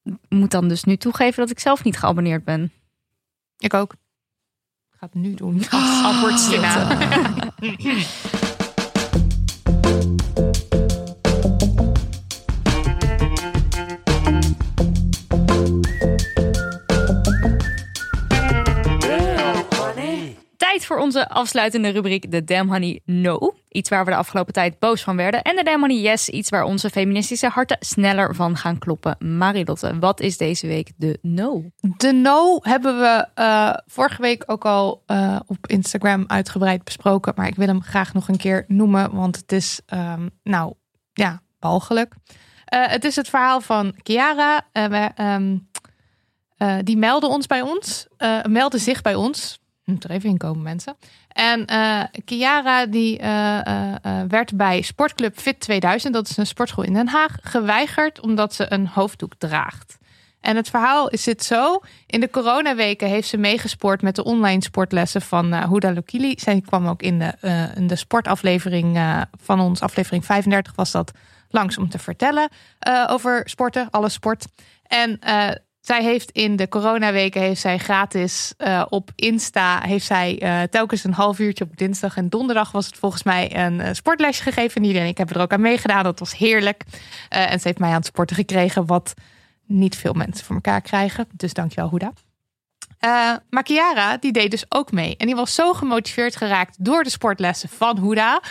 [0.03, 2.71] Ik Moet dan dus nu toegeven dat ik zelf niet geabonneerd ben.
[3.57, 3.93] Ik ook.
[4.91, 5.63] ga het nu doen.
[5.69, 6.39] Als antwoord
[20.67, 23.55] Tijd voor onze afsluitende rubriek de Damn Honey No.
[23.69, 25.41] Iets waar we de afgelopen tijd boos van werden.
[25.41, 26.29] En de Damn Honey Yes.
[26.29, 29.37] Iets waar onze feministische harten sneller van gaan kloppen.
[29.37, 31.63] Marilotte, wat is deze week de No?
[31.97, 37.33] De no hebben we eh, vorige week ook al eh, op Instagram uitgebreid besproken.
[37.35, 39.15] Maar ik wil hem graag nog een keer noemen.
[39.15, 40.73] Want het is, ehm, nou
[41.13, 42.13] ja, walgelijk.
[42.65, 44.67] Eh, het is het verhaal van Chiara.
[44.71, 45.57] We, ehm,
[46.57, 48.07] eh, die meldde ons bij ons.
[48.47, 49.59] meldde zich bij ons.
[49.87, 50.95] Moet er even in komen, mensen.
[51.27, 53.95] En eh Chiara die eh, eh,
[54.27, 58.71] werd bij Sportclub Fit 2000, dat is een sportschool in Den Haag, geweigerd omdat ze
[58.71, 59.97] een hoofddoek draagt.
[60.41, 61.79] En het verhaal is zit zo.
[62.05, 66.33] In de coronaweken heeft ze meegesport met de online sportlessen van uh, Huda Lokili.
[66.37, 67.33] Zij kwam ook in de,
[67.75, 68.99] in de sportaflevering
[69.41, 71.11] van ons, aflevering 35 was dat,
[71.49, 72.49] langs om te vertellen
[73.07, 74.47] over sporten, alle sport.
[74.83, 75.19] En
[75.87, 81.03] zij heeft in de coronaweken heeft zij gratis eh, op Insta heeft zij eh, telkens
[81.03, 84.81] een half uurtje op dinsdag en donderdag was het volgens mij een eh, sportlesje gegeven.
[84.81, 86.03] En iedereen, ik heb er ook aan meegedaan.
[86.03, 86.83] Dat was heerlijk.
[87.29, 89.13] En ze heeft mij aan het sporten gekregen, wat
[89.65, 91.27] niet veel mensen voor elkaar krijgen.
[91.31, 92.13] Dus dankjewel, Huda.
[93.49, 95.17] Maar Chiara, die deed dus ook mee.
[95.17, 98.41] En die was zo gemotiveerd geraakt door de sportlessen van Huda,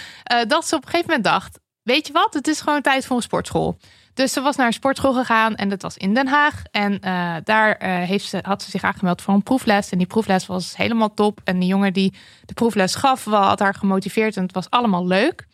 [0.46, 3.16] dat ze op een gegeven moment dacht: Weet je wat, het is gewoon tijd voor
[3.16, 3.78] een sportschool.
[4.16, 6.62] Dus ze was naar een sportschool gegaan en dat was in Den Haag.
[6.70, 9.90] En eh, daar eh, heeft ze, had ze zich aangemeld voor een proefles.
[9.90, 11.40] En die proefles was helemaal top.
[11.44, 12.14] En die jongen die
[12.44, 15.46] de proefles gaf, had haar gemotiveerd en het was allemaal leuk.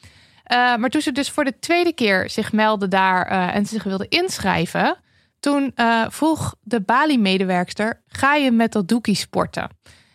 [0.45, 3.83] Eh, maar toen ze dus voor de tweede keer zich meldde daar en ze zich
[3.83, 4.97] wilde inschrijven,
[5.41, 5.73] toen
[6.09, 9.69] vroeg de Bali-medewerkster: ga je met dat doekie sporten?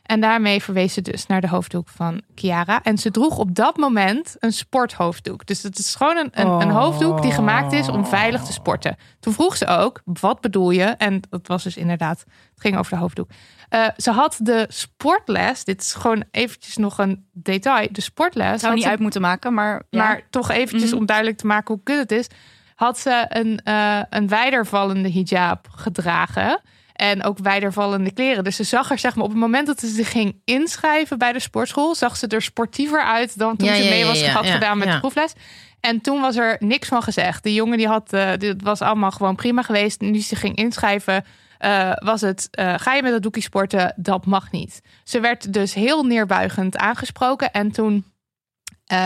[0.07, 2.83] En daarmee verwees ze dus naar de hoofddoek van Chiara.
[2.83, 5.45] En ze droeg op dat moment een sporthoofddoek.
[5.45, 8.95] Dus het is gewoon een, een, een hoofddoek die gemaakt is om veilig te sporten.
[9.19, 10.83] Toen vroeg ze ook, wat bedoel je?
[10.83, 13.29] En dat was dus inderdaad, het ging over de hoofddoek.
[13.69, 17.87] Eh, ze had de sportles, dit is gewoon eventjes nog een detail.
[17.91, 20.03] De sportles Zou niet ze- uit moeten maken, maar, ja.
[20.03, 20.99] maar toch eventjes Mhm.
[20.99, 22.27] om duidelijk te maken hoe kut het is.
[22.75, 26.61] Had ze een, eh een wijdervallende hijab gedragen.
[26.97, 28.43] En ook wijdervallende kleren.
[28.43, 31.33] Dus ze zag er, zeg maar, op het moment dat ze zich ging inschrijven bij
[31.33, 34.45] de sportschool, zag ze er sportiever uit dan toen Ja, ze mee was ja, had
[34.45, 35.33] gedaan met de proefles.
[35.79, 37.43] En toen was er niks van gezegd.
[37.43, 40.01] De jongen die had, eh, dit was allemaal gewoon prima geweest.
[40.01, 41.25] Nu ze ging inschrijven,
[41.57, 43.93] eh, was het, eh, ga je met dat doekie sporten?
[43.95, 44.81] Dat mag niet.
[45.03, 47.51] Ze werd dus heel neerbuigend aangesproken.
[47.51, 48.05] En toen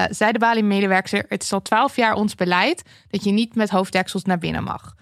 [0.10, 4.24] zei de Bali-medewerker: Het is al twaalf jaar ons beleid dat je niet met hoofddeksels
[4.24, 4.96] naar binnen mag.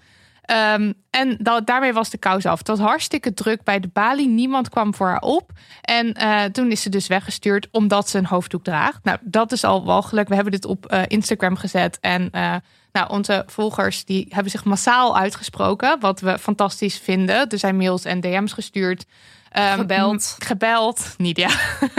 [0.50, 2.58] Ehm, en da- daarmee was de kous af.
[2.58, 4.28] Het was hartstikke druk bij de Bali.
[4.28, 5.50] Niemand kwam voor haar op.
[5.80, 9.04] En eh, toen is ze dus weggestuurd omdat ze een hoofddoek draagt.
[9.04, 10.28] Nou, dat is al walgelijk.
[10.28, 11.98] We hebben dit op eh, Instagram gezet.
[12.00, 12.54] En eh,
[12.92, 16.00] nou, onze volgers die hebben zich massaal uitgesproken.
[16.00, 17.48] Wat we fantastisch vinden.
[17.48, 19.04] Er zijn mails en DM's gestuurd.
[19.50, 20.36] Ehm, Gebeld.
[20.38, 21.14] Gebeld.
[21.16, 21.50] Niet ja.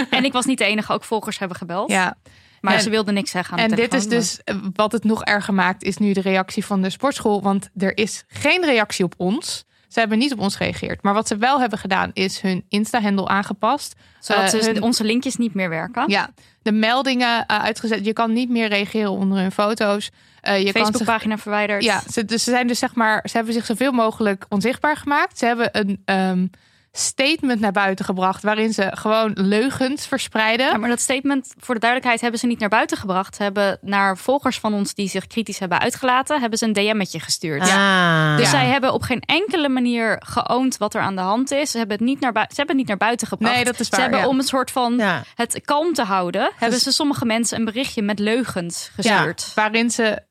[0.09, 1.91] En ik was niet de enige, ook volgers hebben gebeld.
[1.91, 2.15] ja.
[2.61, 5.03] Maar En- ze wilde niks zeggen aan En dit is telefoon, dus eh, wat het
[5.03, 7.41] nog erger maakt, is nu de reactie van de sportschool.
[7.41, 9.65] Want er is geen reactie op ons.
[9.87, 11.03] Ze hebben niet op ons gereageerd.
[11.03, 13.95] Maar wat ze wel hebben gedaan, is hun Insta-handle aangepast.
[14.19, 16.03] Zodat dus hun- onze linkjes niet meer werken.
[16.09, 16.29] Ja,
[16.61, 18.05] de meldingen eh, uitgezet.
[18.05, 20.11] Je kan niet meer reageren onder hun foto's.
[20.41, 21.83] Eh, je zich- Facebookpagina verwijderd.
[21.83, 25.37] ja, ze, dus ze zijn dus zeg maar, ze hebben zich zoveel mogelijk onzichtbaar gemaakt.
[25.37, 26.45] Ze hebben een ehm,
[26.91, 30.65] statement naar buiten gebracht waarin ze gewoon leugens verspreiden.
[30.65, 33.35] Ja, maar dat statement, voor de duidelijkheid, hebben ze niet naar buiten gebracht.
[33.35, 37.19] Ze hebben naar volgers van ons die zich kritisch hebben uitgelaten, hebben ze een DM'tje
[37.19, 37.61] gestuurd.
[37.61, 38.35] Ah.
[38.37, 38.51] Dus Ja.
[38.51, 41.71] zij hebben op geen enkele manier geoond wat er aan de hand is.
[41.71, 43.55] Ze hebben het niet naar, bui- ze hebben het niet naar buiten gebracht.
[43.55, 44.27] Nee, dat is waar, Ze hebben ja.
[44.27, 45.23] om een soort van Ja.
[45.35, 49.51] het kalm te houden, hebben ze sommige mensen een berichtje met leugens gestuurd.
[49.55, 50.29] waarin ze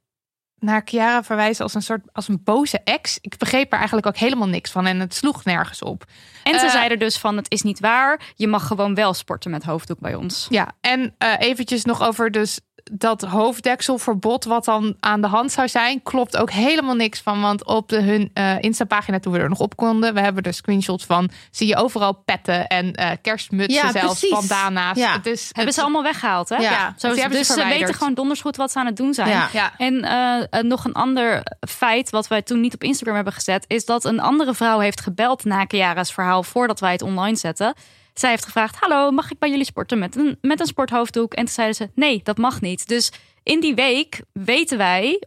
[0.61, 3.19] naar Chiara verwijzen als een soort als een boze ex.
[3.21, 6.05] Ik begreep er eigenlijk ook helemaal niks van en het sloeg nergens op.
[6.45, 8.21] En ze Eh, zeiden dus van het is niet waar.
[8.35, 10.47] Je mag gewoon wel sporten met hoofddoek bij ons.
[10.51, 12.61] Ja, en eh, eventjes nog over dus
[12.93, 17.41] dat hoofddekselverbod wat dan aan de hand zou zijn, klopt ook helemaal niks van.
[17.41, 20.55] Want op de, hun eh Insta-pagina, toen we er nog op konden, we hebben er
[20.55, 24.49] screenshots van, zie je overal petten en eh, kerstmutsen Ja, zelfs, precies.
[24.49, 24.99] bandana's.
[24.99, 25.13] Ja.
[25.13, 26.57] Het is, Hebben het- ze allemaal weggehaald, hè?
[26.57, 26.95] Ja.
[26.99, 29.29] Zo, Die hebben dus ze weten gewoon donders goed wat ze aan het doen zijn.
[29.29, 29.49] Ja.
[29.53, 29.73] Ja.
[29.79, 30.03] En
[30.51, 34.05] eh, nog een ander feit wat wij toen niet op Instagram hebben gezet, is dat
[34.05, 37.75] een andere vrouw heeft gebeld na Chiara's verhaal voordat wij het online zetten.
[38.15, 41.35] Zij heeft gevraagd: Hallo, mag ik bij jullie sporten met een, met een sporthoofddoek?
[41.35, 42.89] En toen zeiden ze: Nee, dat mag niet.
[42.89, 43.13] Dus
[43.43, 45.23] in die week weten wij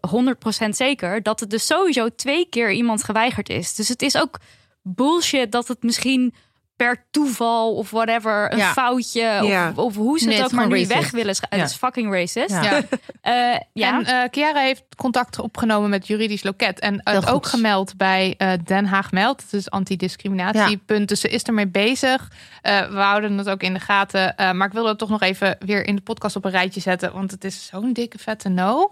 [0.66, 3.76] 100% zeker dat het dus sowieso twee keer iemand geweigerd is.
[3.76, 4.40] Dus het is ook
[4.82, 6.34] bullshit dat het misschien
[6.76, 8.72] per toeval of whatever een Ja.
[8.72, 9.70] foutje Ja.
[9.70, 11.36] of, of hoe ze Nee, het ook maar nu weg willen.
[11.50, 11.58] Ja.
[11.58, 12.50] Het is fucking racist.
[12.50, 12.64] Ja.
[12.64, 12.82] Ja.
[13.22, 13.94] Eh, ja.
[14.00, 16.80] En eh Chiara heeft contact opgenomen met juridisch loket.
[16.80, 19.42] En het ook gemeld bij eh, Den Haag Meld.
[19.42, 21.08] Het is antidiscriminatiepunt.
[21.08, 22.32] Dus ze is ermee bezig.
[22.62, 24.38] Eh, we houden het ook in de gaten.
[24.38, 26.82] Eh, maar ik wilde het toch nog even weer in de podcast op een rijtje
[26.82, 27.14] zetten.
[27.14, 28.90] Want het is zo'n dikke vette no.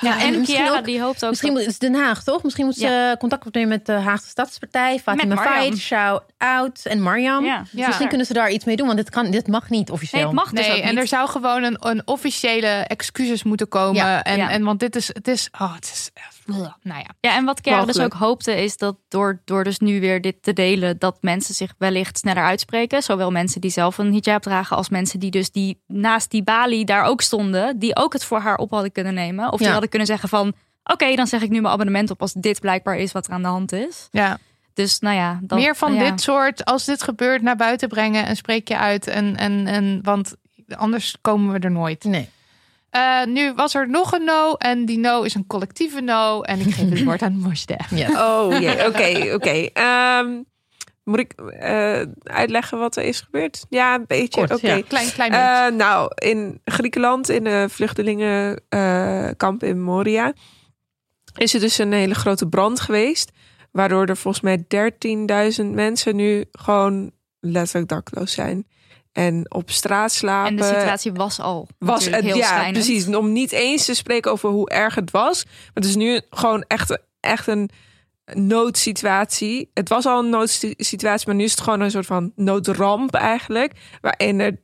[0.00, 2.42] Ja, en misschien Chiara ook- die hoopt ook Misschien moet het is Den Haag, toch?
[2.42, 5.36] Misschien moet ze contact opnemen met de Haagse Stadspartij, Fatima.
[5.36, 7.44] Feit, Shout Out en Mariam.
[7.44, 7.62] Ja.
[7.72, 7.86] Ja.
[7.86, 10.22] Misschien kunnen ze daar iets mee doen, want dit, kan, dit mag niet Nee, officieel.
[10.26, 10.98] het mag dus Nee, ook en niet.
[10.98, 13.94] er zou gewoon een, een officiële excuses moeten komen.
[13.94, 14.50] Ja, en, ja.
[14.50, 16.36] en want dit is, het is, oh, het is, echt-
[16.82, 17.06] nou ja.
[17.20, 20.42] Ja, en wat Chiara dus ook hoopte is dat door, door dus nu weer dit
[20.42, 23.02] te delen, dat mensen zich wellicht sneller uitspreken.
[23.02, 26.84] Zowel mensen die zelf een hijab dragen als mensen die dus die naast die balie
[26.84, 29.46] daar ook stonden, die ook het voor haar op hadden kunnen nemen.
[29.52, 29.72] Of die Ja.
[29.72, 30.52] hadden kunnen zeggen van,
[30.84, 33.42] oké, dan zeg ik nu mijn abonnement op als dit blijkbaar is wat er aan
[33.42, 34.08] de hand is.
[34.10, 34.38] ja.
[34.74, 35.38] Dus nou ja.
[35.42, 36.10] Dat, Meer van ja.
[36.10, 39.06] dit soort, als dit gebeurt, naar buiten brengen en spreek je uit.
[39.06, 40.34] En, en, en, want
[40.76, 42.04] anders komen we er nooit.
[42.04, 42.28] Nee.
[42.98, 46.40] Eh, nu was er nog een no en die no is een collectieve no.
[46.42, 47.78] En ik geef het woord aan Mosde.
[47.94, 48.08] Ja.
[48.28, 49.68] Oh jee, oké, oké.
[49.72, 50.42] Ehm,
[51.04, 53.66] Moet ik eh, uitleggen wat er is gebeurd?
[53.68, 54.40] Ja, een beetje.
[54.40, 54.74] Kort, Oké.
[54.74, 54.82] ja.
[54.88, 55.44] Klein, klein beetje.
[55.46, 60.32] Eh, nou, in Griekenland, in de vluchtelingenkamp in Moria,
[61.36, 63.30] is er dus een hele grote brand geweest.
[63.70, 64.64] Waardoor er volgens mij
[65.60, 67.10] 13.000 mensen nu gewoon
[67.40, 68.66] letterlijk dakloos zijn.
[69.18, 70.50] En op straat slapen.
[70.50, 72.72] En de situatie was al was het, heel ja, schrijnend.
[72.72, 73.06] precies.
[73.06, 75.44] Om niet eens te spreken over hoe erg het was.
[75.44, 77.70] Maar het is nu gewoon echt, echt een
[78.32, 79.70] noodsituatie.
[79.74, 83.72] Het was al een noodsituatie, maar nu is het gewoon een soort van noodramp eigenlijk.
[84.00, 84.60] Waarin er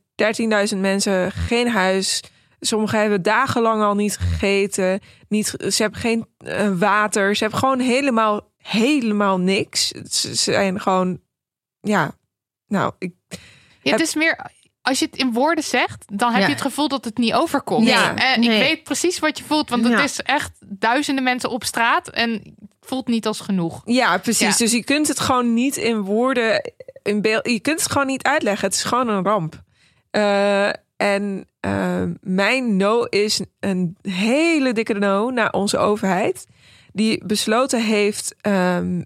[0.73, 2.23] 13.000 mensen geen huis.
[2.59, 4.99] Sommigen hebben dagenlang al niet gegeten.
[5.29, 7.35] Niet, ze hebben geen eh, water.
[7.35, 9.87] Ze hebben gewoon helemaal, helemaal niks.
[10.09, 11.21] Ze zijn gewoon,
[11.79, 12.15] ja,
[12.67, 13.13] nou, ik,
[13.85, 14.49] Ja, het is meer,
[14.81, 16.47] als je het in woorden zegt, dan heb Ja.
[16.47, 17.87] je het gevoel dat het niet overkomt.
[17.87, 18.49] Ja, en nee.
[18.49, 19.91] ik weet precies wat je voelt, want Ja.
[19.91, 23.81] het is echt duizenden mensen op straat en het voelt niet als genoeg.
[23.85, 24.57] Ja, precies.
[24.57, 26.71] Dus je kunt het gewoon niet in woorden,
[27.03, 28.67] in beeld, je kunt het gewoon niet uitleggen.
[28.67, 29.61] Het is gewoon een ramp.
[30.11, 36.45] Eh, en eh, mijn no is een hele dikke no naar onze overheid,
[36.93, 39.01] die besloten heeft ehm,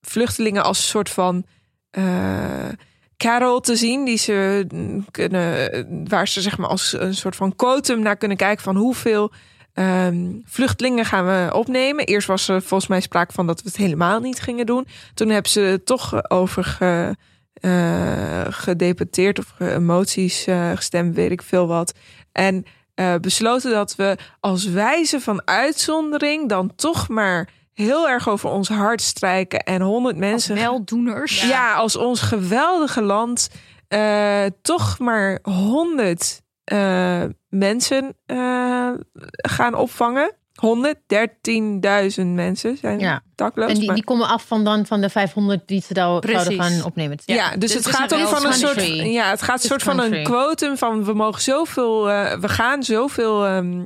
[0.00, 1.44] vluchtelingen als een soort van
[1.90, 2.68] eh
[3.16, 7.56] carol te zien, die ze mm, kunnen, waar ze zeg maar als een soort van
[7.56, 9.32] quotum naar kunnen kijken van hoeveel
[9.74, 12.04] Ehm, vluchtelingen gaan we opnemen.
[12.04, 14.86] Eerst was er volgens mij sprake van dat we het helemaal niet gingen doen.
[15.14, 17.16] Toen hebben ze toch over ge,
[17.54, 21.94] eh, of emoties eh, gestemd, weet ik veel wat.
[22.32, 22.64] En
[22.94, 28.68] eh, besloten dat we als wijze van uitzondering dan toch maar heel erg over ons
[28.68, 31.42] hart strijken en honderd mensen Weldoeners.
[31.42, 31.74] ja.
[31.74, 33.48] als ons geweldige land
[33.88, 38.90] eh, toch maar honderd eh, mensen eh,
[39.36, 40.34] gaan opvangen.
[40.54, 43.20] 113.000 mensen zijn Ja.
[43.34, 43.68] dakloos.
[43.70, 46.42] En die, maar- die komen af van, dan, van de 500 die ze daar Precies.
[46.42, 47.18] zouden gaan opnemen.
[47.24, 49.82] ja, dus dit het gaat een ook van een soort, ja, het gaat is soort
[49.82, 53.84] van een quotum van we mogen zoveel, eh, we gaan zoveel ehm,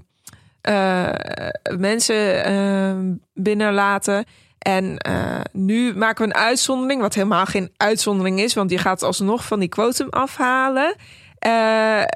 [0.69, 4.25] eh, mensen ehm, binnenlaten.
[4.59, 9.03] En eh, nu maken we een uitzondering, wat helemaal geen uitzondering is, want die gaat
[9.03, 10.95] alsnog van die quotum afhalen.
[11.39, 11.51] Eh,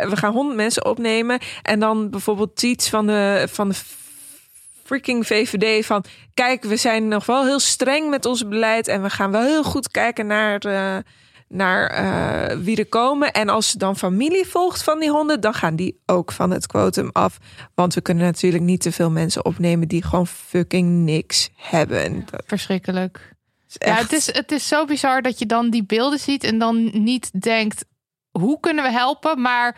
[0.08, 3.74] we gaan 100 mensen opnemen en dan bijvoorbeeld iets van de, van de
[4.84, 6.04] freaking VVD van
[6.34, 9.64] kijk, we zijn nog wel heel streng met ons beleid en we gaan wel heel
[9.64, 10.96] goed kijken naar, eh,
[11.52, 13.32] naar eh, wie er komen.
[13.32, 17.10] En als dan familie volgt van die honden, dan gaan die ook van het quotum
[17.12, 17.38] af.
[17.74, 22.24] Want we kunnen natuurlijk niet te veel mensen opnemen die gewoon fucking niks hebben.
[22.30, 23.34] Dat Verschrikkelijk.
[23.66, 26.90] Ja, het is, het is zo bizar dat je dan die beelden ziet en dan
[26.92, 27.84] niet denkt,
[28.30, 29.40] hoe kunnen we helpen?
[29.40, 29.76] Maar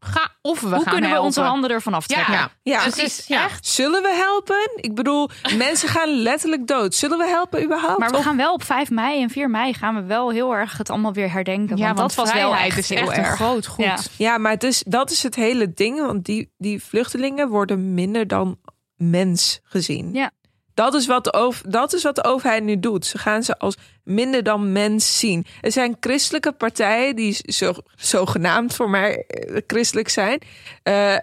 [0.00, 1.24] ga of we Hoe gaan kunnen we helpen.
[1.26, 2.32] onze handen ervan aftrekken?
[2.34, 2.82] Ja, ja.
[2.82, 3.44] het is ja.
[3.44, 4.70] echt Zullen we helpen?
[4.74, 6.94] Ik bedoel, mensen gaan letterlijk dood.
[6.94, 7.98] Zullen we helpen überhaupt?
[7.98, 10.54] Maar we Of- gaan wel op 5 mei en 4 mei gaan we wel heel
[10.54, 11.76] erg het allemaal weer herdenken.
[11.76, 13.34] Ja, want, dat was wel echt is heel echt een erg.
[13.34, 13.84] groot goed.
[13.84, 13.96] Ja.
[14.16, 16.00] Ja, maar het is, dat is het hele ding.
[16.00, 18.58] Want die, die vluchtelingen worden minder dan
[18.96, 20.12] mens gezien.
[20.12, 20.30] Ja.
[20.74, 23.06] Dat is, wat de over, dat is wat de overheid nu doet.
[23.06, 25.46] Ze gaan ze als minder dan mens zien.
[25.60, 30.38] Er zijn christelijke partijen die zo, zogenaamd voor mij eh, christelijk zijn.
[30.82, 31.16] eh,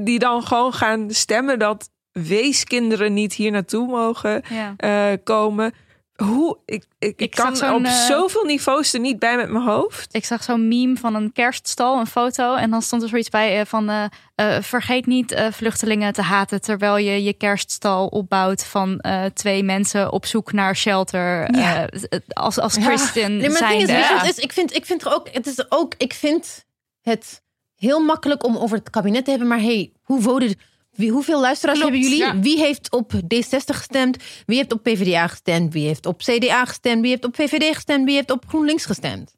[0.00, 4.74] die dan gewoon gaan stemmen dat weeskinderen niet hier naartoe mogen Ja.
[4.76, 5.74] eh, komen.
[6.14, 9.50] Hoe ik, ik, ik, Ik zag kan op eh, zoveel niveaus er niet bij met
[9.50, 10.14] mijn hoofd.
[10.14, 12.54] Ik zag zo'n meme van een kerststal, een foto.
[12.54, 13.88] En dan stond er zoiets bij eh, van...
[13.88, 14.04] eh,
[14.34, 16.60] eh, vergeet niet eh, vluchtelingen te haten...
[16.60, 21.56] terwijl je je kerststal opbouwt van eh, twee mensen op zoek naar shelter.
[21.56, 21.88] Ja.
[21.88, 22.82] eh, als, als Ja.
[22.82, 24.22] christen Nee, maar is, Ja.
[24.22, 26.64] is, ik vind, ik vind er ook, het is ook, ik vind
[27.02, 27.42] het
[27.76, 30.56] heel makkelijk om over het kabinet te hebben, maar hey, hoe voted,
[30.94, 32.24] wie, hoeveel luisteraars Klopt, hebben jullie?
[32.26, 32.38] ja.
[32.40, 34.16] Wie heeft op D60 gestemd?
[34.46, 35.72] Wie heeft op PvdA gestemd?
[35.72, 37.00] Wie heeft op CDA gestemd?
[37.00, 38.04] Wie heeft op VVD gestemd?
[38.04, 39.34] Wie heeft op GroenLinks gestemd?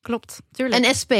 [0.00, 0.84] Klopt, tuurlijk.
[0.84, 1.12] En SP.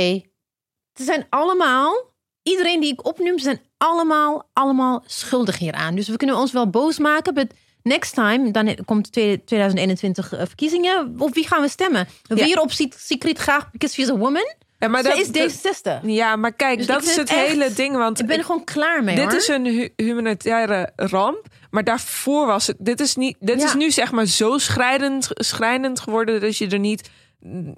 [0.95, 2.13] Ze zijn allemaal,
[2.43, 5.95] iedereen die ik opnoem, ze zijn allemaal, allemaal schuldig hieraan.
[5.95, 7.53] Dus we kunnen ons wel boos maken, but
[7.83, 11.15] next time, dan komt twee- 2021 eh, verkiezingen.
[11.19, 12.09] Op wie gaan we stemmen?
[12.29, 14.55] Weer op Secret graag, because she's a woman?
[14.81, 16.01] Ja, maar Ze dat, is D60.
[16.03, 17.97] ja, maar kijk, Dus dat is het hele ding.
[17.97, 19.35] Want Ik ben er gewoon klaar mee, dit hoor.
[19.35, 21.47] is een hu- humanitaire ramp.
[21.71, 22.77] Maar daarvoor was het.
[22.79, 23.67] Dit is, niet, dit Ja.
[23.67, 27.11] is nu zeg maar zo schrijnend, schrijnend geworden dat je er niet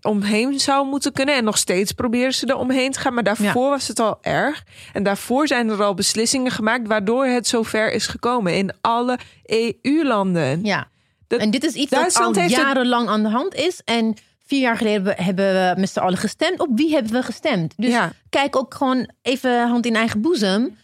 [0.01, 1.35] omheen zou moeten kunnen.
[1.35, 3.15] En nog steeds proberen ze er omheen te gaan.
[3.15, 4.63] Maar daarvoor was het al erg.
[4.93, 9.19] En daarvoor zijn er al beslissingen gemaakt waardoor het zover is gekomen in alle
[9.83, 10.65] EU-landen.
[10.65, 10.89] Ja.
[11.29, 13.81] Dat- en dit is iets dat Duitsland al heeft het- jarenlang aan de hand is.
[13.85, 14.17] En
[14.53, 16.61] vier jaar geleden hebben we- met z'n allen gestemd.
[16.61, 17.75] Op wie hebben we gestemd?
[17.77, 18.13] Dus Ja.
[18.31, 20.77] kijk ook gewoon even hand in eigen boezem.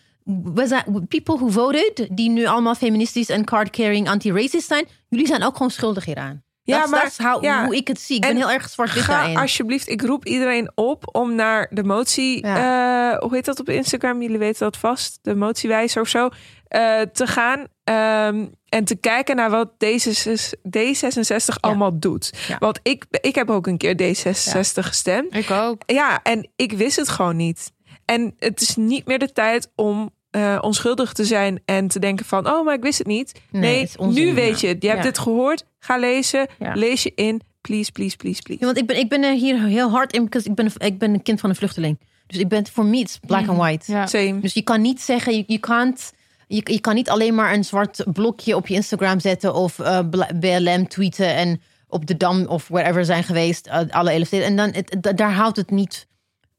[1.09, 5.71] People who voted, die nu allemaal feministisch en card-carrying anti-racist zijn, jullie zijn ook gewoon
[5.71, 6.43] schuldig hieraan.
[6.63, 7.65] Ja, dat maar- is how- ja.
[7.65, 8.17] hoe ik het zie.
[8.17, 9.37] Ik En ben heel erg zwart-wit daarin.
[9.37, 13.13] alsjeblieft, ik roep iedereen op om naar de motie, Ja.
[13.13, 14.23] eh, hoe heet dat op Instagram?
[14.23, 16.29] Jullie weten dat vast, de motiewijzer of zo,
[16.69, 22.33] eh, te gaan ehm, en te kijken naar wat D66, D66 allemaal doet.
[22.59, 25.35] Want ik, ik heb ook een keer D66 gestemd.
[25.35, 25.83] Ik ook.
[25.87, 27.73] Ja, en ik wist het gewoon niet.
[28.05, 32.27] En het is niet meer de tijd om eh, onschuldig te zijn en te denken
[32.27, 33.41] van, oh, maar ik wist het niet.
[33.51, 34.83] Nee, Nee, het is onzin, nu weet je het.
[34.83, 35.65] Je hebt het gehoord.
[35.79, 36.47] Ga lezen.
[36.59, 37.41] Lees je in.
[37.61, 38.65] Please, please, please, please.
[38.65, 41.23] Want ik ben, ik ben er hier heel hard in, ik ben, ik ben een
[41.23, 41.99] kind van een vluchteling.
[42.27, 43.93] Dus ik ben, voor me, it's black and white.
[43.93, 44.07] Ja.
[44.07, 44.41] Same.
[44.41, 46.13] Dus je kan niet zeggen, je, je, can't,
[46.49, 49.99] je, je kan niet alleen maar een zwart blokje op je Instagram zetten of eh,
[50.11, 54.33] bl- BLM tweeten en op de Dam of wherever zijn geweest, eh, alle elf.
[54.33, 56.07] En dan, daar houdt het niet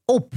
[0.04, 0.32] op.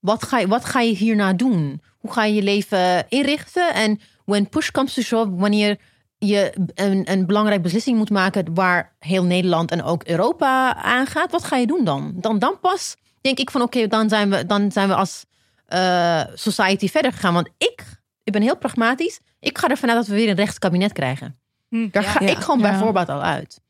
[0.00, 1.82] Wat ga, je, wat ga je hierna doen?
[1.98, 3.74] Hoe ga je je leven inrichten?
[3.74, 5.78] En when push comes to shove, wanneer
[6.18, 11.44] je een, een belangrijke beslissing moet maken waar heel Nederland en ook Europa aangaat, wat
[11.44, 12.12] ga je doen dan?
[12.16, 15.24] Dan, dan pas denk ik van oké, dan, zijn we, dan zijn we als
[15.66, 17.34] eh, society verder gegaan.
[17.34, 17.84] Want ik,
[18.24, 19.20] ik ben heel pragmatisch.
[19.40, 21.38] Ik ga ervan uit dat we weer een rechtskabinet krijgen.
[21.68, 22.08] Hm, Daar ja.
[22.10, 22.30] ga Ja.
[22.30, 22.70] ik gewoon Ja.
[22.70, 23.62] bijvoorbeeld al uit.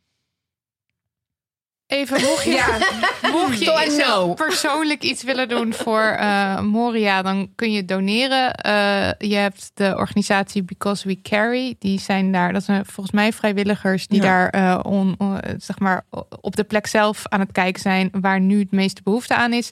[1.87, 2.89] Even, mocht je,
[3.33, 8.55] mocht je persoonlijk iets willen doen voor eh, Moria, dan kun je doneren.
[8.55, 11.75] Eh, je hebt de organisatie Because We Carry.
[11.79, 14.27] Die zijn daar, dat zijn volgens mij vrijwilligers die Ja.
[14.27, 16.05] daar eh, on, on- zeg maar,
[16.41, 19.71] op de plek zelf aan het kijken zijn waar nu het meeste behoefte aan is.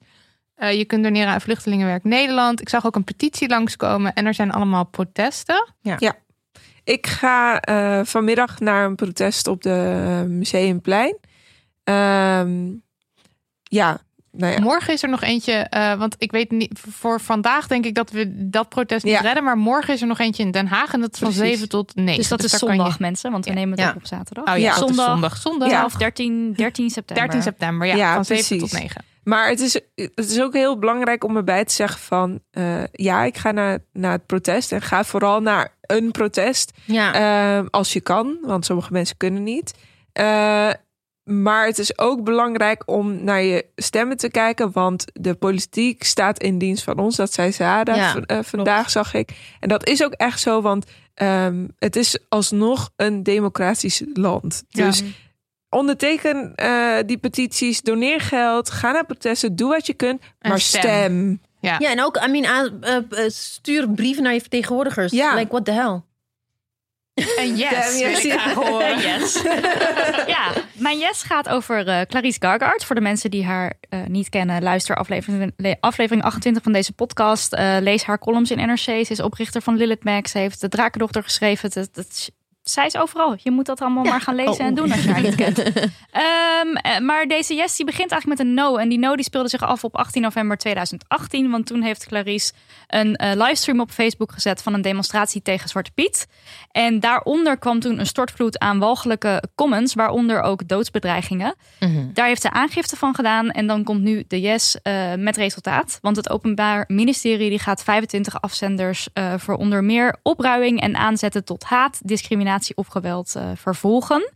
[0.63, 2.61] Eh, je kunt doneren aan Vluchtelingenwerk Nederland.
[2.61, 5.67] Ik zag ook een petitie langskomen en er zijn allemaal protesten.
[6.85, 11.17] Ik ga eh, vanmiddag naar een protest op de eh, Museumplein.
[11.85, 12.71] Ehm,
[13.63, 13.99] ja,
[14.31, 14.61] nou ja.
[14.61, 18.11] Morgen is er nog eentje, eh, want ik weet niet, voor vandaag denk ik dat
[18.11, 19.21] we dat protest niet Ja.
[19.21, 19.45] redden.
[19.45, 21.49] Maar morgen is er nog eentje in Den Haag en dat is van Precies.
[21.53, 22.17] 7 tot 9.
[22.17, 23.57] Dus dat is daar kan je- zondag, mensen, want we Ja.
[23.57, 23.95] nemen het Ja.
[23.97, 24.45] op zaterdag.
[24.45, 24.73] Oh ja, Ja.
[24.73, 25.07] is zondag.
[25.07, 25.37] zondag.
[25.37, 25.71] Zondag.
[25.71, 25.85] Ja.
[25.85, 27.25] Of 13, 13 september.
[27.25, 27.95] 13 september, ja.
[27.95, 28.71] Ja, van 7 precies.
[28.71, 29.05] tot 9.
[29.25, 32.41] Maar het is, het is ook heel belangrijk om erbij te zeggen van...
[32.51, 34.73] eh, ja, ik ga naar, naar het protest.
[34.73, 36.73] En ga vooral naar een protest.
[36.85, 39.75] Ja, Ehm, als je kan, want sommige mensen kunnen niet.
[40.13, 40.71] Eh,
[41.25, 44.73] maar het is ook belangrijk om naar je stemmen te kijken.
[44.73, 47.17] Want de politiek staat in dienst van ons.
[47.17, 49.31] Dat zei Zara Ja, eh, vandaag, zag ik.
[49.61, 54.65] En dat is ook echt zo, want ehm, het is alsnog een democratisch land.
[54.69, 54.91] Ja.
[55.73, 60.23] Onderteken eh, die petities, doneer geld, ga naar protesten, doe wat je kunt.
[60.41, 60.81] Maar stem.
[60.81, 61.41] stem.
[61.61, 61.77] Ja.
[61.79, 65.13] ja en ook, I mean, eh, eh, stuur brieven naar je vertegenwoordigers.
[65.13, 65.35] Ja.
[65.35, 66.01] Like, what the hell?
[67.15, 68.25] En yes, yes.
[68.25, 68.99] ik graag horen.
[68.99, 69.43] Yes.
[70.37, 72.85] ja, mijn yes gaat over eh Clarice Gargard.
[72.85, 76.93] Voor de mensen die haar eh, niet kennen, luister aflevering, le- aflevering 28 van deze
[76.93, 77.53] podcast.
[77.53, 78.79] Eh, lees haar columns in NRC.
[78.79, 80.29] Ze is oprichter van Lilith Mag.
[80.29, 81.71] Ze heeft de Drakendochter geschreven.
[81.71, 82.31] Dat, dat,
[82.63, 83.37] zij is overal.
[83.43, 84.67] Je moet dat allemaal maar gaan lezen Oh.
[84.67, 85.59] en doen als je haar niet kent.
[86.13, 88.77] Ehm, eh, maar deze yes die begint eigenlijk met een no.
[88.77, 91.51] En die no die speelde zich af op 18 november 2018.
[91.51, 92.53] Want toen heeft Clarice
[92.87, 96.27] een eh, livestream op Facebook gezet van een demonstratie tegen Zwarte Piet.
[96.71, 101.55] En daaronder kwam toen een stortvloed aan walgelijke comments, waaronder ook doodsbedreigingen.
[102.13, 105.99] Daar heeft ze aangifte van gedaan en dan komt nu de yes eh, met resultaat.
[106.01, 111.45] Want het Openbaar Ministerie die gaat 25 afzenders eh, voor onder meer opruiing en aanzetten
[111.45, 114.31] tot haat, discriminatie of geweld eh, vervolgen.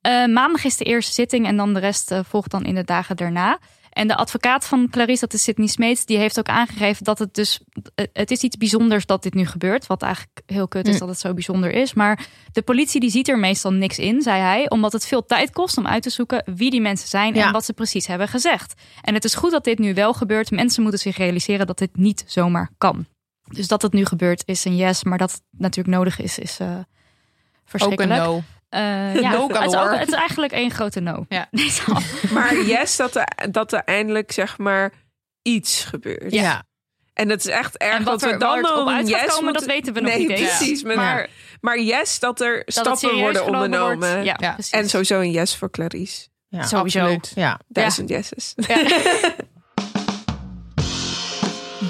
[0.00, 2.84] Eh, maandag is de eerste zitting en dan de rest eh, volgt dan in de
[2.84, 3.58] dagen daarna.
[3.90, 7.34] En de advocaat van Clarice, dat is Sydney Smeets, die heeft ook aangegeven dat het
[7.34, 7.60] dus...
[8.12, 9.86] Het is iets bijzonders dat dit nu gebeurt.
[9.86, 10.98] Wat eigenlijk heel kut is Mm.
[10.98, 11.94] dat het zo bijzonder is.
[11.94, 14.70] Maar de politie die ziet er meestal niks in, zei hij.
[14.70, 17.46] Omdat het veel tijd kost om uit te zoeken wie die mensen zijn Ja.
[17.46, 18.74] en wat ze precies hebben gezegd.
[19.02, 20.50] En het is goed dat dit nu wel gebeurt.
[20.50, 23.06] Mensen moeten zich realiseren dat dit niet zomaar kan.
[23.48, 26.58] Dus dat het nu gebeurt is een yes, maar dat het natuurlijk nodig is, is
[27.78, 28.42] Ook een no.
[28.68, 31.26] Eh, ja, No het, is ook, het is eigenlijk één grote no.
[31.28, 31.48] Ja.
[32.34, 34.92] Maar yes, dat er, dat er eindelijk zeg maar
[35.42, 36.32] iets gebeurt.
[36.32, 36.64] Ja.
[37.12, 38.86] En dat is echt erg En wat dat we er, dan waar het op nog
[38.86, 40.56] een uit gaat yes komen, dat weten we nog nee, niet eens.
[40.56, 41.28] Precies, maar, Maar
[41.60, 44.22] maar yes, dat er dat stappen worden ondernomen.
[44.22, 44.40] wordt.
[44.40, 44.56] Ja.
[44.70, 46.28] En sowieso een yes voor Clarice.
[46.48, 46.62] Ja.
[46.62, 46.98] Sowieso.
[46.98, 47.32] Absoluut.
[47.34, 47.60] Ja.
[47.68, 48.54] Duizend yeses.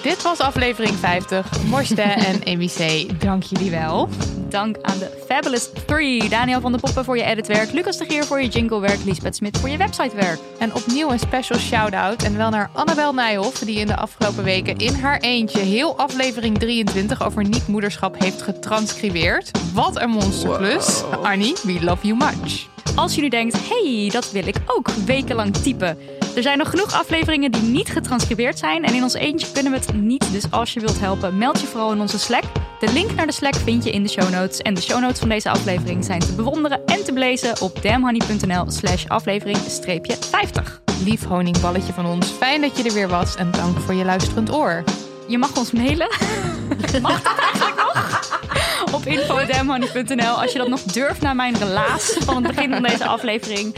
[0.07, 1.63] Dit was aflevering 50.
[1.65, 4.09] Morste en EBC, dank jullie wel.
[4.49, 6.29] Dank aan de Fabulous 3.
[6.29, 7.73] Daniel van der Poppen voor je editwerk.
[7.73, 9.05] Lucas de Geer voor je jinglewerk.
[9.05, 10.39] Liesbeth Smit voor je websitewerk.
[10.59, 12.23] En opnieuw een special shout-out.
[12.23, 16.59] En wel naar Annabel Nijhoff, die in de afgelopen weken in haar eentje heel aflevering
[16.59, 19.51] 23 over niet-moederschap heeft getranscribeerd.
[19.73, 21.03] Wat een monsterklus.
[21.23, 22.76] Annie, we love you much.
[22.95, 25.99] Als je nu denkt, hey, dat wil ik ook wekenlang typen.
[26.37, 28.85] Er zijn nog genoeg afleveringen die niet getranscribeerd zijn.
[28.85, 30.33] En in ons eentje kunnen we het niet.
[30.33, 32.45] Dus als je wilt helpen, meld je vooral in onze Slack.
[32.81, 34.59] De link naar de Slack vind je in de show notes.
[34.59, 38.71] En de show notes van deze aflevering zijn te bewonderen en te lezen op damhoney.nl
[38.71, 40.81] slash aflevering 50.
[41.05, 44.53] Lief honingballetje van ons, fijn dat je er weer was en dank voor je luisterend
[44.53, 44.85] oor.
[45.29, 46.09] Je mag ons mailen.
[47.03, 47.76] mag dat eigenlijk?
[49.07, 53.05] Op info.damhoney.nl als je dat nog durft na mijn relaas van het begin van deze
[53.05, 53.75] aflevering.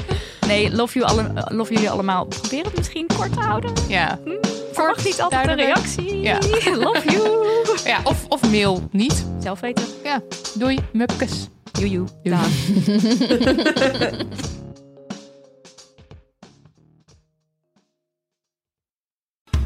[0.46, 2.24] Nee, love, you alle, love jullie allemaal.
[2.24, 3.72] Probeer het misschien kort te houden.
[3.88, 4.18] Ja,
[4.72, 6.20] Verwacht niet altijd een reactie.
[6.20, 6.38] Ja.
[6.84, 7.48] Love you.
[7.84, 9.26] ja of, of mail niet.
[9.40, 9.84] Zelf weten.
[10.04, 10.22] Ja,
[10.54, 11.48] doei, mupkes.
[11.72, 12.06] Joejoe.
[12.22, 12.38] Doei.